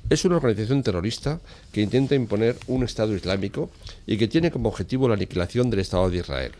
Es 0.10 0.26
una 0.26 0.38
organización 0.38 0.84
terrorista 0.84 1.40
que 1.72 1.82
intenta 1.82 2.16
imponer 2.16 2.58
un 2.68 2.84
Estado 2.84 3.16
islámico 3.16 3.70
y 4.06 4.18
que 4.18 4.28
tiene 4.28 4.52
como 4.52 4.70
objetivo 4.70 5.08
la 5.08 5.16
aniquilación 5.16 5.70
del 5.70 5.80
Estado 5.80 6.10
de 6.10 6.18
Israel. 6.18 6.52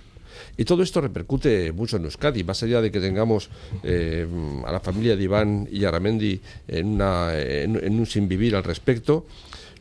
Y 0.58 0.66
todo 0.66 0.84
esto 0.84 1.02
repercute 1.02 1.72
mucho 1.72 1.98
en 1.98 2.06
Euskadi, 2.06 2.44
más 2.44 2.62
allá 2.64 2.82
de 2.82 2.92
que 2.92 3.00
tengamos 3.00 3.50
eh, 3.84 4.28
a 4.66 4.72
la 4.72 4.80
familia 4.80 5.16
de 5.16 5.24
Iván 5.24 5.68
y 5.72 5.86
Aramendi 5.86 6.42
en, 6.68 6.88
una, 6.88 7.38
en, 7.38 7.76
en 7.84 8.00
un 8.00 8.06
sinvivir 8.06 8.56
al 8.56 8.64
respecto. 8.64 9.26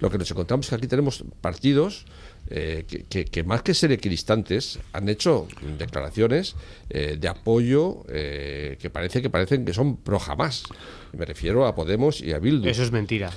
Lo 0.01 0.11
que 0.11 0.19
nos 0.19 0.31
encontramos 0.31 0.67
es 0.67 0.71
que 0.71 0.77
aquí 0.77 0.87
tenemos 0.87 1.25
partidos 1.41 2.07
eh, 2.53 2.85
que, 3.09 3.45
más 3.45 3.63
que 3.63 3.75
ser 3.75 3.93
equidistantes 3.93 4.81
han 4.93 5.09
hecho 5.09 5.47
declaraciones 5.79 6.57
eh, 6.89 7.17
de 7.17 7.29
apoyo 7.29 8.05
eh, 8.09 8.77
que 8.81 8.91
parece 8.91 9.23
que 9.23 9.31
parecen 9.31 9.65
que 9.65 9.73
son 9.73 9.99
pro 9.99 10.19
jamás. 10.19 10.65
Me 11.13 11.25
refiero 11.25 11.65
a 11.65 11.77
Podemos 11.77 12.21
y 12.21 12.33
a 12.33 12.41
Bildu. 12.41 12.69
Eso 12.69 12.83
es 12.83 12.91
mentira. 12.91 13.31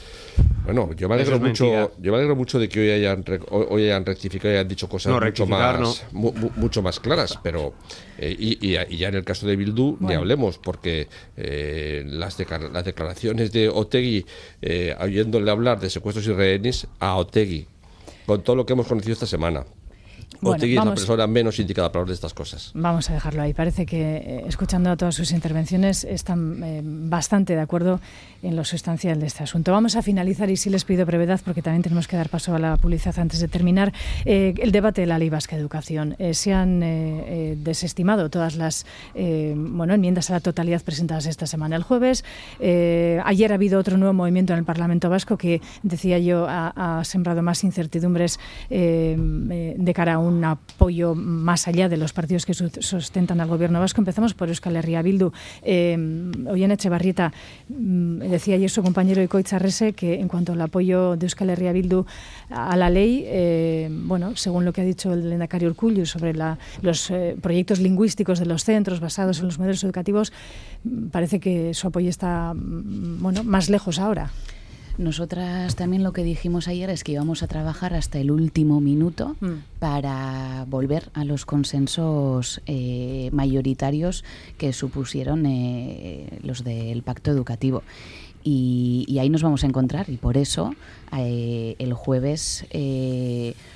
Bueno, 0.65 0.93
yo 0.93 1.07
me 1.09 1.15
alegro 1.15 1.39
mucho, 1.39 1.91
yo 1.99 2.11
me 2.11 2.17
alegro 2.17 2.35
mucho 2.35 2.57
de 2.57 2.67
que 2.67 2.79
hoy 2.79 2.89
hayan 2.89 3.23
hoy 3.49 3.83
hayan 3.83 4.03
rectificado 4.03 4.51
y 4.51 4.57
hayan 4.57 4.67
dicho 4.67 4.89
cosas 4.89 5.13
mucho 5.21 5.45
más 5.45 6.05
mucho 6.11 6.81
más 6.81 6.99
claras, 6.99 7.37
pero 7.43 7.73
y, 8.19 8.71
ya 8.71 9.09
en 9.09 9.15
el 9.15 9.23
caso 9.23 9.45
de 9.45 9.55
Bildu 9.55 9.97
ni 9.99 10.13
hablemos 10.13 10.57
porque 10.57 11.07
las, 11.35 12.37
las 12.39 12.85
declaraciones 12.85 13.51
de 13.51 13.69
Otegui 13.69 14.25
oyéndole 14.99 15.51
hablar 15.51 15.79
de 15.79 15.89
secuestros 15.89 16.25
y 16.27 16.33
rehenes 16.33 16.87
a 16.99 17.15
Otegui 17.15 17.67
con 18.25 18.43
todo 18.43 18.55
lo 18.55 18.65
que 18.65 18.73
hemos 18.73 18.87
conocido 18.87 19.13
esta 19.13 19.25
semana. 19.25 19.65
Bueno, 20.43 20.63
es 20.63 20.73
la 20.73 20.85
persona 20.85 21.27
menos 21.27 21.59
indicada 21.59 21.91
para 21.91 22.01
hablar 22.01 22.09
de 22.09 22.15
estas 22.15 22.33
cosas. 22.33 22.71
Vamos 22.73 23.09
a 23.09 23.13
dejarlo 23.13 23.41
ahí. 23.41 23.53
Parece 23.53 23.85
que, 23.85 24.17
eh, 24.17 24.43
escuchando 24.47 24.95
todas 24.97 25.15
sus 25.15 25.31
intervenciones, 25.31 26.03
están 26.03 26.61
eh, 26.63 26.81
bastante 26.83 27.55
de 27.55 27.61
acuerdo 27.61 27.99
en 28.41 28.55
lo 28.55 28.65
sustancial 28.65 29.19
de 29.19 29.27
este 29.27 29.43
asunto. 29.43 29.71
Vamos 29.71 29.95
a 29.95 30.01
finalizar 30.01 30.49
y 30.49 30.57
sí 30.57 30.69
les 30.69 30.83
pido 30.83 31.05
brevedad 31.05 31.39
porque 31.43 31.61
también 31.61 31.81
tenemos 31.81 32.07
que 32.07 32.17
dar 32.17 32.29
paso 32.29 32.53
a 32.53 32.59
la 32.59 32.75
publicidad 32.77 33.17
antes 33.19 33.39
de 33.39 33.47
terminar. 33.47 33.93
Eh, 34.25 34.53
el 34.57 34.71
debate 34.71 35.01
de 35.01 35.07
la 35.07 35.17
ley 35.17 35.29
vasca 35.29 35.55
de 35.55 35.61
educación. 35.61 36.15
se 36.33 36.53
han 36.53 36.79
desestimado 37.63 38.29
todas 38.29 38.55
las 38.55 38.85
bueno, 39.13 39.93
enmiendas 39.93 40.29
a 40.29 40.33
la 40.33 40.39
totalidad 40.39 40.81
presentadas 40.81 41.25
esta 41.25 41.47
semana 41.47 41.75
el 41.75 41.83
jueves. 41.83 42.23
ayer 42.59 43.51
ha 43.51 43.55
habido 43.55 43.79
otro 43.79 43.97
nuevo 43.97 44.13
movimiento 44.13 44.53
en 44.53 44.59
el 44.59 44.65
Parlamento 44.65 45.09
Vasco 45.09 45.37
que, 45.37 45.61
decía 45.83 46.19
yo, 46.19 46.47
ha, 46.49 46.99
ha 46.99 47.03
sembrado 47.03 47.41
más 47.41 47.63
incertidumbres 47.63 48.39
de 48.69 49.93
cara 49.95 50.15
a 50.15 50.19
un 50.19 50.32
un 50.33 50.43
apoyo 50.43 51.15
más 51.15 51.67
allá 51.67 51.89
de 51.89 51.97
los 51.97 52.13
partidos 52.13 52.45
que 52.45 52.53
sustentan 52.53 53.39
al 53.39 53.47
gobierno 53.47 53.79
vasco. 53.79 54.01
Empezamos 54.01 54.33
por 54.33 54.49
Euskal 54.49 54.75
Herria 54.75 55.01
Bildu. 55.01 55.31
Eh, 55.61 55.97
Ollán 56.49 56.71
Echevarrieta 56.71 57.31
mm, 57.69 58.19
decía 58.19 58.55
ayer 58.55 58.69
su 58.69 58.81
compañero 58.83 59.21
Icoitz 59.21 59.53
Arrese 59.53 59.93
que 59.93 60.19
en 60.19 60.27
cuanto 60.27 60.53
al 60.53 60.61
apoyo 60.61 61.15
de 61.15 61.25
Euskal 61.25 61.49
Herria 61.49 61.71
Bildu 61.71 62.05
a 62.49 62.75
la 62.75 62.89
ley, 62.89 63.23
eh, 63.25 63.89
bueno, 63.91 64.35
según 64.35 64.65
lo 64.65 64.73
que 64.73 64.81
ha 64.81 64.85
dicho 64.85 65.13
el 65.13 65.29
Lendacario 65.29 65.69
Urcullu 65.69 66.05
sobre 66.05 66.33
los 66.33 67.11
eh, 67.11 67.35
proyectos 67.41 67.79
lingüísticos 67.79 68.39
de 68.39 68.45
los 68.45 68.63
centros 68.63 68.99
basados 68.99 69.39
en 69.39 69.45
los 69.45 69.59
modelos 69.59 69.83
educativos, 69.83 70.33
mm, 70.83 71.07
parece 71.07 71.39
que 71.39 71.73
su 71.73 71.87
apoyo 71.87 72.09
está 72.09 72.53
mm, 72.53 73.21
bueno, 73.21 73.43
más 73.43 73.69
lejos 73.69 73.99
ahora. 73.99 74.31
Nosotras 74.97 75.75
también 75.75 76.03
lo 76.03 76.13
que 76.13 76.23
dijimos 76.23 76.67
ayer 76.67 76.89
es 76.91 77.03
que 77.03 77.13
íbamos 77.13 77.41
a 77.41 77.47
trabajar 77.47 77.95
hasta 77.95 78.19
el 78.19 78.29
último 78.29 78.79
minuto 78.79 79.35
mm. 79.41 79.79
para 79.79 80.65
volver 80.69 81.09
a 81.15 81.25
los 81.25 81.45
consensos 81.45 82.61
eh, 82.67 83.29
mayoritarios 83.33 84.23
que 84.59 84.71
supusieron 84.71 85.47
eh, 85.47 86.39
los 86.43 86.63
del 86.63 87.01
pacto 87.01 87.31
educativo. 87.31 87.81
Y, 88.45 89.17
ahí 89.19 89.29
nos 89.29 89.41
vamos 89.41 89.63
a 89.63 89.67
encontrar 89.67 90.09
y 90.09 90.17
por 90.17 90.35
eso 90.35 90.75
eh, 91.17 91.75
el 91.79 91.93
jueves 91.93 92.65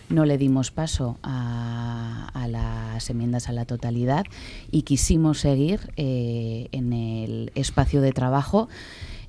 no 0.10 0.26
le 0.26 0.38
dimos 0.38 0.72
paso 0.72 1.18
a, 1.24 2.30
a, 2.34 2.48
las 2.50 3.10
enmiendas 3.10 3.48
a 3.48 3.54
la 3.54 3.64
totalidad 3.64 4.26
y 4.70 4.82
quisimos 4.82 5.40
seguir 5.40 5.80
en 5.96 6.92
el 6.92 7.52
espacio 7.56 8.02
de 8.02 8.12
trabajo. 8.12 8.68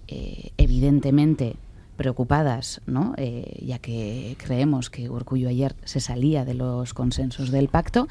evidentemente 0.09 1.55
preocupadas, 1.99 2.80
¿no? 2.86 3.12
Eh, 3.18 3.61
ya 3.66 3.80
que 3.80 4.36
creemos 4.38 4.88
que 4.88 5.11
Urcullo 5.11 5.49
ayer 5.49 5.74
se 5.84 6.01
salía 6.01 6.46
de 6.46 6.55
los 6.55 6.94
consensos 6.94 7.51
del 7.51 7.68
pacto. 7.68 8.09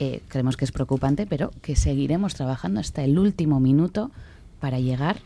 Eh, 0.00 0.22
creemos 0.28 0.56
que 0.56 0.64
es 0.64 0.72
preocupante, 0.72 1.26
pero 1.26 1.52
que 1.60 1.76
seguiremos 1.76 2.34
trabajando 2.34 2.80
hasta 2.80 3.04
el 3.04 3.18
último 3.18 3.60
minuto 3.60 4.10
para 4.60 4.80
llegar 4.80 5.18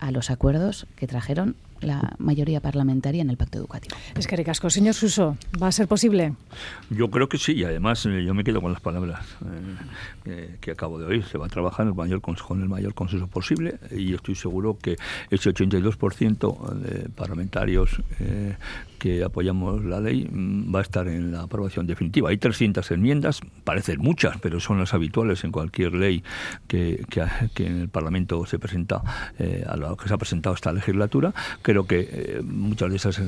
a 0.00 0.10
los 0.10 0.30
acuerdos 0.30 0.86
que 0.96 1.06
trajeron 1.06 1.54
la 1.80 2.14
mayoría 2.18 2.60
parlamentaria 2.60 3.22
en 3.22 3.30
el 3.30 3.36
pacto 3.36 3.58
educativo. 3.58 3.96
Es 4.14 4.26
que 4.26 4.36
ricasco. 4.36 4.70
Señor 4.70 4.94
Suso, 4.94 5.36
¿va 5.62 5.68
a 5.68 5.72
ser 5.72 5.88
posible? 5.88 6.34
Yo 6.90 7.10
creo 7.10 7.28
que 7.28 7.38
sí, 7.38 7.52
y 7.52 7.64
además 7.64 8.04
eh, 8.06 8.24
yo 8.24 8.34
me 8.34 8.44
quedo 8.44 8.60
con 8.60 8.72
las 8.72 8.80
palabras 8.80 9.24
eh, 10.24 10.56
que 10.60 10.70
acabo 10.70 10.98
de 10.98 11.06
oír. 11.06 11.24
Se 11.24 11.38
va 11.38 11.46
a 11.46 11.48
trabajar 11.48 11.86
el 11.86 11.94
mayor, 11.94 12.20
con 12.20 12.62
el 12.62 12.68
mayor 12.68 12.94
consenso 12.94 13.26
posible 13.26 13.78
y 13.90 14.14
estoy 14.14 14.34
seguro 14.34 14.78
que 14.78 14.96
ese 15.30 15.50
82% 15.50 16.74
de 16.74 17.08
parlamentarios 17.10 18.02
eh, 18.20 18.56
que 19.00 19.24
apoyamos 19.24 19.82
la 19.84 19.98
ley 19.98 20.28
mm, 20.30 20.72
va 20.72 20.78
a 20.78 20.82
estar 20.82 21.08
en 21.08 21.32
la 21.32 21.42
aprobación 21.42 21.86
definitiva. 21.86 22.28
Hay 22.28 22.36
300 22.36 22.88
enmiendas, 22.92 23.40
parecen 23.64 23.98
muchas, 23.98 24.36
pero 24.40 24.60
son 24.60 24.78
las 24.78 24.94
habituales 24.94 25.42
en 25.42 25.50
cualquier 25.50 25.94
ley 25.94 26.22
que, 26.68 27.04
que, 27.08 27.66
en 27.66 27.80
el 27.80 27.88
Parlamento 27.88 28.44
se 28.46 28.58
presenta, 28.58 29.02
eh, 29.38 29.64
a 29.66 29.76
lo 29.76 29.96
que 29.96 30.06
se 30.06 30.14
ha 30.14 30.18
presentado 30.18 30.54
esta 30.54 30.72
legislatura. 30.72 31.32
Creo 31.62 31.86
que 31.86 32.08
eh, 32.12 32.42
muchas 32.44 32.90
de 32.90 32.96
esas 32.96 33.18
eh, 33.18 33.22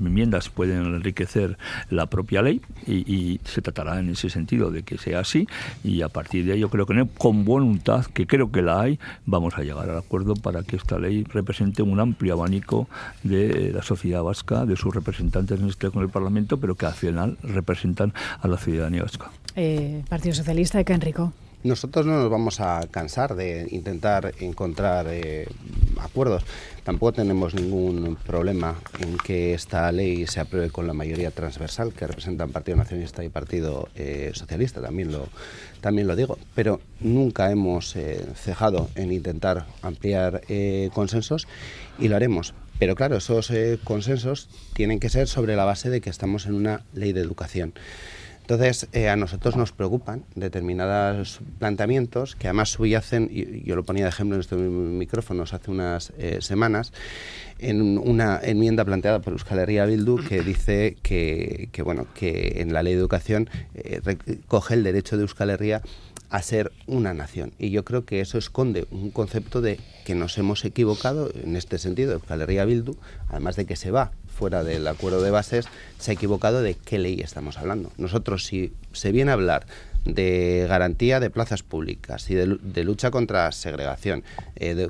enmiendas 0.00 0.48
pueden 0.50 0.84
enriquecer 0.84 1.56
la 1.90 2.06
propia 2.06 2.42
ley 2.42 2.60
y, 2.86 3.40
se 3.44 3.62
tratará 3.62 4.00
en 4.00 4.10
ese 4.10 4.30
sentido 4.30 4.70
de 4.70 4.82
que 4.82 4.98
sea 4.98 5.20
así 5.20 5.46
y 5.84 6.02
a 6.02 6.08
partir 6.08 6.44
de 6.44 6.52
ahí 6.52 6.60
yo 6.60 6.70
creo 6.70 6.86
que 6.86 7.06
con 7.18 7.44
voluntad, 7.44 8.04
que 8.06 8.26
creo 8.26 8.50
que 8.50 8.62
la 8.62 8.80
hay, 8.80 8.98
vamos 9.26 9.56
a 9.56 9.62
llegar 9.62 9.88
al 9.88 9.96
acuerdo 9.96 10.34
para 10.34 10.62
que 10.62 10.76
esta 10.76 10.98
ley 10.98 11.24
represente 11.24 11.82
un 11.82 12.00
amplio 12.00 12.34
abanico 12.34 12.88
de 13.22 13.70
la 13.72 13.82
sociedad 13.82 14.22
vasca, 14.22 14.66
de 14.66 14.76
sus 14.76 14.94
representantes 15.04 15.60
en 15.60 15.68
este 15.68 15.90
con 15.90 16.02
el 16.02 16.08
Parlamento, 16.08 16.58
pero 16.58 16.74
que 16.74 16.86
al 16.86 16.94
final 16.94 17.36
representan 17.42 18.14
a 18.40 18.48
la 18.48 18.56
ciudadanía 18.56 19.02
vasca. 19.02 19.30
Eh, 19.54 20.02
Partido 20.08 20.34
Socialista 20.34 20.82
de 20.82 20.94
Enrico. 20.94 21.32
Nosotros 21.62 22.04
no 22.04 22.20
nos 22.20 22.30
vamos 22.30 22.60
a 22.60 22.86
cansar 22.90 23.34
de 23.34 23.66
intentar 23.70 24.34
encontrar 24.40 25.06
eh, 25.08 25.46
acuerdos. 25.98 26.44
Tampoco 26.82 27.14
tenemos 27.14 27.54
ningún 27.54 28.16
problema 28.26 28.74
en 28.98 29.16
que 29.16 29.54
esta 29.54 29.90
ley 29.90 30.26
se 30.26 30.40
apruebe 30.40 30.70
con 30.70 30.86
la 30.86 30.92
mayoría 30.92 31.30
transversal 31.30 31.94
que 31.94 32.06
representan 32.06 32.52
Partido 32.52 32.76
Nacionalista 32.76 33.24
y 33.24 33.30
Partido 33.30 33.88
eh, 33.94 34.32
Socialista, 34.34 34.82
también 34.82 35.10
lo, 35.10 35.28
también 35.80 36.06
lo 36.06 36.16
digo. 36.16 36.38
Pero 36.54 36.80
nunca 37.00 37.50
hemos 37.50 37.96
cejado 38.34 38.90
en 38.94 39.10
intentar 39.12 39.64
ampliar 39.80 40.42
consensos 40.92 41.48
y 41.98 42.08
lo 42.08 42.16
haremos. 42.16 42.52
Pero 42.78 42.94
claro, 42.96 43.16
esos 43.16 43.52
consensos 43.84 44.48
tienen 44.74 45.00
que 45.00 45.08
ser 45.08 45.28
sobre 45.28 45.56
la 45.56 45.64
base 45.64 45.90
de 45.90 46.00
que 46.00 46.10
estamos 46.10 46.46
en 46.46 46.54
una 46.54 46.82
ley 46.92 47.12
de 47.12 47.20
educación. 47.20 47.74
Entonces, 48.44 48.88
eh, 48.92 49.08
a 49.08 49.16
nosotros 49.16 49.56
nos 49.56 49.72
preocupan 49.72 50.26
determinados 50.34 51.40
planteamientos 51.58 52.36
que 52.36 52.46
además 52.46 52.68
subyacen, 52.68 53.30
y 53.32 53.64
yo 53.64 53.74
lo 53.74 53.84
ponía 53.84 54.04
de 54.04 54.10
ejemplo 54.10 54.34
en 54.34 54.42
estos 54.42 54.60
micrófonos 54.60 55.54
hace 55.54 55.70
unas 55.70 56.12
eh, 56.18 56.42
semanas, 56.42 56.92
en 57.58 57.96
una 57.96 58.38
enmienda 58.42 58.84
planteada 58.84 59.20
por 59.20 59.32
Euskal 59.32 59.60
Herria 59.60 59.86
Bildu 59.86 60.16
que 60.28 60.42
dice 60.42 60.98
que, 61.02 61.70
bueno, 61.82 62.06
que 62.12 62.56
en 62.60 62.74
la 62.74 62.82
ley 62.82 62.92
de 62.92 63.00
educación 63.00 63.48
eh, 63.74 64.02
recoge 64.04 64.74
el 64.74 64.82
derecho 64.82 65.16
de 65.16 65.22
Euskal 65.22 65.48
Herria 65.48 65.80
a 66.34 66.42
ser 66.42 66.72
una 66.88 67.14
nación. 67.14 67.52
Y 67.60 67.70
yo 67.70 67.84
creo 67.84 68.04
que 68.04 68.20
eso 68.20 68.38
esconde 68.38 68.88
un 68.90 69.12
concepto 69.12 69.60
de 69.60 69.78
que 70.04 70.16
nos 70.16 70.36
hemos 70.36 70.64
equivocado 70.64 71.30
en 71.32 71.54
este 71.54 71.78
sentido. 71.78 72.12
Euskal 72.12 72.42
Herria 72.42 72.64
Bildu, 72.64 72.96
además 73.28 73.54
de 73.54 73.66
que 73.66 73.76
se 73.76 73.92
va 73.92 74.10
fuera 74.26 74.64
del 74.64 74.84
acuerdo 74.88 75.22
de 75.22 75.30
bases, 75.30 75.66
se 76.00 76.10
ha 76.10 76.14
equivocado 76.14 76.60
de 76.60 76.74
qué 76.74 76.98
ley 76.98 77.20
estamos 77.20 77.56
hablando. 77.56 77.92
Nosotros, 77.98 78.46
si 78.46 78.72
se 78.92 79.12
viene 79.12 79.30
a 79.30 79.34
hablar 79.34 79.66
de 80.04 80.66
garantía 80.68 81.20
de 81.20 81.30
plazas 81.30 81.62
públicas 81.62 82.28
y 82.28 82.34
de, 82.34 82.84
lucha 82.84 83.12
contra 83.12 83.52
segregación, 83.52 84.24
eh, 84.56 84.74
de, 84.74 84.88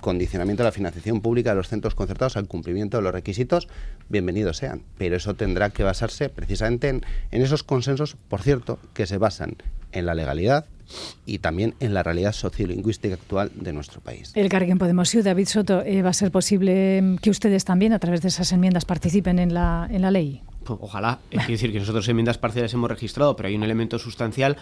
condicionamiento 0.00 0.62
de 0.62 0.68
la 0.68 0.72
financiación 0.72 1.20
pública 1.20 1.50
de 1.50 1.56
los 1.56 1.68
centros 1.68 1.96
concertados 1.96 2.36
al 2.36 2.46
cumplimiento 2.46 2.98
de 2.98 3.02
los 3.02 3.12
requisitos, 3.12 3.66
bienvenidos 4.08 4.58
sean. 4.58 4.82
Pero 4.96 5.16
eso 5.16 5.34
tendrá 5.34 5.70
que 5.70 5.82
basarse 5.82 6.28
precisamente 6.28 6.88
en, 6.88 7.02
en 7.32 7.42
esos 7.42 7.64
consensos, 7.64 8.16
por 8.28 8.42
cierto, 8.42 8.78
que 8.94 9.06
se 9.06 9.18
basan 9.18 9.56
en 9.90 10.06
la 10.06 10.14
legalidad, 10.14 10.66
y 11.26 11.38
también 11.38 11.74
en 11.80 11.94
la 11.94 12.02
realidad 12.02 12.32
sociolingüística 12.32 13.14
actual 13.14 13.50
de 13.54 13.72
nuestro 13.72 14.00
país. 14.00 14.32
El 14.34 14.48
Carguen 14.48 14.78
Podemos 14.78 15.14
y 15.14 15.22
David 15.22 15.46
Soto, 15.46 15.82
eh, 15.82 16.02
¿va 16.02 16.10
a 16.10 16.14
ser 16.14 16.30
posible 16.30 17.16
que 17.22 17.30
ustedes 17.30 17.64
también 17.64 17.92
a 17.92 17.98
través 17.98 18.22
de 18.22 18.28
esas 18.28 18.52
enmiendas 18.52 18.84
participen 18.84 19.38
en 19.38 19.54
la, 19.54 19.88
en 19.90 20.02
la 20.02 20.10
ley? 20.10 20.42
Ojalá. 20.66 21.20
Es 21.30 21.46
decir 21.46 21.72
que 21.72 21.78
nosotros 21.78 22.08
enmiendas 22.08 22.38
parciales 22.38 22.72
hemos 22.74 22.90
registrado, 22.90 23.36
pero 23.36 23.48
hay 23.48 23.54
un 23.54 23.62
elemento 23.62 23.98
sustancial 23.98 24.56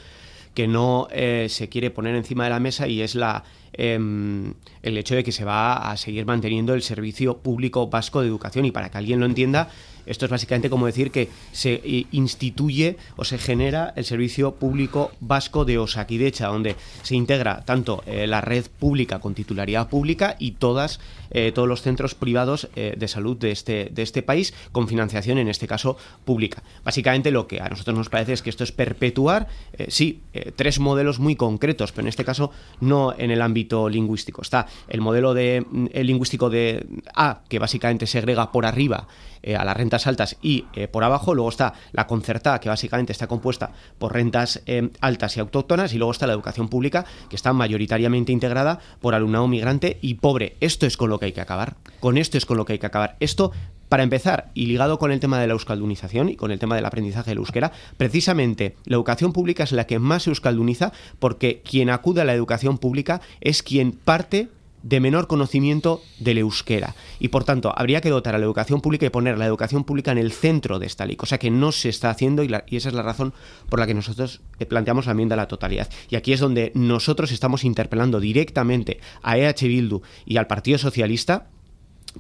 que 0.54 0.68
no 0.68 1.08
eh, 1.10 1.46
se 1.48 1.68
quiere 1.68 1.90
poner 1.90 2.14
encima 2.14 2.44
de 2.44 2.50
la 2.50 2.60
mesa 2.60 2.86
y 2.86 3.00
es 3.00 3.14
la 3.14 3.44
em, 3.72 4.52
el 4.82 4.98
hecho 4.98 5.14
de 5.14 5.24
que 5.24 5.32
se 5.32 5.44
va 5.44 5.90
a 5.90 5.96
seguir 5.96 6.26
manteniendo 6.26 6.74
el 6.74 6.82
servicio 6.82 7.38
público 7.38 7.88
vasco 7.88 8.20
de 8.20 8.28
educación 8.28 8.66
y 8.66 8.70
para 8.70 8.90
que 8.90 8.98
alguien 8.98 9.18
lo 9.18 9.26
entienda 9.26 9.70
esto 10.06 10.24
es 10.24 10.30
básicamente 10.30 10.70
como 10.70 10.86
decir 10.86 11.10
que 11.10 11.28
se 11.52 11.74
eh, 11.84 12.06
instituye 12.12 12.96
o 13.16 13.24
se 13.24 13.38
genera 13.38 13.92
el 13.96 14.04
servicio 14.04 14.56
público 14.56 15.12
vasco 15.20 15.64
de 15.64 15.78
Osakidecha, 15.78 16.48
donde 16.48 16.76
se 17.02 17.14
integra 17.14 17.64
tanto 17.64 18.02
eh, 18.06 18.26
la 18.26 18.40
red 18.40 18.66
pública 18.78 19.20
con 19.20 19.34
titularidad 19.34 19.88
pública 19.88 20.36
y 20.38 20.52
todas 20.52 21.00
eh, 21.34 21.52
todos 21.52 21.66
los 21.66 21.80
centros 21.80 22.14
privados 22.14 22.68
de 22.74 23.08
salud 23.08 23.38
de 23.38 23.52
este, 23.52 23.88
de 23.90 24.02
este 24.02 24.22
país 24.22 24.52
con 24.70 24.86
financiación, 24.86 25.38
en 25.38 25.48
este 25.48 25.66
caso, 25.66 25.96
pública. 26.26 26.62
Básicamente 26.84 27.30
lo 27.30 27.46
que 27.46 27.60
a 27.60 27.70
nosotros 27.70 27.96
nos 27.96 28.10
parece 28.10 28.34
es 28.34 28.42
que 28.42 28.50
esto 28.50 28.64
es 28.64 28.72
perpetuar, 28.72 29.48
sí, 29.88 30.20
tres 30.56 30.78
modelos 30.78 31.20
muy 31.20 31.34
concretos, 31.34 31.92
pero 31.92 32.02
en 32.02 32.08
este 32.08 32.24
caso 32.24 32.50
no 32.80 33.14
en 33.16 33.30
el 33.30 33.40
ámbito 33.40 33.88
lingüístico. 33.88 34.42
Está 34.42 34.66
el 34.88 35.00
modelo 35.00 35.32
de, 35.32 35.64
el 35.92 36.06
lingüístico 36.06 36.50
de 36.50 36.86
A, 37.14 37.40
que 37.48 37.58
básicamente 37.58 38.06
segrega 38.06 38.52
por 38.52 38.66
arriba 38.66 39.06
eh, 39.42 39.56
a 39.56 39.64
las 39.64 39.76
rentas 39.76 40.06
altas 40.06 40.36
y 40.42 40.66
eh, 40.74 40.88
por 40.88 41.04
abajo. 41.04 41.34
Luego 41.34 41.50
está 41.50 41.74
la 41.92 42.06
concertada, 42.06 42.60
que 42.60 42.68
básicamente 42.68 43.12
está 43.12 43.26
compuesta 43.26 43.72
por 43.98 44.12
rentas 44.12 44.62
eh, 44.66 44.90
altas 45.00 45.36
y 45.36 45.40
autóctonas. 45.40 45.92
Y 45.94 45.98
luego 45.98 46.12
está 46.12 46.26
la 46.26 46.32
educación 46.32 46.68
pública, 46.68 47.04
que 47.28 47.36
está 47.36 47.52
mayoritariamente 47.52 48.32
integrada 48.32 48.78
por 49.00 49.14
alumnado 49.14 49.48
migrante 49.48 49.98
y 50.00 50.14
pobre. 50.14 50.56
Esto 50.60 50.86
es 50.86 50.96
con 50.96 51.10
lo 51.10 51.18
que 51.18 51.26
hay 51.26 51.32
que 51.32 51.40
acabar. 51.40 51.76
Con 52.00 52.18
esto 52.18 52.38
es 52.38 52.46
con 52.46 52.56
lo 52.56 52.64
que 52.64 52.74
hay 52.74 52.78
que 52.78 52.86
acabar. 52.86 53.16
Esto 53.20 53.52
para 53.92 54.04
empezar, 54.04 54.50
y 54.54 54.64
ligado 54.64 54.98
con 54.98 55.12
el 55.12 55.20
tema 55.20 55.38
de 55.38 55.46
la 55.46 55.52
euskaldunización 55.52 56.30
y 56.30 56.36
con 56.36 56.50
el 56.50 56.58
tema 56.58 56.76
del 56.76 56.86
aprendizaje 56.86 57.32
del 57.32 57.36
euskera, 57.36 57.72
precisamente 57.98 58.74
la 58.86 58.96
educación 58.96 59.34
pública 59.34 59.64
es 59.64 59.72
la 59.72 59.86
que 59.86 59.98
más 59.98 60.26
euskalduniza 60.26 60.92
porque 61.18 61.60
quien 61.60 61.90
acude 61.90 62.22
a 62.22 62.24
la 62.24 62.32
educación 62.32 62.78
pública 62.78 63.20
es 63.42 63.62
quien 63.62 63.92
parte 63.92 64.48
de 64.82 65.00
menor 65.00 65.26
conocimiento 65.26 66.02
del 66.18 66.38
euskera. 66.38 66.94
Y 67.18 67.28
por 67.28 67.44
tanto, 67.44 67.72
habría 67.76 68.00
que 68.00 68.10
dotar 68.10 68.34
a 68.34 68.38
la 68.38 68.44
educación 68.44 68.80
pública 68.80 69.06
y 69.06 69.10
poner 69.10 69.38
la 69.38 69.46
educación 69.46 69.84
pública 69.84 70.12
en 70.12 70.18
el 70.18 70.32
centro 70.32 70.78
de 70.78 70.86
esta 70.86 71.06
ley, 71.06 71.16
cosa 71.16 71.38
que 71.38 71.50
no 71.50 71.72
se 71.72 71.88
está 71.88 72.10
haciendo 72.10 72.42
y, 72.42 72.52
esa 72.76 72.88
es 72.88 72.94
la 72.94 73.02
razón 73.02 73.32
por 73.68 73.78
la 73.78 73.86
que 73.86 73.94
nosotros 73.94 74.40
planteamos 74.68 75.06
la 75.06 75.12
enmienda 75.12 75.34
a 75.34 75.36
la 75.36 75.48
totalidad. 75.48 75.88
Y 76.08 76.16
aquí 76.16 76.32
es 76.32 76.40
donde 76.40 76.72
nosotros 76.74 77.32
estamos 77.32 77.64
interpelando 77.64 78.20
directamente 78.20 79.00
a 79.22 79.38
EH 79.38 79.68
Bildu 79.68 80.02
y 80.26 80.36
al 80.36 80.46
Partido 80.46 80.78
Socialista 80.78 81.48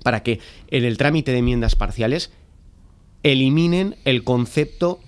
para 0.02 0.22
que 0.22 0.40
en 0.68 0.84
el 0.84 0.96
trámite 0.96 1.32
de 1.32 1.38
enmiendas 1.38 1.76
parciales 1.76 2.32
eliminen 3.22 3.96
el 4.04 4.24
concepto 4.24 5.00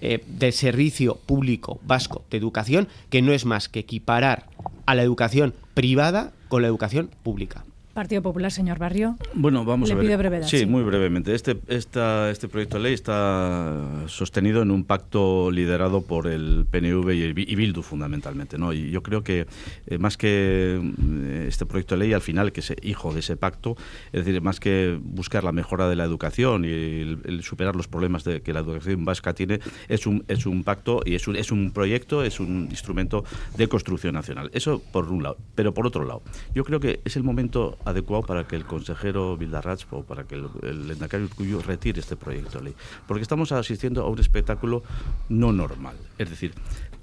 eh, 0.00 0.24
de 0.26 0.52
servicio 0.52 1.16
público 1.16 1.80
vasco 1.84 2.24
de 2.30 2.38
educación, 2.38 2.88
que 3.10 3.22
no 3.22 3.32
es 3.32 3.44
más 3.44 3.68
que 3.68 3.80
equiparar 3.80 4.46
a 4.86 4.94
la 4.94 5.02
educación 5.02 5.54
privada 5.74 6.32
con 6.48 6.62
la 6.62 6.68
educación 6.68 7.10
pública. 7.22 7.64
Partido 7.98 8.22
Popular, 8.22 8.52
señor 8.52 8.78
Barrio. 8.78 9.16
Bueno, 9.34 9.64
vamos 9.64 9.90
a 9.90 9.96
ver. 9.96 10.16
brevedad, 10.16 10.46
sí, 10.46 10.66
muy 10.66 10.84
brevemente. 10.84 11.34
Este, 11.34 11.58
esta, 11.66 12.30
este 12.30 12.46
proyecto 12.46 12.76
de 12.76 12.84
ley 12.84 12.94
está 12.94 14.04
sostenido 14.06 14.62
en 14.62 14.70
un 14.70 14.84
pacto 14.84 15.50
liderado 15.50 16.02
por 16.02 16.28
el 16.28 16.64
PNV 16.70 17.10
y, 17.10 17.54
Bildu, 17.56 17.82
fundamentalmente. 17.82 18.56
¿no? 18.56 18.72
Y 18.72 18.92
yo 18.92 19.02
creo 19.02 19.24
que 19.24 19.48
eh, 19.88 19.98
más 19.98 20.16
que 20.16 20.80
eh, 20.80 21.46
este 21.48 21.66
proyecto 21.66 21.96
de 21.96 22.04
ley, 22.04 22.12
al 22.12 22.20
final, 22.20 22.52
que 22.52 22.60
es 22.60 22.72
hijo 22.82 23.12
de 23.12 23.18
ese 23.18 23.36
pacto, 23.36 23.76
es 24.12 24.24
decir, 24.24 24.40
más 24.42 24.60
que 24.60 24.96
buscar 25.02 25.42
la 25.42 25.50
mejora 25.50 25.88
de 25.88 25.96
la 25.96 26.04
educación 26.04 26.64
y 26.64 26.68
el, 26.68 27.40
superar 27.42 27.74
los 27.74 27.88
problemas 27.88 28.22
de, 28.22 28.42
que 28.42 28.52
la 28.52 28.60
educación 28.60 29.04
vasca 29.06 29.34
tiene, 29.34 29.58
es 29.88 30.06
un, 30.06 30.24
es 30.28 30.46
un 30.46 30.62
pacto 30.62 31.00
y 31.04 31.16
es 31.16 31.26
un, 31.26 31.34
es 31.34 31.50
un 31.50 31.72
proyecto, 31.72 32.22
es 32.22 32.38
un 32.38 32.68
instrumento 32.70 33.24
de 33.56 33.66
construcción 33.66 34.14
nacional. 34.14 34.52
Eso 34.54 34.80
por 34.92 35.10
un 35.10 35.24
lado. 35.24 35.38
Pero 35.56 35.74
por 35.74 35.84
otro 35.84 36.04
lado, 36.04 36.22
yo 36.54 36.62
creo 36.62 36.78
que 36.78 37.00
es 37.04 37.16
el 37.16 37.24
momento 37.24 37.76
adecuado 37.88 38.22
para 38.22 38.46
que 38.46 38.56
el 38.56 38.64
consejero 38.64 39.36
Vildarrach 39.36 39.84
o 39.90 40.02
para 40.02 40.24
que 40.24 40.34
el, 40.34 40.48
el 40.62 41.30
Cuyo 41.30 41.60
retire 41.62 42.00
este 42.00 42.16
proyecto 42.16 42.58
de 42.58 42.64
ley. 42.64 42.74
Porque 43.06 43.22
estamos 43.22 43.52
asistiendo 43.52 44.02
a 44.02 44.08
un 44.08 44.18
espectáculo 44.18 44.82
no 45.28 45.52
normal. 45.52 45.96
Es 46.18 46.30
decir, 46.30 46.54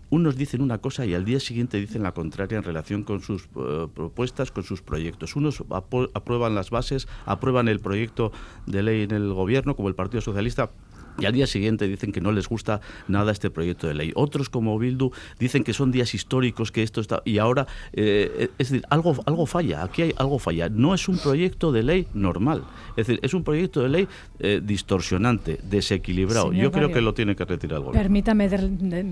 unos 0.09 0.38
dicen 0.38 0.61
una 0.61 0.77
cosa 0.77 1.05
y 1.05 1.13
al 1.13 1.25
día 1.25 1.39
siguiente 1.39 1.77
dicen 1.77 2.03
la 2.03 2.13
contraria 2.13 2.57
en 2.57 2.63
relación 2.63 3.03
con 3.03 3.21
sus 3.21 3.49
eh, 3.55 3.88
propuestas, 3.93 4.51
con 4.51 4.63
sus 4.63 4.81
proyectos. 4.81 5.36
Unos 5.36 5.63
aprueban 5.69 6.55
las 6.55 6.69
bases, 6.69 7.07
aprueban 7.25 7.67
el 7.67 7.79
proyecto 7.79 8.31
de 8.65 8.83
ley 8.83 9.03
en 9.03 9.11
el 9.11 9.33
gobierno, 9.33 9.75
como 9.75 9.89
el 9.89 9.95
Partido 9.95 10.21
Socialista, 10.21 10.69
y 11.18 11.26
al 11.26 11.34
día 11.34 11.47
siguiente 11.47 11.88
dicen 11.88 12.11
que 12.11 12.22
no 12.22 12.32
les 12.32 12.47
gusta 12.47 12.82
nada 13.07 13.32
este 13.32 13.49
proyecto 13.49 13.88
de 13.88 13.93
ley. 13.93 14.11
Otros, 14.16 14.49
como 14.49 14.78
Bildu, 14.78 15.11
dicen 15.39 15.63
que 15.63 15.74
son 15.74 15.91
días 15.91 16.13
históricos, 16.13 16.72
que 16.72 16.84
esto 16.84 17.01
está... 17.01 17.22
Y 17.26 17.38
ahora, 17.38 17.68
eh, 17.93 18.49
es 18.57 18.70
decir, 18.70 18.86
algo, 18.89 19.16
algo 19.26 19.45
falla, 19.45 19.84
aquí 19.84 20.01
hay 20.03 20.13
algo 20.18 20.39
falla. 20.39 20.70
No 20.70 20.93
es 20.93 21.07
un 21.07 21.18
proyecto 21.18 21.72
de 21.72 21.84
ley 21.84 22.07
normal. 22.13 22.63
Es 22.91 23.07
decir, 23.07 23.20
es 23.24 23.34
un 23.34 23.43
proyecto 23.43 23.82
de 23.82 23.89
ley 23.89 24.07
eh, 24.39 24.61
distorsionante, 24.63 25.59
desequilibrado. 25.63 26.51
Yo 26.51 26.72
creo 26.72 26.91
que 26.91 27.01
lo 27.01 27.13
tiene 27.13 27.36
que 27.36 27.45
retirar 27.45 27.78
el 27.78 27.84
gobierno. 27.86 28.01
Permítame 28.01 28.49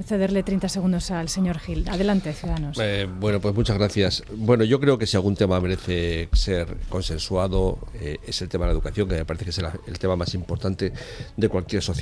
cederle 0.04 0.44
30 0.44 0.70
segundos 0.70 1.10
al 1.12 1.30
señor 1.30 1.60
Gil. 1.60 1.88
Adelante, 1.90 2.34
Ciudadanos. 2.34 2.78
Eh, 2.82 3.08
bueno, 3.20 3.40
pues 3.40 3.56
muchas 3.56 3.78
gracias. 3.78 4.24
Bueno, 4.36 4.64
yo 4.64 4.80
creo 4.80 4.98
que 4.98 5.06
si 5.06 5.16
algún 5.16 5.36
tema 5.36 5.60
merece 5.60 6.30
ser 6.34 6.78
consensuado, 6.90 7.80
es 7.94 8.42
el 8.42 8.50
tema 8.50 8.66
de 8.66 8.70
la 8.70 8.74
educación, 8.74 9.08
que 9.08 9.16
me 9.16 9.26
parece 9.26 9.46
que 9.46 9.52
es 9.52 9.62
el 9.88 10.00
tema 10.00 10.16
más 10.16 10.34
importante 10.34 10.92
de 11.38 11.50
cualquier 11.50 11.82
sociedad 11.82 11.93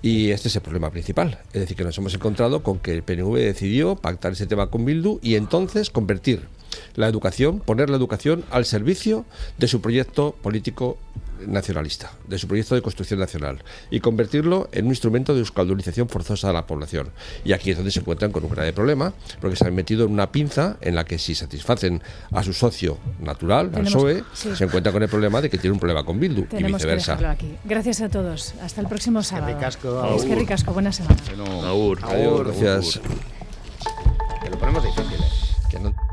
Y 0.00 0.30
este 0.30 0.48
es 0.48 0.56
el 0.56 0.62
problema 0.62 0.90
principal. 0.90 1.40
Es 1.52 1.60
decir, 1.60 1.76
que 1.76 1.84
nos 1.84 1.98
hemos 1.98 2.14
encontrado 2.14 2.62
con 2.62 2.78
que 2.78 2.92
el 2.92 3.02
PNV 3.02 3.34
decidió 3.34 3.96
pactar 3.96 4.32
ese 4.32 4.46
tema 4.46 4.70
con 4.70 4.84
Bildu 4.84 5.18
y 5.22 5.34
entonces 5.34 5.90
convertir 5.90 6.42
la 6.94 7.08
educación, 7.08 7.60
poner 7.60 7.90
la 7.90 7.96
educación 7.96 8.44
al 8.50 8.64
servicio 8.64 9.24
de 9.58 9.68
su 9.68 9.80
proyecto 9.80 10.36
político 10.42 10.98
nacionalista, 11.46 12.12
de 12.26 12.38
su 12.38 12.46
proyecto 12.46 12.74
de 12.74 12.82
construcción 12.82 13.20
nacional, 13.20 13.62
y 13.90 14.00
convertirlo 14.00 14.68
en 14.72 14.86
un 14.86 14.92
instrumento 14.92 15.34
de 15.34 15.40
euskaldunización 15.40 16.08
forzosa 16.08 16.48
de 16.48 16.54
la 16.54 16.66
población. 16.66 17.10
Y 17.44 17.52
aquí 17.52 17.70
es 17.70 17.76
donde 17.76 17.90
se 17.90 18.00
encuentran 18.00 18.32
con 18.32 18.44
un 18.44 18.50
grave 18.50 18.72
problema, 18.72 19.12
porque 19.40 19.56
se 19.56 19.66
han 19.66 19.74
metido 19.74 20.04
en 20.04 20.12
una 20.12 20.32
pinza 20.32 20.76
en 20.80 20.94
la 20.94 21.04
que 21.04 21.18
si 21.18 21.34
satisfacen 21.34 22.02
a 22.32 22.42
su 22.42 22.52
socio 22.52 22.98
natural, 23.20 23.70
al 23.74 23.84
PSOE, 23.84 24.24
se 24.32 24.64
encuentran 24.64 24.92
con 24.92 25.02
el 25.02 25.08
problema 25.08 25.40
de 25.40 25.50
que 25.50 25.58
tiene 25.58 25.74
un 25.74 25.80
problema 25.80 26.04
con 26.04 26.18
Bildu 26.18 26.46
y 26.56 26.62
viceversa. 26.62 27.18
aquí. 27.30 27.56
Gracias 27.64 28.00
a 28.00 28.08
todos. 28.08 28.54
Hasta 28.62 28.80
el 28.80 28.86
próximo 28.86 29.22
sábado. 29.22 29.58
Es 30.16 30.24
que 30.24 30.34
ricasco. 30.34 30.72
Buena 30.72 30.92
semana. 30.92 31.16
Adiós, 32.02 32.44
gracias. 32.44 33.00
Que 34.42 34.50
lo 34.50 34.58
ponemos 34.58 34.82
difícil, 34.82 35.20
¿eh? 35.20 36.07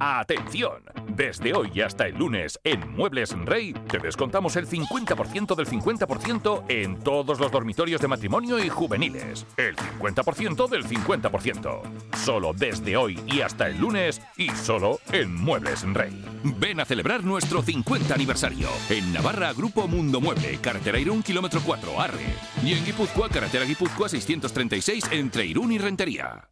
Atención 0.00 0.82
Desde 1.08 1.54
hoy 1.54 1.80
hasta 1.80 2.06
el 2.06 2.16
lunes, 2.16 2.58
en 2.64 2.92
Muebles 2.94 3.36
Rey, 3.44 3.72
te 3.72 3.98
descontamos 3.98 4.56
el 4.56 4.68
50% 4.68 5.56
del 5.56 5.66
50% 5.66 6.64
en 6.68 6.98
todos 6.98 7.40
los 7.40 7.50
dormitorios 7.50 8.00
de 8.00 8.08
matrimonio 8.08 8.62
y 8.62 8.68
juveniles. 8.68 9.46
El 9.56 9.76
50% 9.76 10.68
del 10.68 10.84
50%. 10.84 11.80
Solo 12.16 12.52
desde 12.52 12.96
hoy 12.96 13.20
y 13.26 13.40
hasta 13.40 13.68
el 13.68 13.78
lunes 13.78 14.20
y 14.36 14.50
solo 14.50 15.00
en 15.12 15.34
Muebles 15.34 15.82
Rey. 15.82 16.24
Ven 16.44 16.80
a 16.80 16.84
celebrar 16.84 17.24
nuestro 17.24 17.62
50 17.62 18.14
aniversario. 18.14 18.68
En 18.88 19.12
Navarra, 19.12 19.52
Grupo 19.52 19.88
Mundo 19.88 20.20
Mueble, 20.20 20.58
carretera 20.60 20.98
Irún, 20.98 21.22
kilómetro 21.22 21.60
4, 21.64 22.00
Arre. 22.00 22.34
Y 22.64 22.72
en 22.74 22.84
Guipúzcoa, 22.84 23.28
carretera 23.28 23.64
Guipúzcoa 23.64 24.08
636, 24.08 25.04
entre 25.10 25.46
Irún 25.46 25.72
y 25.72 25.78
Rentería. 25.78 26.48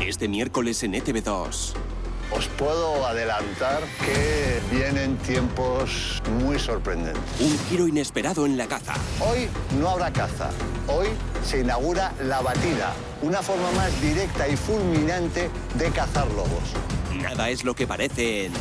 Este 0.00 0.28
miércoles 0.28 0.82
en 0.82 0.94
ETV2. 0.94 1.99
Os 2.32 2.46
puedo 2.46 3.06
adelantar 3.06 3.82
que 4.04 4.60
vienen 4.70 5.16
tiempos 5.18 6.22
muy 6.40 6.58
sorprendentes. 6.58 7.22
Un 7.40 7.58
giro 7.68 7.88
inesperado 7.88 8.46
en 8.46 8.56
la 8.56 8.66
caza. 8.66 8.94
Hoy 9.18 9.48
no 9.80 9.88
habrá 9.90 10.12
caza. 10.12 10.50
Hoy 10.86 11.08
se 11.44 11.60
inaugura 11.60 12.12
la 12.22 12.40
batida, 12.40 12.92
una 13.22 13.42
forma 13.42 13.70
más 13.72 14.00
directa 14.00 14.46
y 14.48 14.56
fulminante 14.56 15.50
de 15.74 15.90
cazar 15.90 16.28
lobos. 16.28 16.74
Nada 17.20 17.50
es 17.50 17.64
lo 17.64 17.74
que 17.74 17.86
parece 17.86 18.46
en 18.46 18.52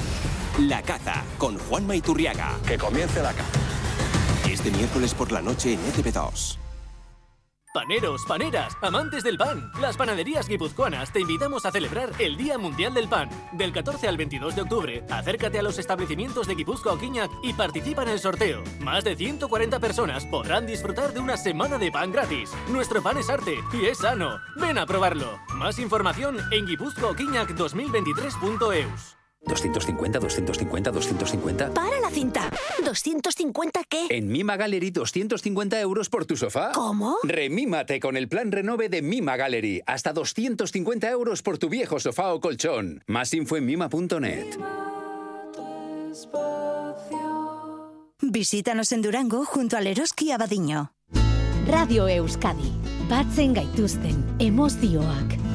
La 0.67 0.81
Caza 0.81 1.23
con 1.37 1.57
Juan 1.57 1.85
Maiturriaga. 1.85 2.57
Que 2.67 2.77
comience 2.77 3.21
la 3.21 3.33
caza. 3.33 3.59
Este 4.49 4.71
miércoles 4.71 5.13
por 5.13 5.31
la 5.31 5.41
noche 5.41 5.73
en 5.73 5.79
ETV2. 5.79 6.68
Paneros, 7.71 8.25
paneras, 8.25 8.75
amantes 8.81 9.23
del 9.23 9.37
pan. 9.37 9.71
Las 9.79 9.95
panaderías 9.95 10.47
guipuzcoanas 10.47 11.13
te 11.13 11.19
invitamos 11.19 11.67
a 11.67 11.71
celebrar 11.71 12.11
el 12.17 12.35
Día 12.35 12.57
Mundial 12.57 12.95
del 12.95 13.07
Pan. 13.07 13.29
Del 13.51 13.71
14 13.71 14.07
al 14.07 14.17
22 14.17 14.55
de 14.55 14.63
octubre, 14.63 15.05
acércate 15.07 15.59
a 15.59 15.61
los 15.61 15.77
establecimientos 15.77 16.47
de 16.47 16.55
Guipúzcoa 16.55 16.93
o 16.93 16.97
Quiñac 16.97 17.29
y 17.43 17.53
participa 17.53 18.01
en 18.01 18.09
el 18.09 18.17
sorteo. 18.17 18.63
Más 18.79 19.03
de 19.03 19.15
140 19.15 19.79
personas 19.79 20.25
podrán 20.25 20.65
disfrutar 20.65 21.13
de 21.13 21.19
una 21.19 21.37
semana 21.37 21.77
de 21.77 21.91
pan 21.91 22.11
gratis. 22.11 22.49
Nuestro 22.69 23.03
pan 23.03 23.19
es 23.19 23.29
arte 23.29 23.59
y 23.71 23.85
es 23.85 23.99
sano. 23.99 24.39
Ven 24.55 24.79
a 24.79 24.87
probarlo. 24.87 25.39
Más 25.53 25.77
información 25.77 26.39
en 26.51 26.65
guipuzcoaquiñac2023.eus. 26.65 29.18
250, 29.45 30.19
250, 30.19 30.91
250. 30.91 31.73
¡Para 31.73 31.99
la 31.99 32.09
cinta! 32.09 32.49
¿250 32.83 33.85
qué? 33.87 34.07
En 34.09 34.27
Mima 34.27 34.57
Gallery, 34.57 34.91
250 34.91 35.79
euros 35.79 36.09
por 36.09 36.25
tu 36.25 36.35
sofá. 36.35 36.71
¿Cómo? 36.73 37.17
Remímate 37.23 37.99
con 37.99 38.17
el 38.17 38.27
plan 38.27 38.51
renove 38.51 38.89
de 38.89 39.01
Mima 39.01 39.37
Gallery. 39.37 39.81
Hasta 39.85 40.13
250 40.13 41.09
euros 41.09 41.41
por 41.41 41.57
tu 41.57 41.69
viejo 41.69 41.99
sofá 41.99 42.33
o 42.33 42.39
colchón. 42.39 43.03
Más 43.07 43.33
info 43.33 43.57
en 43.57 43.65
mima.net. 43.65 44.57
Visítanos 48.21 48.91
en 48.91 49.01
Durango 49.01 49.45
junto 49.45 49.77
al 49.77 49.87
Eroski 49.87 50.31
Abadiño. 50.31 50.91
Radio 51.67 52.07
Euskadi. 52.07 52.71
Batzen 53.09 53.53
gaituzten 53.53 54.35
emozioak. 54.39 55.48